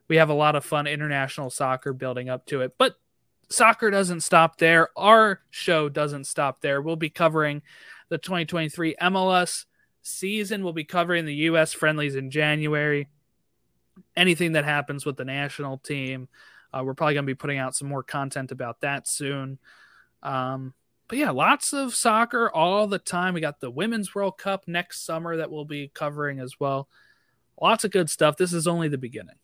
we 0.08 0.16
have 0.16 0.28
a 0.28 0.34
lot 0.34 0.56
of 0.56 0.64
fun 0.64 0.86
international 0.86 1.50
soccer 1.50 1.92
building 1.92 2.28
up 2.28 2.44
to 2.46 2.60
it. 2.60 2.74
But 2.76 2.96
soccer 3.48 3.90
doesn't 3.90 4.20
stop 4.20 4.58
there. 4.58 4.90
Our 4.96 5.40
show 5.50 5.88
doesn't 5.88 6.24
stop 6.24 6.60
there. 6.60 6.80
We'll 6.80 6.96
be 6.96 7.10
covering 7.10 7.62
the 8.08 8.18
2023 8.18 8.96
MLS 9.02 9.64
season. 10.02 10.64
We'll 10.64 10.72
be 10.72 10.84
covering 10.84 11.24
the 11.24 11.34
U.S. 11.34 11.72
friendlies 11.72 12.16
in 12.16 12.30
January. 12.30 13.08
Anything 14.16 14.52
that 14.52 14.64
happens 14.64 15.06
with 15.06 15.16
the 15.16 15.24
national 15.24 15.78
team, 15.78 16.28
uh, 16.72 16.82
we're 16.84 16.94
probably 16.94 17.14
going 17.14 17.24
to 17.24 17.30
be 17.30 17.34
putting 17.34 17.58
out 17.58 17.74
some 17.74 17.88
more 17.88 18.02
content 18.02 18.52
about 18.52 18.80
that 18.80 19.08
soon. 19.08 19.58
Um, 20.22 20.74
but 21.08 21.18
yeah, 21.18 21.30
lots 21.30 21.72
of 21.72 21.94
soccer 21.94 22.50
all 22.50 22.86
the 22.86 22.98
time. 22.98 23.34
We 23.34 23.40
got 23.40 23.60
the 23.60 23.70
Women's 23.70 24.14
World 24.14 24.38
Cup 24.38 24.64
next 24.66 25.04
summer 25.04 25.36
that 25.36 25.50
we'll 25.50 25.64
be 25.64 25.90
covering 25.94 26.40
as 26.40 26.58
well. 26.58 26.88
Lots 27.60 27.84
of 27.84 27.90
good 27.90 28.10
stuff. 28.10 28.36
This 28.36 28.52
is 28.52 28.66
only 28.66 28.88
the 28.88 28.98
beginning. 28.98 29.36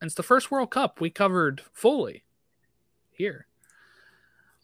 And 0.00 0.08
it's 0.08 0.14
the 0.14 0.22
first 0.22 0.50
World 0.50 0.70
Cup 0.70 1.00
we 1.00 1.10
covered 1.10 1.62
fully 1.72 2.24
here 3.10 3.46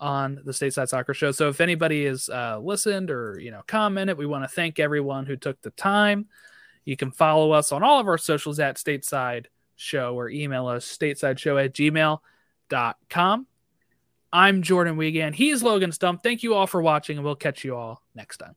on 0.01 0.41
the 0.45 0.53
Stateside 0.53 0.89
Soccer 0.89 1.15
Show. 1.15 1.31
So 1.33 1.49
if 1.49 1.61
anybody 1.61 2.05
has 2.07 2.29
uh, 2.29 2.59
listened 2.59 3.11
or 3.11 3.39
you 3.41 3.51
know 3.51 3.63
commented, 3.67 4.19
we 4.19 4.27
want 4.27 4.45
to 4.45 4.49
thank 4.49 4.79
everyone 4.79 5.27
who 5.27 5.37
took 5.37 5.61
the 5.63 5.71
time. 5.71 6.27
You 6.85 6.97
can 6.97 7.11
follow 7.11 7.53
us 7.53 7.73
on 7.73 7.83
all 7.83 8.01
of 8.01 8.07
our 8.07 8.19
socials 8.19 8.61
at 8.61 8.77
Stateside 8.77 9.47
Show 9.75 10.15
or 10.15 10.31
email 10.31 10.69
us 10.69 10.87
statesideshow 10.87 11.63
at 11.63 11.73
gmail.com. 11.75 13.47
I'm 14.33 14.63
Jordan 14.63 14.97
Wiegand. 14.97 15.35
He's 15.35 15.63
Logan 15.63 15.93
Stump. 15.93 16.23
Thank 16.23 16.43
you 16.43 16.55
all 16.55 16.67
for 16.67 16.83
watching, 16.83 17.17
and 17.17 17.25
we'll 17.25 17.37
catch 17.37 17.65
you 17.65 17.77
all 17.77 18.03
next 18.15 18.39
time. 18.39 18.55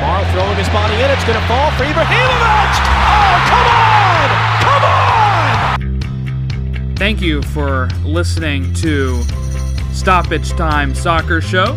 Kamara 0.00 0.32
throwing 0.32 0.56
his 0.56 0.68
body 0.70 0.94
in. 0.94 1.10
It's 1.10 1.24
going 1.24 1.38
to 1.38 1.46
fall 1.46 1.70
for 1.72 1.84
Ibrahimovic. 1.84 2.72
Oh, 2.88 3.36
come 3.50 3.66
on! 3.76 4.28
Come 4.64 4.84
on! 6.88 6.96
Thank 6.96 7.20
you 7.20 7.42
for 7.42 7.88
listening 8.02 8.72
to 8.74 9.22
Stoppage 9.92 10.50
Time 10.52 10.94
Soccer 10.94 11.42
Show. 11.42 11.74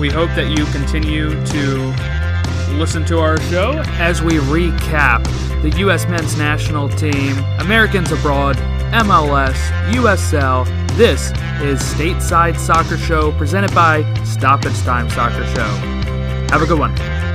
We 0.00 0.08
hope 0.08 0.30
that 0.30 0.48
you 0.56 0.64
continue 0.72 1.30
to 1.46 1.94
listen 2.78 3.04
to 3.06 3.18
our 3.18 3.38
show 3.42 3.82
as 3.98 4.22
we 4.22 4.32
recap 4.34 5.22
the 5.60 5.78
U.S. 5.80 6.08
men's 6.08 6.38
national 6.38 6.88
team, 6.88 7.36
Americans 7.60 8.12
abroad, 8.12 8.56
MLS, 8.92 9.56
USL. 9.92 10.66
This 10.96 11.32
is 11.60 11.82
Stateside 11.82 12.58
Soccer 12.58 12.96
Show 12.96 13.32
presented 13.32 13.74
by 13.74 14.02
Stoppage 14.24 14.80
Time 14.80 15.10
Soccer 15.10 15.44
Show. 15.54 16.03
Have 16.50 16.62
a 16.62 16.66
good 16.66 16.78
one. 16.78 17.33